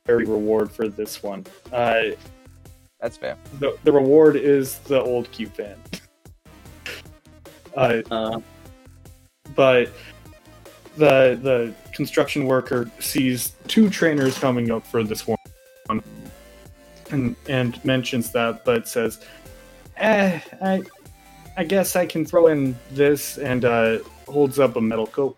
reward 0.07 0.71
for 0.71 0.87
this 0.87 1.23
one. 1.23 1.43
Uh, 1.73 2.03
That's 2.99 3.17
fair. 3.17 3.37
the 3.59 3.75
the 3.83 3.91
reward 3.91 4.35
is 4.35 4.77
the 4.79 5.01
old 5.01 5.31
Cufant. 5.31 6.00
Uh, 7.75 8.01
Uh, 8.11 8.39
but 9.55 9.89
the 10.97 11.39
the 11.41 11.73
construction 11.93 12.45
worker 12.45 12.89
sees 12.99 13.53
two 13.67 13.89
trainers 13.89 14.37
coming 14.37 14.71
up 14.71 14.85
for 14.85 15.03
this 15.03 15.25
one 15.27 15.37
and 17.11 17.35
and 17.47 17.83
mentions 17.83 18.31
that 18.31 18.63
but 18.65 18.87
says 18.87 19.19
eh 19.97 20.39
i 20.61 20.81
i 21.57 21.63
guess 21.63 21.95
i 21.95 22.05
can 22.05 22.25
throw 22.25 22.47
in 22.47 22.75
this 22.91 23.37
and 23.37 23.65
uh 23.65 23.97
holds 24.27 24.59
up 24.59 24.75
a 24.75 24.81
metal 24.81 25.07
coat 25.07 25.37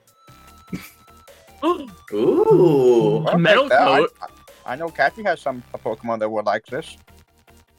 ooh. 2.14 3.26
I'll 3.28 3.38
metal 3.38 3.70
take 3.70 3.80
coat? 3.80 4.12
I, 4.22 4.74
I 4.74 4.76
know 4.76 4.90
Kathy 4.90 5.24
has 5.24 5.42
some 5.42 5.64
a 5.74 5.78
Pokemon 5.78 6.20
that 6.20 6.30
would 6.30 6.46
like 6.46 6.66
this. 6.66 6.98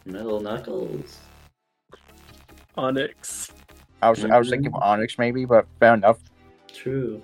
Metal 0.05 0.41
Knuckles. 0.41 1.19
Onix. 2.77 3.51
I 4.05 4.11
was 4.11 4.25
I 4.25 4.39
was 4.39 4.51
thinking 4.51 4.73
of 4.73 4.81
Onix 4.83 5.19
maybe, 5.19 5.45
but 5.45 5.67
fair 5.81 5.95
enough. 5.95 6.19
True. 6.73 7.23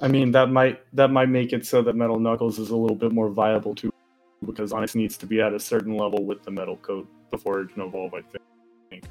i 0.00 0.08
mean 0.08 0.32
that 0.32 0.50
might 0.50 0.80
that 0.92 1.10
might 1.10 1.28
make 1.28 1.52
it 1.52 1.64
so 1.64 1.80
that 1.80 1.94
metal 1.94 2.18
knuckles 2.18 2.58
is 2.58 2.70
a 2.70 2.76
little 2.76 2.96
bit 2.96 3.12
more 3.12 3.30
viable 3.30 3.74
too 3.74 3.92
because 4.44 4.72
onix 4.72 4.94
needs 4.94 5.16
to 5.16 5.24
be 5.24 5.40
at 5.40 5.54
a 5.54 5.58
certain 5.60 5.96
level 5.96 6.24
with 6.24 6.42
the 6.42 6.50
metal 6.50 6.76
coat 6.78 7.08
before 7.30 7.60
it 7.60 7.72
can 7.72 7.82
evolve 7.82 8.12
i 8.12 8.20
think 8.90 9.04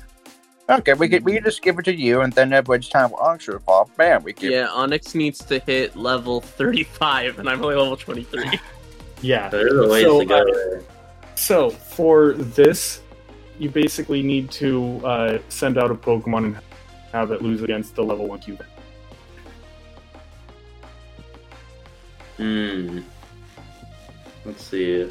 Okay, 0.70 0.94
we 0.94 1.10
could 1.10 1.26
we 1.26 1.34
could 1.34 1.44
just 1.44 1.62
give 1.62 1.78
it 1.78 1.84
to 1.84 1.94
you, 1.94 2.22
and 2.22 2.32
then 2.32 2.54
every 2.54 2.80
time 2.80 3.10
Onix 3.10 3.50
will 3.50 3.58
evolve, 3.58 3.94
bam, 3.98 4.24
we 4.24 4.32
can. 4.32 4.50
Yeah, 4.50 4.68
Onix 4.68 5.14
needs 5.14 5.40
to 5.40 5.60
hit 5.60 5.94
level 5.98 6.40
35, 6.40 7.40
and 7.40 7.50
I'm 7.50 7.62
only 7.62 7.76
level 7.76 7.98
23. 7.98 8.60
yeah 9.22 9.50
There's 9.50 9.74
a 9.74 9.90
ways 9.90 10.06
So, 10.06 10.20
to 10.22 10.26
go 10.26 10.42
uh. 10.42 10.82
So 11.36 11.70
for 11.70 12.32
this, 12.32 13.02
you 13.60 13.70
basically 13.70 14.22
need 14.24 14.50
to 14.52 15.02
uh, 15.06 15.38
send 15.50 15.78
out 15.78 15.92
a 15.92 15.96
Pokemon 15.96 16.46
and 16.46 16.58
have 17.12 17.32
it 17.32 17.42
lose 17.42 17.62
against 17.62 17.96
the 17.96 18.04
level 18.04 18.28
one 18.28 18.40
Cube. 18.40 18.64
Hmm. 22.38 23.00
Let's 24.46 24.64
see. 24.64 25.10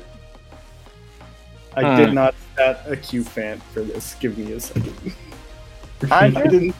I 1.76 1.82
Hmm. 1.82 1.96
did 1.96 2.12
not 2.12 2.34
set 2.56 2.84
a 2.86 2.96
Cufant 2.96 3.62
for 3.72 3.80
this. 3.82 4.14
Give 4.20 4.36
me 4.36 4.52
a 4.52 4.60
second. 4.60 4.94
I 6.10 6.26
I 6.26 6.46
didn't. 6.46 6.74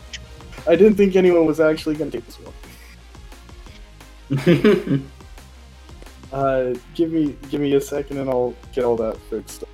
I 0.66 0.76
didn't 0.76 0.94
think 0.96 1.16
anyone 1.16 1.46
was 1.46 1.60
actually 1.60 1.96
going 1.96 2.10
to 2.10 2.18
take 2.20 2.26
this 2.26 2.38
one. 4.30 5.08
Uh, 6.32 6.72
give 6.94 7.12
me 7.12 7.36
give 7.50 7.60
me 7.60 7.74
a 7.74 7.80
second 7.80 8.16
and 8.16 8.30
I'll 8.30 8.54
get 8.72 8.84
all 8.84 8.96
that 8.96 9.18
fixed. 9.28 9.64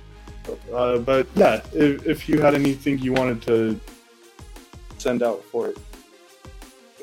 Up. 0.51 0.59
Uh, 0.73 0.97
but 0.99 1.27
yeah, 1.35 1.61
if, 1.73 2.05
if 2.05 2.29
you 2.29 2.41
had 2.41 2.55
anything 2.55 2.99
you 2.99 3.13
wanted 3.13 3.41
to 3.43 3.79
send 4.97 5.23
out 5.23 5.43
for 5.45 5.67
it, 5.69 5.77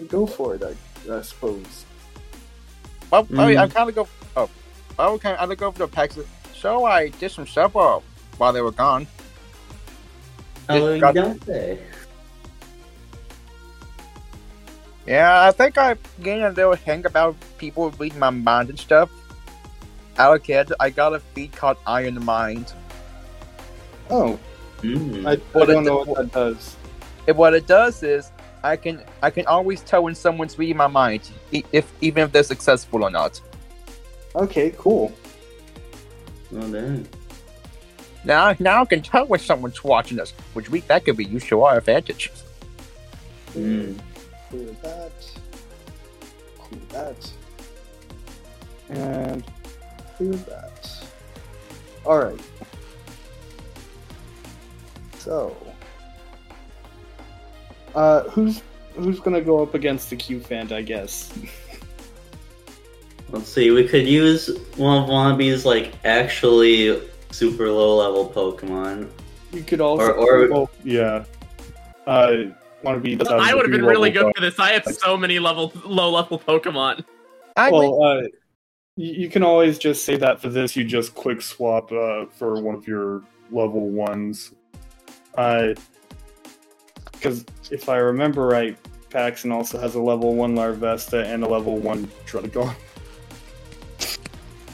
go 0.08 0.26
for 0.26 0.54
it. 0.54 0.62
I, 0.62 0.74
I 1.12 1.22
suppose. 1.22 1.84
well, 3.10 3.26
I, 3.38 3.46
mean, 3.48 3.58
I 3.58 3.66
Mm. 3.66 3.74
kind 3.74 3.88
of 3.88 3.94
go. 3.94 4.08
Oh, 4.36 4.50
oh, 4.98 5.18
kind 5.18 5.36
of 5.38 5.58
go 5.58 5.70
for 5.72 5.78
the 5.78 5.88
packs. 5.88 6.18
So 6.54 6.84
I 6.84 7.08
did 7.08 7.30
some 7.30 7.46
stuff 7.46 7.74
while 7.74 8.52
they 8.52 8.60
were 8.62 8.72
gone. 8.72 9.06
Oh, 10.68 10.98
got- 11.00 11.14
Dante. 11.14 11.78
Yeah, 15.06 15.46
I 15.46 15.52
think 15.52 15.78
I 15.78 15.96
gained 16.22 16.42
a 16.42 16.50
little 16.50 16.74
hang 16.74 17.06
about 17.06 17.36
people 17.58 17.90
reading 17.92 18.18
my 18.18 18.30
mind 18.30 18.70
and 18.70 18.78
stuff. 18.78 19.08
Out 20.18 20.34
of 20.34 20.42
kid, 20.42 20.72
I 20.80 20.90
got 20.90 21.14
a 21.14 21.20
feed 21.20 21.52
called 21.52 21.76
Iron 21.86 22.24
Mind. 22.24 22.72
Oh, 24.10 24.38
Hmm. 24.82 25.26
I, 25.26 25.32
I 25.32 25.36
What 25.52 25.66
don't 25.68 25.82
it- 25.84 25.86
know 25.88 26.04
what 26.04 26.16
that 26.18 26.32
does. 26.32 26.76
And 27.26 27.36
what 27.36 27.54
it 27.54 27.66
does 27.66 28.02
is, 28.02 28.30
I 28.62 28.76
can 28.76 29.02
I 29.22 29.30
can 29.30 29.46
always 29.46 29.80
tell 29.82 30.02
when 30.02 30.14
someone's 30.14 30.58
reading 30.58 30.76
my 30.76 30.86
mind, 30.86 31.30
if 31.72 31.90
even 32.00 32.24
if 32.24 32.32
they're 32.32 32.42
successful 32.42 33.02
or 33.04 33.10
not. 33.10 33.40
Okay, 34.34 34.72
cool. 34.76 35.12
Oh, 36.54 36.70
damn. 36.70 37.06
Now 38.24 38.54
now 38.58 38.82
I 38.82 38.84
can 38.84 39.02
tell 39.02 39.26
when 39.26 39.40
someone's 39.40 39.82
watching 39.82 40.20
us, 40.20 40.32
which 40.54 40.68
we 40.68 40.80
that 40.82 41.04
could 41.04 41.16
be 41.16 41.24
used 41.24 41.48
to 41.48 41.62
our 41.62 41.78
advantage. 41.78 42.30
Hmm. 43.54 43.94
Clear 44.50 44.76
that. 44.82 45.12
Clear 46.58 46.80
that. 46.90 47.30
And 48.90 49.44
clear 50.16 50.32
that. 50.32 51.04
Alright. 52.04 52.40
So. 55.26 55.56
Uh, 57.96 58.22
who's 58.30 58.62
who's 58.94 59.18
gonna 59.18 59.40
go 59.40 59.60
up 59.60 59.74
against 59.74 60.08
the 60.08 60.14
Cufant, 60.16 60.70
I 60.70 60.82
guess? 60.82 61.36
Let's 63.30 63.48
see. 63.48 63.72
We 63.72 63.88
could 63.88 64.06
use 64.06 64.56
one 64.76 65.02
of 65.02 65.08
Wannabe's 65.08 65.66
like 65.66 65.94
actually 66.04 67.02
super 67.32 67.68
low 67.68 67.96
level 67.96 68.30
Pokemon. 68.30 69.10
You 69.52 69.64
could 69.64 69.80
also 69.80 70.12
Or- 70.12 70.44
or- 70.44 70.48
well, 70.48 70.70
yeah. 70.84 71.24
Uh 72.06 72.34
wanna 72.84 73.00
be 73.00 73.18
I 73.20 73.52
would 73.52 73.64
have 73.64 73.72
been 73.72 73.84
really 73.84 74.12
good 74.12 74.32
for 74.32 74.40
this. 74.40 74.60
I 74.60 74.70
have 74.74 74.84
so 74.84 75.16
many 75.16 75.40
level 75.40 75.72
low 75.84 76.08
level 76.12 76.38
Pokemon. 76.38 77.04
I 77.56 77.72
Well, 77.72 78.00
uh, 78.00 78.20
you, 78.94 79.12
you 79.22 79.28
can 79.28 79.42
always 79.42 79.76
just 79.76 80.04
say 80.04 80.16
that 80.18 80.40
for 80.40 80.50
this. 80.50 80.76
You 80.76 80.84
just 80.84 81.16
quick 81.16 81.42
swap 81.42 81.90
uh, 81.90 82.26
for 82.26 82.60
one 82.62 82.76
of 82.76 82.86
your 82.86 83.24
level 83.50 83.90
ones. 83.90 84.52
Uh, 85.36 85.74
because 87.12 87.44
if 87.70 87.88
I 87.88 87.96
remember 87.96 88.46
right, 88.46 88.76
Paxton 89.10 89.52
also 89.52 89.78
has 89.78 89.94
a 89.94 90.00
level 90.00 90.34
one 90.34 90.54
Larvesta 90.54 91.24
and 91.24 91.42
a 91.42 91.48
level 91.48 91.78
one 91.78 92.06
Druddigon. 92.26 92.74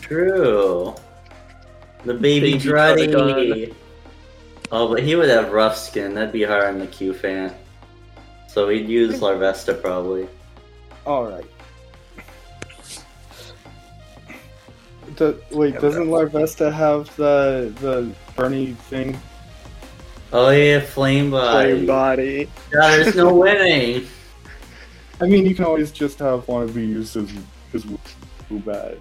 True. 0.00 0.94
The 2.04 2.14
baby, 2.14 2.52
Baby 2.52 2.64
Druddy. 2.64 3.74
Oh, 4.72 4.88
but 4.88 5.02
he 5.02 5.14
would 5.14 5.28
have 5.28 5.52
rough 5.52 5.76
skin. 5.76 6.14
That'd 6.14 6.32
be 6.32 6.42
hard 6.42 6.64
on 6.64 6.78
the 6.78 6.86
Cufant. 6.86 7.54
So 8.48 8.68
he'd 8.68 8.88
use 8.88 9.20
Larvesta 9.20 9.80
probably. 9.80 10.28
All 11.06 11.26
right. 11.26 11.46
Do, 15.16 15.40
wait, 15.50 15.78
doesn't 15.80 16.08
Larvesta 16.08 16.72
have 16.72 17.14
the 17.16 17.72
the 17.80 18.10
Bernie 18.34 18.72
thing? 18.72 19.20
Oh 20.32 20.50
yeah, 20.50 20.80
Flame 20.80 21.30
Body. 21.30 21.72
Flame 21.72 21.86
body. 21.86 22.48
God, 22.70 22.90
there's 23.04 23.14
no 23.14 23.34
winning. 23.44 24.06
I 25.20 25.26
mean, 25.26 25.44
you 25.46 25.54
can 25.54 25.64
always 25.66 25.92
just 25.92 26.18
have 26.20 26.48
one 26.48 26.62
of 26.62 26.74
these 26.74 27.16
as 27.16 27.30
as 27.74 27.84
bad. 28.50 28.98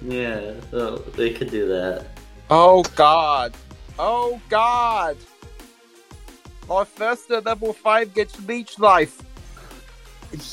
Yeah, 0.00 0.54
so 0.70 0.96
they 0.96 1.32
could 1.32 1.50
do 1.50 1.68
that. 1.68 2.06
Oh 2.50 2.82
God! 2.96 3.54
Oh 3.98 4.40
God! 4.48 5.16
Our 6.70 6.84
first 6.84 7.28
level 7.30 7.72
five 7.72 8.14
gets 8.14 8.34
beach 8.36 8.78
life. 8.78 9.20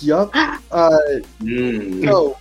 Yup. 0.02 0.34
Uh, 0.72 1.00
Mm. 1.42 2.06
so, 2.06 2.38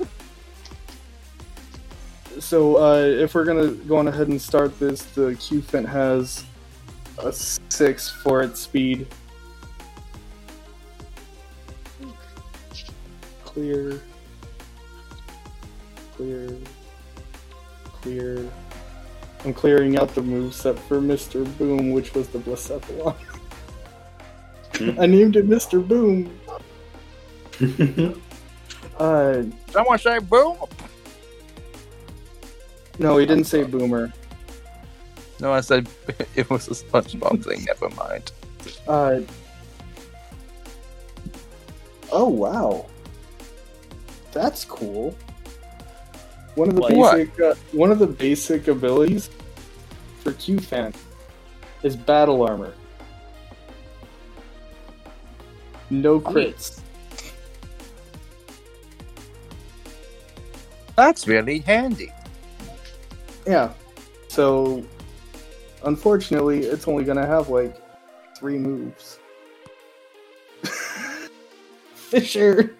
so 2.38 2.76
uh, 2.76 2.96
if 2.98 3.34
we're 3.34 3.44
gonna 3.46 3.68
go 3.68 3.96
on 3.96 4.06
ahead 4.06 4.28
and 4.28 4.40
start 4.42 4.78
this, 4.78 5.02
the 5.14 5.34
Cufant 5.36 5.86
has 5.88 6.44
a 7.20 7.32
six 7.32 8.08
for 8.10 8.42
its 8.42 8.60
speed. 8.60 9.06
Clear. 13.44 14.00
Clear. 16.16 16.56
Clear. 17.84 18.50
I'm 19.44 19.54
clearing 19.54 19.96
out 19.98 20.14
the 20.14 20.20
moveset 20.20 20.78
for 20.78 21.00
Mr. 21.00 21.44
Boom, 21.58 21.92
which 21.92 22.14
was 22.14 22.28
the 22.28 22.38
Blacephalon. 22.38 23.16
I 25.00 25.06
named 25.06 25.36
it 25.36 25.48
Mr. 25.48 25.86
Boom. 25.86 26.38
Uh, 28.98 29.44
Someone 29.70 29.96
say 29.98 30.18
boom. 30.18 30.56
no, 32.98 33.16
he 33.16 33.26
didn't 33.26 33.44
say 33.44 33.62
Boomer. 33.62 34.12
No, 35.40 35.52
I 35.52 35.60
said 35.60 35.88
it 36.34 36.48
was 36.50 36.68
a 36.68 36.72
SpongeBob 36.72 37.44
thing. 37.44 37.64
Never 37.64 37.88
mind. 37.94 38.32
Uh, 38.86 39.20
oh 42.10 42.28
wow, 42.28 42.86
that's 44.32 44.64
cool. 44.64 45.16
One 46.54 46.68
of 46.68 46.74
the 46.74 46.88
basic 46.88 47.40
uh, 47.40 47.54
one 47.72 47.92
of 47.92 47.98
the 47.98 48.06
basic 48.06 48.68
abilities 48.68 49.30
for 50.20 50.32
Cufant 50.32 50.96
is 51.82 51.96
battle 51.96 52.42
armor. 52.42 52.74
No 55.90 56.20
crits. 56.20 56.80
That's 60.96 61.28
really 61.28 61.60
handy. 61.60 62.12
Yeah. 63.46 63.72
So, 64.26 64.84
unfortunately, 65.84 66.60
it's 66.60 66.86
only 66.88 67.04
gonna 67.04 67.26
have 67.26 67.48
like 67.48 67.76
three 68.36 68.58
moves. 68.58 69.18
Fissure. 71.94 72.74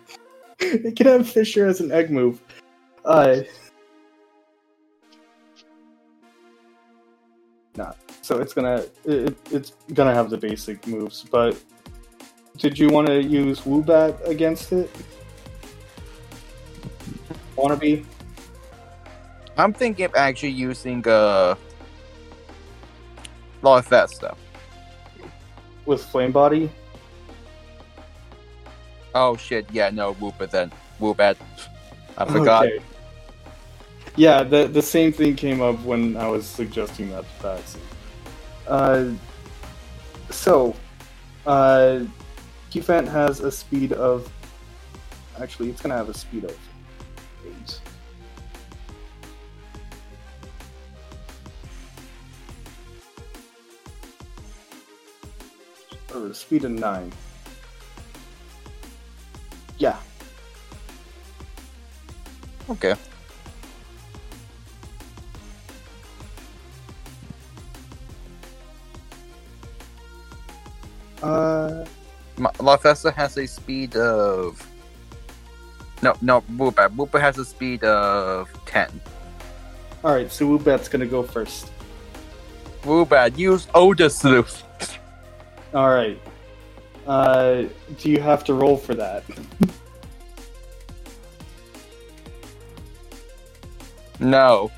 It 0.61 0.97
can 0.97 1.07
have 1.07 1.29
Fissure 1.29 1.67
as 1.67 1.81
an 1.81 1.93
egg 1.93 2.11
move. 2.11 2.41
Uh. 3.05 3.41
Nah. 7.77 7.93
So 8.23 8.41
it's 8.41 8.53
gonna 8.53 8.85
it, 9.05 9.37
it's 9.51 9.73
gonna 9.95 10.15
have 10.15 10.31
the 10.31 10.37
basic 10.37 10.87
moves, 10.87 11.25
but 11.31 11.57
did 12.59 12.79
you 12.79 12.89
want 12.89 13.07
to 13.07 13.23
use 13.23 13.61
Woobat 13.61 14.27
against 14.27 14.73
it? 14.73 14.91
Wannabe? 17.57 18.05
I'm 19.57 19.73
thinking 19.73 20.05
of 20.05 20.15
actually 20.15 20.51
using 20.51 21.07
uh, 21.07 21.55
Larvesta. 23.63 24.37
with 25.87 26.05
Flame 26.05 26.33
Body? 26.33 26.71
Oh 29.15 29.37
shit! 29.37 29.67
Yeah, 29.73 29.91
no 29.91 30.13
Whoop 30.15 30.41
it 30.41 30.51
then. 30.51 30.71
Woobat. 31.01 31.37
I 32.17 32.25
forgot. 32.25 32.67
Okay. 32.67 32.79
Yeah, 34.17 34.43
the 34.43 34.67
the 34.67 34.83
same 34.83 35.13
thing 35.13 35.37
came 35.37 35.63
up 35.63 35.79
when 35.81 36.17
I 36.17 36.29
was 36.29 36.47
suggesting 36.47 37.11
that 37.11 37.25
to 37.25 37.43
Patsy. 37.43 37.79
Uh, 38.67 39.11
so, 40.31 40.75
uh, 41.47 42.01
Cufant 42.71 43.09
has 43.09 43.41
a 43.41 43.51
speed 43.51 43.93
of. 43.93 44.31
Actually, 45.41 45.71
it's 45.71 45.81
gonna 45.81 45.97
have 45.97 46.09
a 46.09 46.15
speed 46.15 46.45
of 46.45 46.57
eight. 47.47 47.81
Or 56.19 56.35
speed 56.35 56.65
of 56.65 56.73
nine. 56.73 57.13
Yeah. 59.79 59.97
Okay. 62.69 62.95
Uh, 71.23 71.85
Larvesta 72.37 73.13
has 73.15 73.37
a 73.39 73.47
speed 73.47 73.97
of. 73.97 74.65
No, 76.03 76.15
no, 76.21 76.41
Woopa. 76.43 76.89
Woopa 76.95 77.21
has 77.21 77.39
a 77.39 77.45
speed 77.45 77.85
of 77.85 78.49
10. 78.67 79.01
all 80.05 80.15
right. 80.15 80.31
So 80.33 80.47
Woobat's 80.47 80.89
gonna 80.89 81.07
go 81.07 81.23
first. 81.23 81.71
Woopa, 82.83 83.37
use 83.39 83.69
Odor 83.75 84.09
Sleuth. 84.09 84.65
All 85.75 85.91
right. 85.91 86.21
Uh, 87.07 87.65
do 87.99 88.11
you 88.11 88.21
have 88.21 88.45
to 88.45 88.55
roll 88.55 88.77
for 88.77 88.95
that? 88.95 89.25
No. 94.21 94.71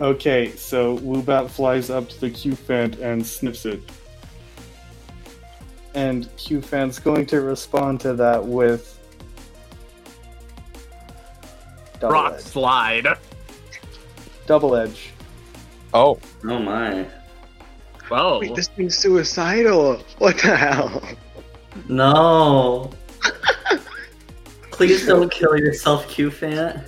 Okay, 0.00 0.52
so 0.52 0.98
Woobat 0.98 1.50
flies 1.50 1.90
up 1.90 2.08
to 2.08 2.20
the 2.20 2.30
Cufant 2.30 3.00
and 3.00 3.26
sniffs 3.26 3.66
it. 3.66 3.80
And 5.94 6.26
Cufant's 6.36 7.00
going 7.00 7.26
to 7.26 7.40
respond 7.40 8.00
to 8.00 8.14
that 8.14 8.44
with... 8.44 8.94
Double 11.98 12.12
Rock 12.12 12.34
edge. 12.34 12.42
slide. 12.42 13.06
Double 14.46 14.76
edge. 14.76 15.10
Oh. 15.92 16.20
Oh 16.44 16.58
my. 16.60 17.08
Whoa. 18.08 18.40
Wait, 18.40 18.54
this 18.54 18.68
thing's 18.68 18.96
suicidal. 18.96 20.02
What 20.18 20.38
the 20.38 20.56
hell? 20.56 21.02
No. 21.88 22.90
Please 24.70 25.06
don't 25.06 25.30
kill 25.30 25.56
yourself, 25.58 26.06
Cufant. 26.08 26.82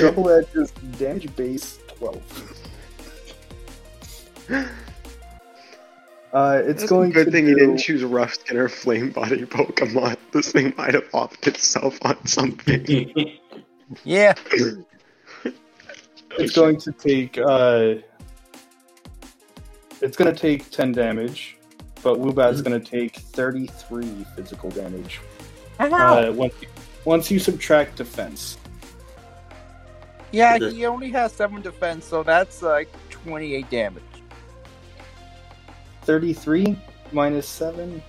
Double 0.00 0.30
edge 0.30 0.46
is 0.54 0.70
damage 0.98 1.34
base 1.36 1.78
12. 1.98 2.60
Uh, 6.34 6.60
it's 6.64 6.80
That's 6.80 6.90
going 6.90 7.12
a 7.12 7.14
good 7.14 7.26
to 7.26 7.30
thing 7.30 7.44
do... 7.44 7.50
you 7.52 7.56
didn't 7.56 7.76
choose 7.78 8.02
Rough 8.02 8.34
Skin 8.34 8.56
or 8.56 8.68
Flame 8.68 9.10
Body 9.10 9.44
Pokemon. 9.44 10.16
This 10.32 10.50
thing 10.50 10.74
might 10.76 10.92
have 10.94 11.08
offed 11.12 11.46
itself 11.46 11.96
on 12.02 12.26
something. 12.26 13.38
Yeah. 14.02 14.34
It's 16.36 16.52
going 16.52 16.78
to 16.78 16.90
take 16.90 17.38
uh 17.38 17.96
it's 20.00 20.16
gonna 20.16 20.34
take 20.34 20.70
ten 20.70 20.92
damage, 20.92 21.56
but 22.02 22.18
Woobat's 22.18 22.62
gonna 22.62 22.80
take 22.80 23.16
thirty-three 23.16 24.26
physical 24.36 24.70
damage. 24.70 25.20
Uh, 25.78 26.32
once, 26.34 26.54
once 27.04 27.30
you 27.30 27.38
subtract 27.38 27.96
defense. 27.96 28.58
Yeah, 30.30 30.58
he 30.58 30.84
only 30.86 31.10
has 31.10 31.32
7 31.32 31.62
defense, 31.62 32.04
so 32.04 32.24
that's 32.24 32.60
like 32.60 32.88
28 33.10 33.70
damage. 33.70 34.02
Thirty-three 36.02 36.76
minus 37.12 37.48
seven. 37.48 38.02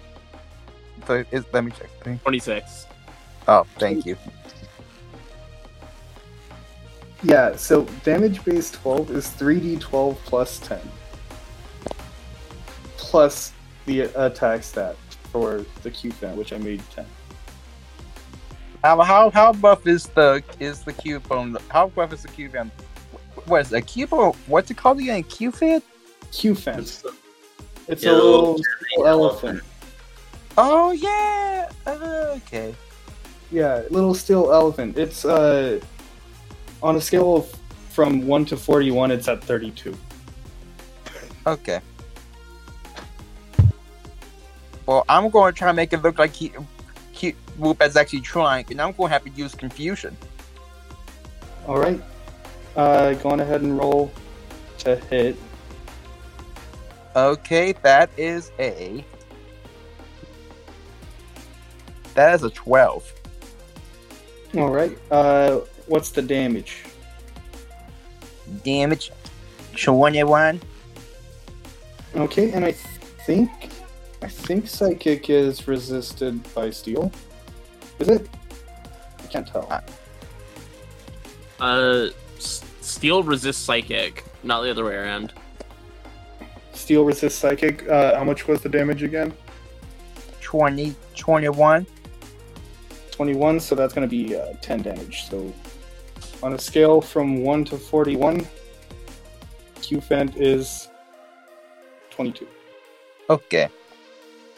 So 1.08 1.24
is, 1.32 1.46
let 1.54 1.64
me 1.64 1.72
check. 1.72 1.90
26. 2.24 2.88
Oh, 3.48 3.66
thank 3.78 4.06
you. 4.06 4.18
Yeah, 7.24 7.56
so 7.56 7.84
damage 8.04 8.44
base 8.44 8.70
twelve 8.72 9.10
is 9.12 9.30
three 9.30 9.60
D 9.60 9.78
twelve 9.78 10.20
plus 10.26 10.60
ten. 10.60 10.82
Plus 13.16 13.54
the 13.86 14.02
attack 14.02 14.62
stat 14.62 14.98
for 15.32 15.64
the 15.84 15.90
Cufant, 15.90 16.36
which 16.36 16.52
I 16.52 16.58
made 16.58 16.82
ten. 16.94 17.06
How 18.84 19.02
how 19.04 19.30
how 19.30 19.54
buff 19.54 19.88
is 19.88 20.08
the 20.08 20.44
is 20.60 20.82
the 20.82 20.92
cube 20.92 21.32
on 21.32 21.56
how 21.70 21.88
buff 21.88 22.12
is 22.12 22.24
the 22.24 22.28
cube 22.28 22.52
fan? 22.52 22.70
what 23.46 23.62
is 23.62 23.72
it, 23.72 23.78
a 23.78 23.82
cube 23.82 24.12
or 24.12 24.34
what's 24.48 24.70
it 24.70 24.76
called 24.76 25.00
again? 25.00 25.24
Cufant? 25.24 25.82
Q 26.34 26.56
fan. 26.56 26.80
It's 26.80 28.04
Yeah, 28.04 28.12
a 28.12 28.16
little 28.16 28.56
little 28.56 28.62
little 28.98 29.08
elephant. 29.08 29.64
Oh 30.58 30.92
yeah. 30.92 31.70
Uh, 31.88 32.34
okay. 32.36 32.76
Yeah, 33.50 33.84
little 33.92 34.14
steel 34.14 34.52
elephant. 34.52 34.98
It's 34.98 35.24
uh 35.24 35.80
on 36.84 36.98
a 36.98 37.02
scale 37.02 37.38
of 37.38 37.56
from 37.92 38.28
one 38.28 38.44
to 38.44 38.58
forty-one, 38.58 39.10
it's 39.10 39.30
at 39.30 39.42
thirty-two. 39.42 39.96
Okay. 41.48 41.80
Well, 44.86 45.04
I'm 45.10 45.30
going 45.30 45.54
to 45.54 45.58
try 45.58 45.68
to 45.68 45.74
make 45.74 45.94
it 45.94 46.02
look 46.04 46.20
like 46.20 46.34
he, 46.34 46.52
he 47.12 47.32
Whoop 47.58 47.82
is 47.82 47.96
actually 47.96 48.22
trying, 48.22 48.66
and 48.70 48.82
I'm 48.82 48.92
going 48.92 49.10
to 49.10 49.14
have 49.14 49.24
to 49.24 49.32
use 49.32 49.56
confusion. 49.56 50.16
All 51.68 51.80
right. 51.80 52.00
Uh, 52.76 53.14
go 53.14 53.30
on 53.30 53.40
ahead 53.40 53.62
and 53.62 53.78
roll 53.78 54.12
to 54.80 54.96
hit. 54.96 55.38
Okay, 57.16 57.74
that 57.82 58.10
is 58.18 58.52
a. 58.60 59.04
That 62.14 62.36
is 62.36 62.44
a 62.44 62.50
12. 62.50 63.14
All 64.58 64.70
right. 64.70 64.98
Uh, 65.10 65.62
what's 65.88 66.12
the 66.12 66.22
damage? 66.22 66.84
Damage 68.64 69.12
21. 69.76 70.62
Okay, 72.16 72.52
and 72.52 72.64
I 72.64 72.72
think 72.72 73.70
I 74.26 74.28
think 74.28 74.68
psychic 74.68 75.30
is 75.30 75.68
resisted 75.68 76.42
by 76.56 76.72
steel. 76.72 77.12
Is 78.00 78.08
it? 78.10 78.28
I 79.24 79.28
can't 79.28 79.46
tell. 79.48 79.68
Uh, 79.72 79.82
Uh, 81.60 82.10
s- 82.38 82.64
steel 82.82 83.22
resists 83.22 83.62
psychic, 83.64 84.24
not 84.42 84.64
the 84.64 84.72
other 84.72 84.84
way 84.84 84.96
around. 84.96 85.32
Steel 86.74 87.06
resists 87.06 87.36
psychic. 87.38 87.88
Uh, 87.88 88.18
how 88.18 88.24
much 88.24 88.48
was 88.48 88.62
the 88.62 88.68
damage 88.70 89.04
again? 89.04 89.32
20, 90.42 90.96
21. 91.16 91.86
21, 93.12 93.60
so 93.60 93.76
that's 93.76 93.94
going 93.94 94.10
to 94.10 94.10
be 94.10 94.36
uh, 94.36 94.54
10 94.62 94.82
damage. 94.82 95.26
So 95.30 95.54
on 96.42 96.54
a 96.54 96.60
scale 96.60 97.00
from 97.00 97.44
1 97.44 97.66
to 97.66 97.78
41, 97.78 98.46
Cufant 99.82 100.34
is 100.36 100.90
22. 102.10 102.48
Okay. 103.30 103.70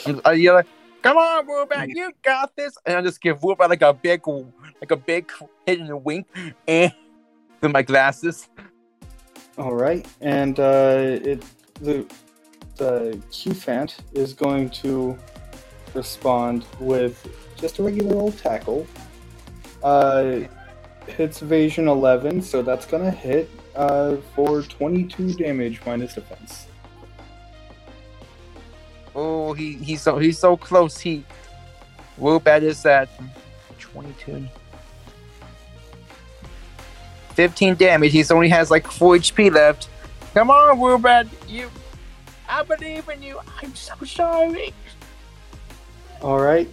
I'm, 0.05 0.21
I 0.25 0.33
yell, 0.33 0.61
come 1.01 1.17
on, 1.17 1.47
Woobat, 1.47 1.89
you 1.89 2.11
got 2.23 2.55
this. 2.55 2.77
And 2.85 2.97
I 2.97 3.01
just 3.01 3.21
give 3.21 3.39
Woobat 3.41 3.69
like 3.69 3.81
a 3.81 3.93
big, 3.93 4.27
like 4.27 4.91
a 4.91 4.95
big 4.95 5.31
hit 5.65 5.79
in 5.79 5.87
the 5.87 5.97
wink, 5.97 6.27
and 6.67 6.93
with 7.61 7.71
my 7.71 7.81
glasses. 7.81 8.49
All 9.57 9.73
right, 9.73 10.05
and 10.21 10.59
uh, 10.59 11.19
it 11.23 11.43
the 11.81 12.05
the 12.75 13.19
Cufant 13.31 13.97
is 14.13 14.33
going 14.33 14.69
to 14.69 15.17
respond 15.93 16.65
with 16.79 17.27
just 17.57 17.79
a 17.79 17.83
regular 17.83 18.15
old 18.15 18.37
tackle. 18.37 18.85
Uh, 19.83 20.41
hits 21.07 21.41
evasion 21.41 21.87
11, 21.87 22.41
so 22.41 22.61
that's 22.61 22.85
gonna 22.85 23.11
hit 23.11 23.49
uh, 23.75 24.17
for 24.35 24.61
22 24.61 25.33
damage 25.33 25.81
minus 25.85 26.13
defense. 26.13 26.66
Oh, 29.19 29.51
he 29.53 29.73
he's 29.73 30.03
so 30.03 30.19
he's 30.19 30.37
so 30.37 30.55
close. 30.55 30.99
He 30.99 31.25
Woobat 32.19 32.61
is 32.61 32.85
at 32.85 33.09
22. 33.79 34.47
15 37.33 37.75
damage. 37.75 38.11
He 38.11 38.23
only 38.29 38.49
has 38.49 38.69
like 38.69 38.85
4 38.85 39.15
HP 39.15 39.51
left. 39.51 39.89
Come 40.35 40.51
on, 40.51 40.77
Woobat. 40.77 41.27
You 41.47 41.67
I 42.47 42.61
believe 42.61 43.09
in 43.09 43.23
you. 43.23 43.39
I'm 43.59 43.75
so 43.75 43.95
sorry. 44.05 44.71
All 46.21 46.39
right, 46.39 46.69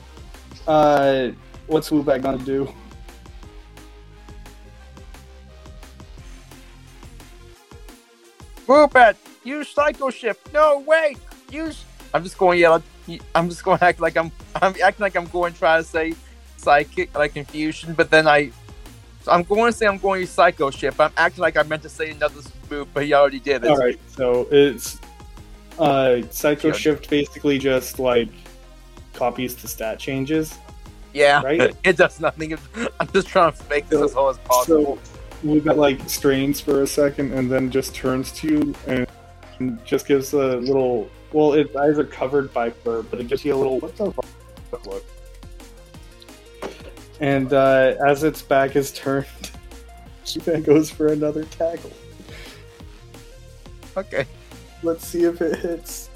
uh, 0.68 1.30
what's 1.66 1.88
Woobat 1.88 2.20
gonna 2.22 2.38
do? 2.38 2.68
Woobat, 8.66 9.16
use 9.44 9.68
Psycho 9.68 10.10
Shift. 10.10 10.52
No, 10.52 10.84
wait. 10.86 11.18
Use. 11.50 11.84
I'm 12.14 12.22
just 12.22 12.38
going 12.38 12.56
to 12.56 12.60
yell. 12.60 12.82
I'm 13.34 13.48
just 13.50 13.64
going 13.64 13.78
to 13.78 13.84
act 13.84 14.00
like 14.00 14.16
I'm. 14.16 14.30
I'm 14.62 14.74
acting 14.82 15.02
like 15.02 15.16
I'm 15.16 15.26
going 15.26 15.52
to 15.52 15.58
try 15.58 15.76
to 15.76 15.84
say 15.84 16.14
psychic, 16.56 17.14
like 17.18 17.34
confusion, 17.34 17.92
but 17.92 18.08
then 18.08 18.26
I. 18.26 18.52
I'm 19.26 19.42
going 19.42 19.72
to 19.72 19.76
say 19.76 19.86
I'm 19.86 19.98
going 19.98 20.18
to 20.18 20.20
use 20.20 20.30
Psycho 20.30 20.70
Shift. 20.70 21.00
I'm 21.00 21.10
acting 21.16 21.40
like 21.42 21.56
I 21.56 21.62
meant 21.64 21.82
to 21.82 21.88
say 21.88 22.10
another 22.10 22.40
move, 22.70 22.88
but 22.92 23.04
he 23.04 23.14
already 23.14 23.40
did 23.40 23.64
it. 23.64 23.70
All 23.70 23.78
right, 23.78 23.98
so 24.06 24.46
it's 24.50 24.98
uh, 25.78 26.20
Psycho 26.30 26.70
Good. 26.70 26.76
Shift 26.76 27.10
basically 27.10 27.58
just 27.58 27.98
like 27.98 28.28
copies 29.14 29.56
the 29.56 29.66
stat 29.66 29.98
changes, 29.98 30.58
Yeah, 31.14 31.42
right? 31.42 31.74
it 31.84 31.96
does 31.96 32.20
nothing. 32.20 32.56
I'm 33.00 33.08
just 33.08 33.26
trying 33.28 33.52
to 33.52 33.64
make 33.68 33.88
this 33.88 33.98
So- 33.98 34.04
as 34.04 34.12
whole 34.12 34.28
as 34.28 34.38
possible. 34.38 34.98
So 35.02 35.48
we 35.48 35.60
got 35.60 35.78
like 35.78 36.06
strains 36.08 36.60
for 36.60 36.82
a 36.82 36.86
second 36.86 37.32
and 37.32 37.50
then 37.50 37.70
just 37.70 37.94
turns 37.94 38.30
to 38.32 38.48
you 38.48 38.74
and 38.86 39.78
just 39.84 40.06
gives 40.06 40.32
a 40.32 40.56
little. 40.58 41.08
Well, 41.34 41.54
its 41.54 41.74
eyes 41.74 41.98
are 41.98 42.04
covered 42.04 42.54
by 42.54 42.70
fur, 42.70 43.02
but 43.02 43.20
it 43.20 43.26
gives 43.26 43.44
you 43.44 43.56
a 43.56 43.56
little 43.56 43.80
what 43.80 43.96
the 43.96 44.12
fuck 44.12 44.86
look. 44.86 45.04
And 47.18 47.52
uh, 47.52 47.96
as 48.06 48.22
its 48.22 48.40
back 48.40 48.76
is 48.76 48.92
turned, 48.92 49.26
Cufant 50.24 50.64
goes 50.64 50.92
for 50.92 51.08
another 51.08 51.42
tackle. 51.46 51.90
Okay. 53.96 54.26
Let's 54.84 55.04
see 55.04 55.24
if 55.24 55.40
it 55.42 55.58
hits. 55.58 56.08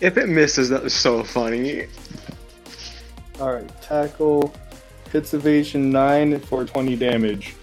If 0.00 0.16
it 0.16 0.30
misses, 0.30 0.70
that 0.70 0.82
was 0.82 0.94
so 0.94 1.22
funny. 1.22 1.86
All 3.38 3.52
right, 3.52 3.82
tackle 3.82 4.54
hits 5.12 5.34
evasion 5.34 5.90
nine 5.90 6.40
for 6.40 6.64
twenty 6.64 6.96
damage. 6.96 7.54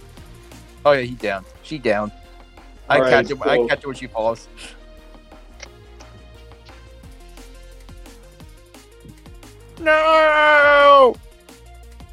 Oh 0.85 0.91
yeah, 0.91 1.01
he 1.01 1.15
down. 1.15 1.45
She 1.63 1.79
down. 1.79 2.11
I 2.87 2.97
Alright, 2.97 3.11
catch 3.11 3.31
it. 3.31 3.41
I 3.41 3.65
catch 3.65 3.79
it 3.79 3.87
when 3.87 3.95
she 3.95 4.05
falls. 4.05 4.47
No! 9.79 11.15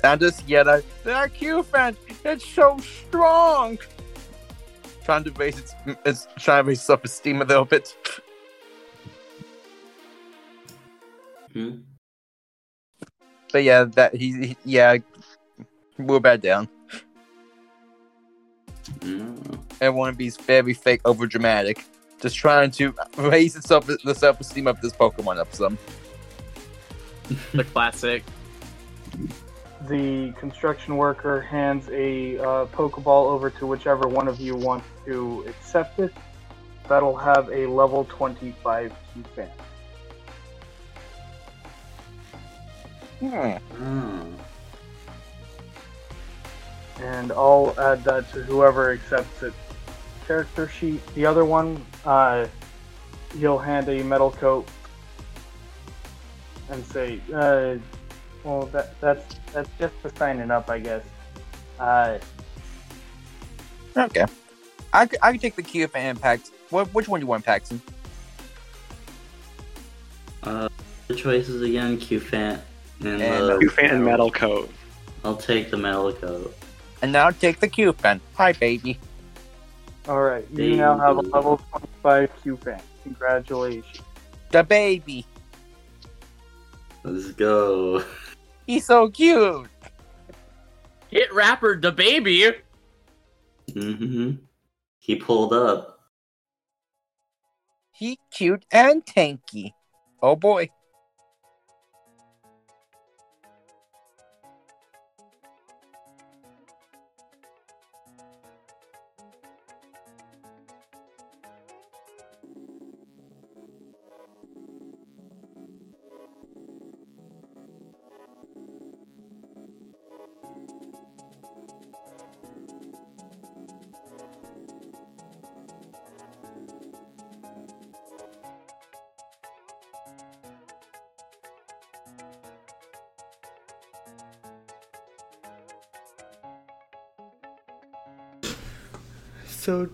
And 0.02 0.20
just 0.20 0.46
yet 0.48 0.68
I 0.68 0.82
that 1.04 1.32
Cufant, 1.34 1.96
it's 2.24 2.46
so 2.46 2.78
strong. 2.78 3.78
Trying 5.04 5.24
to 5.24 5.32
raise 5.32 5.58
its, 5.58 5.74
it's 6.04 6.28
trying 6.38 6.64
to 6.64 6.68
raise 6.68 6.82
self 6.82 7.04
esteem 7.04 7.40
a 7.40 7.44
little 7.44 7.64
bit. 7.64 7.96
Hmm? 11.52 11.76
But 13.52 13.62
yeah, 13.62 13.84
that 13.84 14.14
he, 14.14 14.32
he 14.32 14.56
yeah, 14.64 14.98
we're 15.96 16.20
back 16.20 16.40
down. 16.40 16.68
Mm. 19.00 19.58
Everyone 19.80 20.12
to 20.12 20.16
be 20.16 20.30
very 20.30 20.74
fake, 20.74 21.00
over 21.04 21.26
dramatic, 21.26 21.84
just 22.20 22.36
trying 22.36 22.70
to 22.72 22.94
raise 23.16 23.56
itself 23.56 23.86
the 23.86 24.14
self 24.14 24.40
esteem 24.40 24.66
of 24.66 24.80
this 24.80 24.92
Pokemon 24.92 25.38
up 25.38 25.54
some. 25.54 25.78
The 27.52 27.64
classic. 27.64 28.24
The 29.86 30.32
construction 30.38 30.96
worker 30.96 31.40
hands 31.40 31.88
a 31.90 32.38
uh, 32.38 32.66
Pokeball 32.66 33.26
over 33.26 33.50
to 33.50 33.66
whichever 33.66 34.08
one 34.08 34.28
of 34.28 34.40
you 34.40 34.56
wants 34.56 34.86
to 35.06 35.44
accept 35.48 36.00
it. 36.00 36.12
That'll 36.88 37.16
have 37.16 37.48
a 37.50 37.66
level 37.66 38.04
25 38.10 38.92
key 39.14 39.22
fan. 39.34 39.50
Hmm. 43.20 43.34
Oh. 43.82 44.28
and 47.00 47.32
I'll 47.32 47.74
add 47.78 48.04
that 48.04 48.30
to 48.32 48.42
whoever 48.42 48.92
accepts 48.92 49.42
it. 49.42 49.54
Character 50.26 50.68
sheet. 50.68 51.06
The 51.14 51.24
other 51.26 51.44
one, 51.44 51.84
uh, 52.04 52.46
he'll 53.38 53.58
hand 53.58 53.88
a 53.88 54.02
metal 54.02 54.30
coat 54.30 54.68
and 56.70 56.84
say, 56.86 57.20
uh, 57.34 57.76
"Well, 58.42 58.66
that 58.66 58.98
that's 59.00 59.36
that's 59.52 59.70
just 59.78 59.94
for 59.96 60.10
signing 60.16 60.50
up, 60.50 60.68
I 60.70 60.78
guess." 60.78 61.02
Uh, 61.78 62.18
Okay. 63.96 64.24
I 64.92 65.06
can 65.06 65.38
take 65.38 65.54
the 65.56 65.62
Cufant 65.62 66.04
impact. 66.10 66.50
What, 66.70 66.92
which 66.94 67.08
one 67.08 67.20
do 67.20 67.24
you 67.24 67.28
want, 67.28 67.44
Paxton? 67.44 67.80
Uh, 70.42 70.68
the 71.08 71.14
choices 71.14 71.62
again, 71.62 71.98
Cufant 71.98 72.60
and, 73.00 73.08
And, 73.08 73.20
the. 73.20 73.54
uh, 73.54 73.58
Cufant 73.58 73.92
and 73.92 74.04
Metal 74.04 74.30
Coat. 74.30 74.70
I'll 75.24 75.36
take 75.36 75.70
the 75.70 75.76
metal 75.76 76.12
coat. 76.12 76.54
And 77.02 77.12
now 77.12 77.30
take 77.30 77.58
the 77.60 77.68
Cufant. 77.68 78.20
Hi, 78.34 78.52
baby. 78.52 78.98
all 80.08 80.20
right, 80.22 80.46
you 80.52 80.76
now 80.76 80.98
have 80.98 81.16
a 81.16 81.22
level 81.22 81.60
25 82.02 82.30
Cufant. 82.44 82.82
Congratulations. 83.04 84.00
The 84.50 84.62
baby. 84.62 85.24
Let's 87.04 87.32
go. 87.32 88.02
He's 88.66 88.86
so 88.86 89.10
cute. 89.10 89.68
Hit 91.10 91.32
rapper 91.34 91.78
the 91.78 91.92
baby. 91.92 92.50
Mm-hmm. 93.70 94.32
He 94.98 95.16
pulled 95.16 95.52
up. 95.52 96.00
He 97.92 98.18
cute 98.30 98.64
and 98.72 99.04
tanky. 99.04 99.72
Oh 100.22 100.34
boy. 100.34 100.70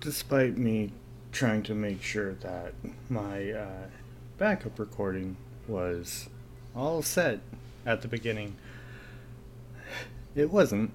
Despite 0.01 0.57
me 0.57 0.93
trying 1.33 1.63
to 1.63 1.75
make 1.75 2.03
sure 2.03 2.35
that 2.35 2.73
my 3.09 3.53
uh, 3.53 3.87
backup 4.39 4.79
recording 4.79 5.37
was 5.69 6.29
all 6.75 7.03
set 7.03 7.41
at 7.87 8.03
the 8.03 8.09
beginning, 8.09 8.57
it 10.35 10.51
wasn't. 10.51 10.91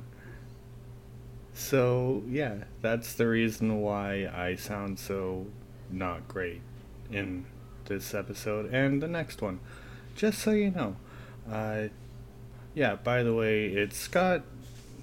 So, 1.53 2.23
yeah, 2.27 2.55
that's 2.81 3.13
the 3.13 3.27
reason 3.27 3.81
why 3.81 4.29
I 4.33 4.55
sound 4.55 4.99
so 4.99 5.45
not 5.89 6.27
great 6.27 6.61
in 7.11 7.45
this 7.85 8.13
episode 8.13 8.73
and 8.73 9.01
the 9.01 9.07
next 9.07 9.41
one. 9.41 9.59
Just 10.15 10.39
so 10.39 10.51
you 10.51 10.71
know. 10.71 10.95
Uh, 11.49 11.87
yeah, 12.73 12.95
by 12.95 13.23
the 13.23 13.33
way, 13.33 13.67
it's 13.67 13.95
Scott, 13.95 14.43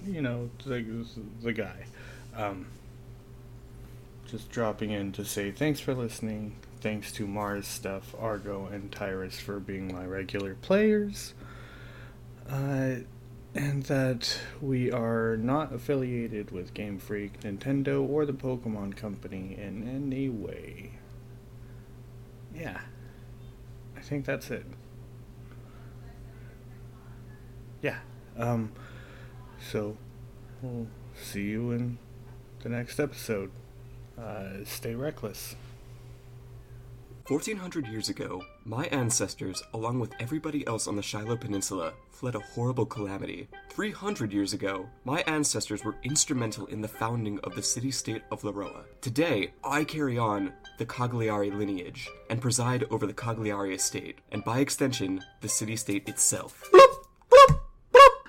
you 0.05 0.21
know, 0.21 0.49
the, 0.65 1.05
the 1.41 1.53
guy. 1.53 1.85
Um, 2.35 2.67
just 4.33 4.49
dropping 4.49 4.89
in 4.89 5.11
to 5.11 5.23
say 5.23 5.51
thanks 5.51 5.79
for 5.79 5.93
listening. 5.93 6.55
Thanks 6.81 7.11
to 7.11 7.27
Mars 7.27 7.67
Stuff, 7.67 8.15
Argo, 8.19 8.65
and 8.65 8.91
Tyrus 8.91 9.39
for 9.39 9.59
being 9.59 9.93
my 9.93 10.07
regular 10.07 10.55
players. 10.55 11.35
Uh, 12.49 12.95
and 13.53 13.83
that 13.83 14.39
we 14.59 14.91
are 14.91 15.37
not 15.37 15.71
affiliated 15.71 16.49
with 16.49 16.73
Game 16.73 16.97
Freak, 16.97 17.41
Nintendo, 17.41 18.09
or 18.09 18.25
the 18.25 18.33
Pokemon 18.33 18.95
Company 18.95 19.55
in 19.55 19.87
any 19.87 20.29
way. 20.29 20.93
Yeah. 22.55 22.81
I 23.95 24.01
think 24.01 24.25
that's 24.25 24.49
it. 24.49 24.65
Yeah. 27.83 27.99
Um, 28.35 28.71
so, 29.71 29.95
we'll 30.63 30.87
see 31.21 31.43
you 31.43 31.69
in 31.69 31.99
the 32.61 32.69
next 32.69 32.99
episode. 32.99 33.51
Uh, 34.19 34.63
stay 34.65 34.95
reckless. 34.95 35.55
1400 37.27 37.87
years 37.87 38.09
ago, 38.09 38.43
my 38.65 38.83
ancestors, 38.87 39.63
along 39.73 39.97
with 39.97 40.11
everybody 40.19 40.67
else 40.67 40.87
on 40.87 40.97
the 40.97 41.01
Shiloh 41.01 41.37
Peninsula, 41.37 41.93
fled 42.11 42.35
a 42.35 42.39
horrible 42.39 42.85
calamity. 42.85 43.47
300 43.69 44.33
years 44.33 44.51
ago, 44.51 44.89
my 45.05 45.21
ancestors 45.21 45.85
were 45.85 45.95
instrumental 46.03 46.65
in 46.65 46.81
the 46.81 46.87
founding 46.87 47.39
of 47.39 47.55
the 47.55 47.63
city 47.63 47.91
state 47.91 48.23
of 48.29 48.41
Laroa. 48.41 48.83
Today, 48.99 49.53
I 49.63 49.85
carry 49.85 50.17
on 50.17 50.51
the 50.77 50.85
Cagliari 50.85 51.49
lineage 51.49 52.09
and 52.29 52.41
preside 52.41 52.83
over 52.91 53.07
the 53.07 53.13
Cagliari 53.13 53.73
estate, 53.73 54.19
and 54.33 54.43
by 54.43 54.59
extension, 54.59 55.23
the 55.39 55.47
city 55.47 55.77
state 55.77 56.09
itself. 56.09 56.69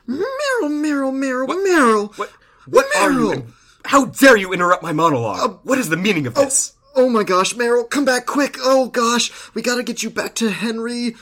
Meryl, 0.09 0.71
Meryl, 0.71 1.13
Meryl, 1.13 1.49
Meryl. 1.49 2.17
What? 2.17 2.31
What 2.67 2.87
are 2.97 3.11
you? 3.11 3.47
How 3.85 4.07
dare 4.07 4.37
you 4.37 4.53
interrupt 4.53 4.83
my 4.83 4.93
monologue? 4.93 5.61
what 5.63 5.79
is 5.79 5.89
the 5.89 5.97
meaning 5.97 6.27
of 6.27 6.35
this? 6.35 6.75
Oh 6.97 7.09
my 7.09 7.23
gosh, 7.25 7.55
Meryl, 7.55 7.89
come 7.89 8.05
back 8.05 8.25
quick. 8.25 8.57
Oh 8.61 8.89
gosh, 8.89 9.31
we 9.53 9.63
gotta 9.63 9.83
get 9.83 10.03
you 10.03 10.11
back 10.11 10.35
to 10.37 10.51
Henry. 10.51 11.17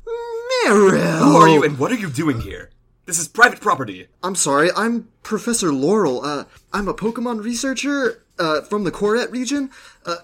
Meryl. 0.65 1.19
Who 1.19 1.37
are 1.37 1.49
you 1.49 1.65
and 1.65 1.79
what 1.79 1.91
are 1.91 1.97
you 1.97 2.11
doing 2.11 2.41
here? 2.41 2.71
This 3.07 3.19
is 3.19 3.27
private 3.27 3.61
property. 3.61 4.07
I'm 4.23 4.37
sorry, 4.37 4.71
I'm 4.77 5.09
Professor 5.23 5.73
Laurel. 5.73 6.25
Uh, 6.25 6.45
I'm 6.73 6.89
a 6.89 6.95
Pokemon 6.95 7.43
researcher, 7.43 8.23
uh, 8.39 8.61
from 8.63 8.85
the 8.85 8.93
Koret 8.93 9.33
region. 9.33 9.71
Uh, 10.07 10.17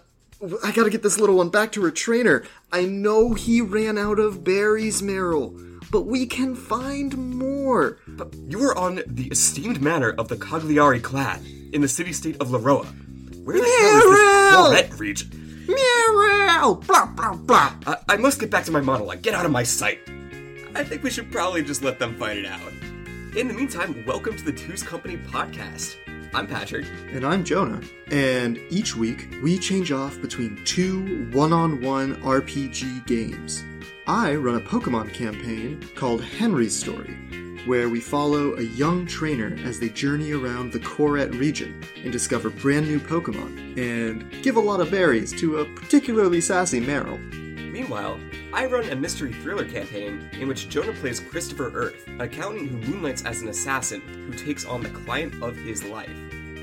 I 0.62 0.70
gotta 0.70 0.91
get 0.91 1.03
this 1.03 1.18
little 1.18 1.36
one 1.36 1.49
back 1.49 1.72
to 1.72 1.82
her 1.82 1.91
trainer. 1.91 2.45
I 2.70 2.84
know 2.84 3.34
he 3.34 3.61
ran 3.61 3.99
out 3.99 4.20
of 4.20 4.45
berries, 4.45 5.03
Meryl, 5.03 5.80
but 5.91 6.03
we 6.03 6.26
can 6.26 6.55
find 6.55 7.16
more. 7.36 7.99
But 8.07 8.32
you 8.34 8.62
are 8.62 8.78
on 8.78 9.03
the 9.07 9.26
esteemed 9.28 9.80
manor 9.82 10.11
of 10.11 10.28
the 10.28 10.36
Cagliari 10.36 11.01
clan 11.01 11.58
in 11.73 11.81
the 11.81 11.89
city-state 11.89 12.37
of 12.41 12.49
Laroa. 12.49 12.87
Where 13.45 13.59
the 13.59 13.64
hell 13.64 14.73
is 14.73 14.89
this 14.89 14.99
region? 15.01 15.29
Meryl! 15.69 16.87
Blah, 16.87 17.07
blah, 17.07 17.35
blah. 17.35 17.75
I, 17.87 17.97
I 18.11 18.16
must 18.16 18.41
get 18.41 18.51
back 18.51 18.64
to 18.64 18.71
my 18.71 18.81
monologue. 18.81 19.23
Get 19.23 19.35
out 19.35 19.45
of 19.47 19.53
my 19.53 19.62
sight. 19.62 20.01
I 20.75 20.85
think 20.85 21.03
we 21.03 21.11
should 21.11 21.31
probably 21.31 21.62
just 21.62 21.83
let 21.83 21.99
them 21.99 22.16
fight 22.16 22.39
it 22.39 22.47
out. 22.47 22.73
In 23.37 23.49
the 23.49 23.55
meantime, 23.55 24.05
welcome 24.07 24.37
to 24.37 24.45
the 24.45 24.53
Two's 24.53 24.83
Company 24.83 25.16
podcast. 25.16 25.97
I'm 26.35 26.47
Patrick. 26.47 26.87
And 27.11 27.25
I'm 27.25 27.45
Jonah. 27.45 27.81
And 28.11 28.59
each 28.71 28.97
week, 28.97 29.29
we 29.43 29.59
change 29.59 29.93
off 29.93 30.21
between 30.21 30.62
two 30.64 31.31
one 31.33 31.53
on 31.53 31.81
one 31.81 32.16
RPG 32.23 33.07
games. 33.07 33.64
I 34.07 34.35
run 34.35 34.57
a 34.57 34.61
Pokemon 34.61 35.12
campaign 35.12 35.87
called 35.95 36.23
Henry's 36.23 36.79
Story, 36.79 37.16
where 37.69 37.91
we 37.91 38.01
follow 38.01 38.57
a 38.57 38.62
young 38.62 39.07
trainer 39.07 39.55
as 39.62 39.79
they 39.79 39.91
journey 39.91 40.33
around 40.33 40.73
the 40.73 40.79
Koret 40.79 41.39
region 41.39 41.85
and 42.03 42.11
discover 42.11 42.49
brand 42.49 42.89
new 42.89 42.99
Pokemon, 42.99 43.77
and 43.77 44.43
give 44.43 44.57
a 44.57 44.61
lot 44.61 44.81
of 44.81 44.91
berries 44.91 45.39
to 45.39 45.59
a 45.59 45.64
particularly 45.75 46.41
sassy 46.41 46.81
Meryl. 46.81 47.21
Meanwhile, 47.71 48.19
I 48.55 48.64
run 48.64 48.89
a 48.89 48.97
mystery 48.97 49.35
thriller 49.35 49.66
campaign 49.66 50.31
in 50.33 50.49
which 50.49 50.71
Jonah 50.71 50.95
plays 50.95 51.21
Christopher 51.21 51.71
Earth, 51.75 52.07
an 52.07 52.23
accountant 52.23 52.71
who 52.71 52.91
moonlights 52.91 53.27
as 53.27 53.43
an 53.43 53.49
assassin 53.49 54.01
who 54.01 54.33
takes 54.33 54.64
on 54.64 54.83
the 54.83 54.89
client 54.89 55.41
of 55.43 55.55
his 55.55 55.85
life. 55.85 56.11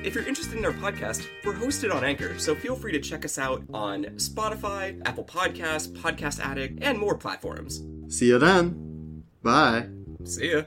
If 0.04 0.16
you're 0.16 0.28
interested 0.28 0.58
in 0.58 0.66
our 0.66 0.74
podcast, 0.74 1.28
we're 1.44 1.54
hosted 1.54 1.94
on 1.94 2.04
Anchor, 2.04 2.38
so 2.40 2.56
feel 2.56 2.76
free 2.76 2.92
to 2.92 3.00
check 3.00 3.26
us 3.26 3.38
out 3.38 3.64
on 3.74 4.06
Spotify, 4.16 5.02
Apple 5.06 5.24
Podcasts, 5.24 5.88
Podcast 5.88 6.40
Addict, 6.40 6.84
and 6.84 6.98
more 6.98 7.16
platforms. 7.16 7.84
See 8.08 8.28
you 8.28 8.40
then. 8.40 9.24
Bye. 9.44 9.88
See 10.24 10.52
ya. 10.52 10.64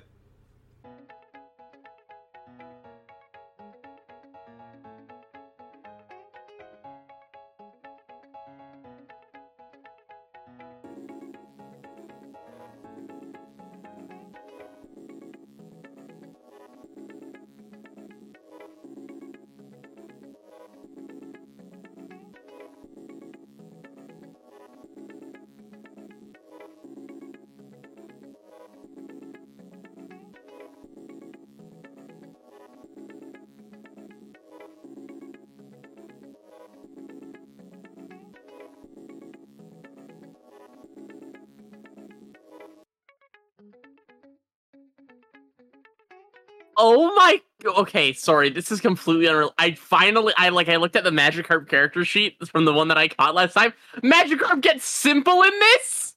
Oh 46.81 47.13
my. 47.17 47.41
Okay, 47.65 48.13
sorry. 48.13 48.51
This 48.51 48.71
is 48.71 48.81
completely 48.81 49.27
unreal. 49.27 49.53
I 49.59 49.73
finally, 49.73 50.33
I 50.37 50.51
like, 50.51 50.69
I 50.69 50.77
looked 50.77 50.95
at 50.95 51.03
the 51.03 51.11
Magikarp 51.11 51.69
character 51.69 52.05
sheet 52.05 52.37
from 52.47 52.65
the 52.65 52.73
one 52.73 52.87
that 52.87 52.97
I 52.97 53.09
caught 53.09 53.35
last 53.35 53.55
time. 53.55 53.73
Magikarp 53.97 54.61
gets 54.61 54.85
simple 54.85 55.43
in 55.43 55.51
this. 55.59 56.15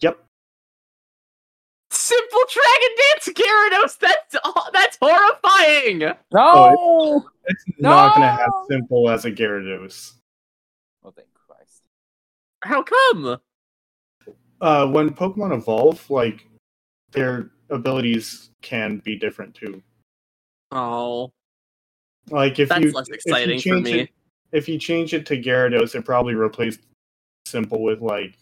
Yep. 0.00 0.22
Simple 1.90 2.40
Dragon 2.52 2.96
Dance 2.98 3.38
Gyarados. 3.38 3.98
That's 3.98 4.36
oh, 4.44 4.68
that's 4.72 4.98
horrifying. 5.00 6.14
No. 6.30 7.26
It's 7.46 7.64
not 7.78 8.14
gonna 8.14 8.30
have 8.30 8.52
simple 8.70 9.08
as 9.08 9.24
a 9.24 9.32
Gyarados. 9.32 10.12
Oh, 11.04 11.10
thank 11.10 11.28
Christ. 11.34 11.82
How 12.62 12.82
come? 12.82 13.40
Uh, 14.60 14.86
when 14.88 15.10
Pokemon 15.10 15.54
evolve, 15.54 16.08
like 16.10 16.46
their 17.12 17.50
abilities 17.70 18.50
can 18.60 18.98
be 18.98 19.16
different 19.16 19.54
too. 19.54 19.82
Oh, 20.72 21.30
Like 22.30 22.58
if 22.58 22.68
that's 22.70 22.82
you 22.84 22.92
less 22.92 23.08
if 23.10 23.20
you 23.26 23.32
for 23.32 23.46
change 23.60 23.84
me. 23.84 24.00
It, 24.00 24.10
if 24.52 24.68
you 24.68 24.78
change 24.78 25.12
it 25.14 25.26
to 25.26 25.40
Gyarados, 25.40 25.94
it 25.94 26.04
probably 26.04 26.34
replaced 26.34 26.80
simple 27.46 27.82
with 27.82 28.00
like 28.00 28.36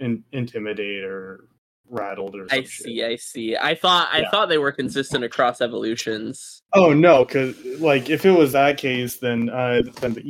in, 0.00 0.24
intimidate 0.32 1.04
or 1.04 1.44
rattled 1.88 2.34
or. 2.36 2.46
I 2.50 2.62
shit. 2.62 2.68
see. 2.70 3.04
I 3.04 3.16
see. 3.16 3.56
I 3.56 3.74
thought. 3.74 4.08
I 4.12 4.20
Yeah. 4.20 4.30
thought 4.30 4.48
they 4.48 4.58
were 4.58 4.72
consistent 4.72 5.24
across 5.24 5.60
evolutions. 5.60 6.62
Oh 6.74 6.92
no, 6.92 7.24
because 7.24 7.56
like 7.80 8.10
if 8.10 8.24
it 8.24 8.32
was 8.32 8.52
that 8.52 8.76
case, 8.78 9.16
then 9.18 9.48
uh, 9.50 9.82
then 10.00 10.14
the 10.14 10.22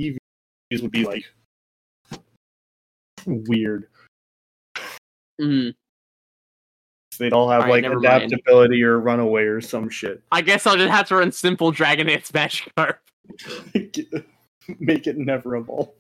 EVs 0.72 0.82
would 0.82 0.90
be 0.90 1.05
like 1.05 1.24
weird. 3.26 3.86
Mm. 5.40 5.74
They'd 7.20 7.34
all 7.34 7.50
have 7.50 7.60
Alright, 7.60 7.70
like 7.70 7.82
never 7.82 8.00
mind. 8.00 8.24
adaptability 8.24 8.82
or 8.82 8.98
runaway 8.98 9.42
or 9.44 9.60
some 9.60 9.90
shit. 9.90 10.22
I 10.32 10.40
guess 10.40 10.66
I'll 10.66 10.76
just 10.78 10.90
have 10.90 11.06
to 11.08 11.16
run 11.16 11.30
simple 11.32 11.70
Dragon 11.70 12.06
Dance 12.06 12.30
Magikarp. 12.32 12.96
Make 14.80 15.06
it 15.06 15.18
never 15.18 15.56
evolve. 15.56 15.90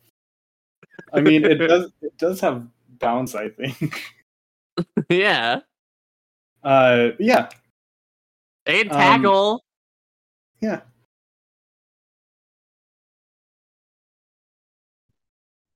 I 1.12 1.20
mean, 1.20 1.44
it 1.44 1.56
does. 1.56 1.92
It 2.02 2.16
does 2.16 2.40
have 2.40 2.66
bounce. 2.98 3.34
I 3.34 3.50
think. 3.50 4.02
yeah. 5.10 5.60
Uh, 6.64 7.10
yeah, 7.18 7.48
And 8.66 8.90
Um, 8.90 8.96
tackle. 8.98 9.64
yeah. 10.62 10.80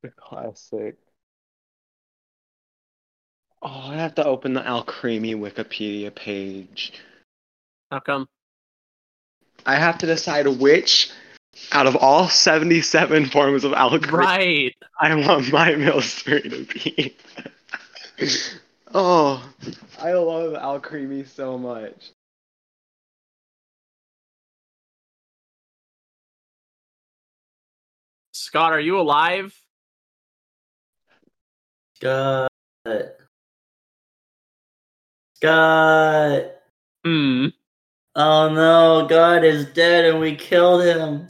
The 0.02 0.10
classic. 0.10 0.96
Oh, 3.66 3.88
I 3.90 3.94
have 3.94 4.14
to 4.16 4.24
open 4.26 4.52
the 4.52 4.60
Alcremie 4.60 5.34
Wikipedia 5.34 6.14
page. 6.14 6.92
How 7.90 8.00
come? 8.00 8.28
I 9.64 9.76
have 9.76 9.96
to 9.98 10.06
decide 10.06 10.46
which, 10.46 11.10
out 11.72 11.86
of 11.86 11.96
all 11.96 12.28
77 12.28 13.24
forms 13.26 13.64
of 13.64 13.72
Alcremie, 13.72 14.12
Right. 14.12 14.74
I 15.00 15.14
want 15.14 15.50
my 15.50 15.70
Milcery 15.70 16.42
to 16.42 16.74
be. 16.74 17.16
oh, 18.94 19.42
I 19.98 20.12
love 20.12 20.52
Alcremie 20.52 21.26
so 21.26 21.56
much. 21.56 22.10
Scott, 28.32 28.72
are 28.72 28.80
you 28.80 29.00
alive? 29.00 29.58
Scott. 31.94 32.50
Scott. 35.44 36.42
Hmm. 37.04 37.46
Oh 38.16 38.48
no, 38.48 39.06
God 39.08 39.44
is 39.44 39.66
dead 39.66 40.06
and 40.06 40.18
we 40.20 40.34
killed 40.36 40.84
him. 40.84 41.26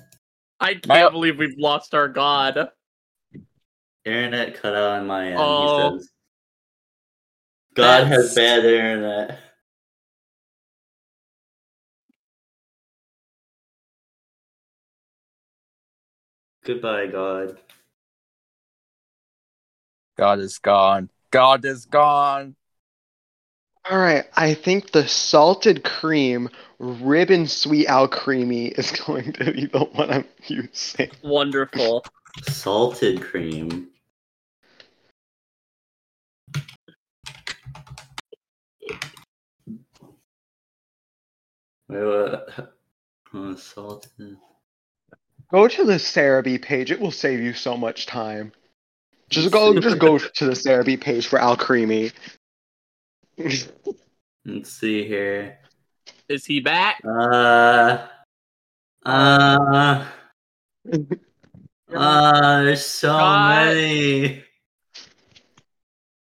I 0.61 0.75
can't 0.75 0.87
My- 0.87 1.09
believe 1.11 1.39
we've 1.39 1.59
lost 1.59 1.95
our 1.95 2.07
god. 2.09 2.71
Internet 4.05 4.55
cut 4.61 4.75
out 4.75 5.01
on 5.01 5.07
my 5.07 5.29
end. 5.29 5.37
Oh. 5.39 5.95
he 5.95 5.99
says. 5.99 6.11
God 7.75 8.05
That's- 8.05 8.09
has 8.27 8.35
bad 8.37 8.65
internet. 8.65 9.41
Goodbye, 16.65 17.07
God. 17.07 17.59
God 20.17 20.39
is 20.39 20.59
gone. 20.59 21.11
God 21.31 21.65
is 21.65 21.85
gone. 21.87 22.57
All 23.91 23.99
right, 23.99 24.25
I 24.35 24.55
think 24.55 24.93
the 24.93 25.07
salted 25.07 25.85
cream 25.85 26.49
ribbon 26.79 27.47
sweet 27.47 27.87
Alcremie 27.87 28.73
is 28.79 28.91
going 28.93 29.35
to 29.35 29.53
be 29.53 29.67
the 29.67 29.85
one 29.85 30.11
I'm 30.11 30.25
using. 30.47 31.11
Wonderful. 31.23 32.05
Salted 32.45 33.21
cream. 33.21 33.89
Wait, 41.89 42.05
what? 42.05 42.75
Oh, 43.35 43.55
salted. 43.57 44.39
Go 45.51 45.69
to 45.69 45.85
the 45.85 45.99
Serebii 45.99 46.63
page; 46.63 46.91
it 46.91 47.01
will 47.01 47.11
save 47.11 47.41
you 47.41 47.53
so 47.53 47.77
much 47.77 48.07
time. 48.07 48.53
Just 49.29 49.51
go, 49.51 49.79
just 49.79 49.99
go 49.99 50.19
to 50.19 50.45
the 50.47 50.53
Serebii 50.53 51.01
page 51.01 51.27
for 51.27 51.39
Alcremie. 51.39 52.13
Let's 53.37 54.71
see 54.71 55.07
here. 55.07 55.59
Is 56.29 56.45
he 56.45 56.61
back? 56.61 57.01
Uh, 57.05 58.07
uh, 59.05 60.07
uh, 61.95 62.63
there's 62.63 62.85
so 62.85 63.09
God. 63.09 63.67
many. 63.67 64.45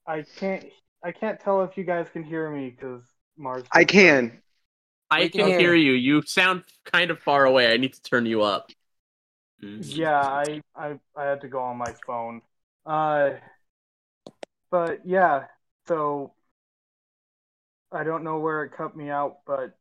I 0.05 0.23
can't. 0.37 0.65
I 1.03 1.11
can't 1.11 1.39
tell 1.39 1.63
if 1.63 1.77
you 1.77 1.83
guys 1.83 2.07
can 2.11 2.23
hear 2.23 2.49
me 2.49 2.69
because 2.69 3.03
Mars. 3.37 3.63
I 3.71 3.83
can. 3.83 4.41
I 5.11 5.27
can 5.27 5.31
can 5.31 5.47
hear 5.47 5.59
hear 5.59 5.75
you. 5.75 5.93
You 5.93 6.21
sound 6.25 6.63
kind 6.85 7.11
of 7.11 7.19
far 7.19 7.45
away. 7.45 7.71
I 7.71 7.77
need 7.77 7.93
to 7.93 8.01
turn 8.01 8.25
you 8.25 8.41
up. 8.41 8.71
Yeah, 9.61 10.19
I, 10.19 10.61
I 10.75 10.99
I 11.15 11.23
had 11.23 11.41
to 11.41 11.47
go 11.47 11.59
on 11.59 11.77
my 11.77 11.93
phone. 12.05 12.41
Uh, 12.85 13.31
but 14.69 15.05
yeah, 15.05 15.45
so 15.87 16.33
I 17.93 18.03
don't 18.03 18.23
know 18.23 18.39
where 18.39 18.63
it 18.63 18.73
cut 18.75 18.95
me 18.95 19.09
out, 19.09 19.39
but 19.45 19.75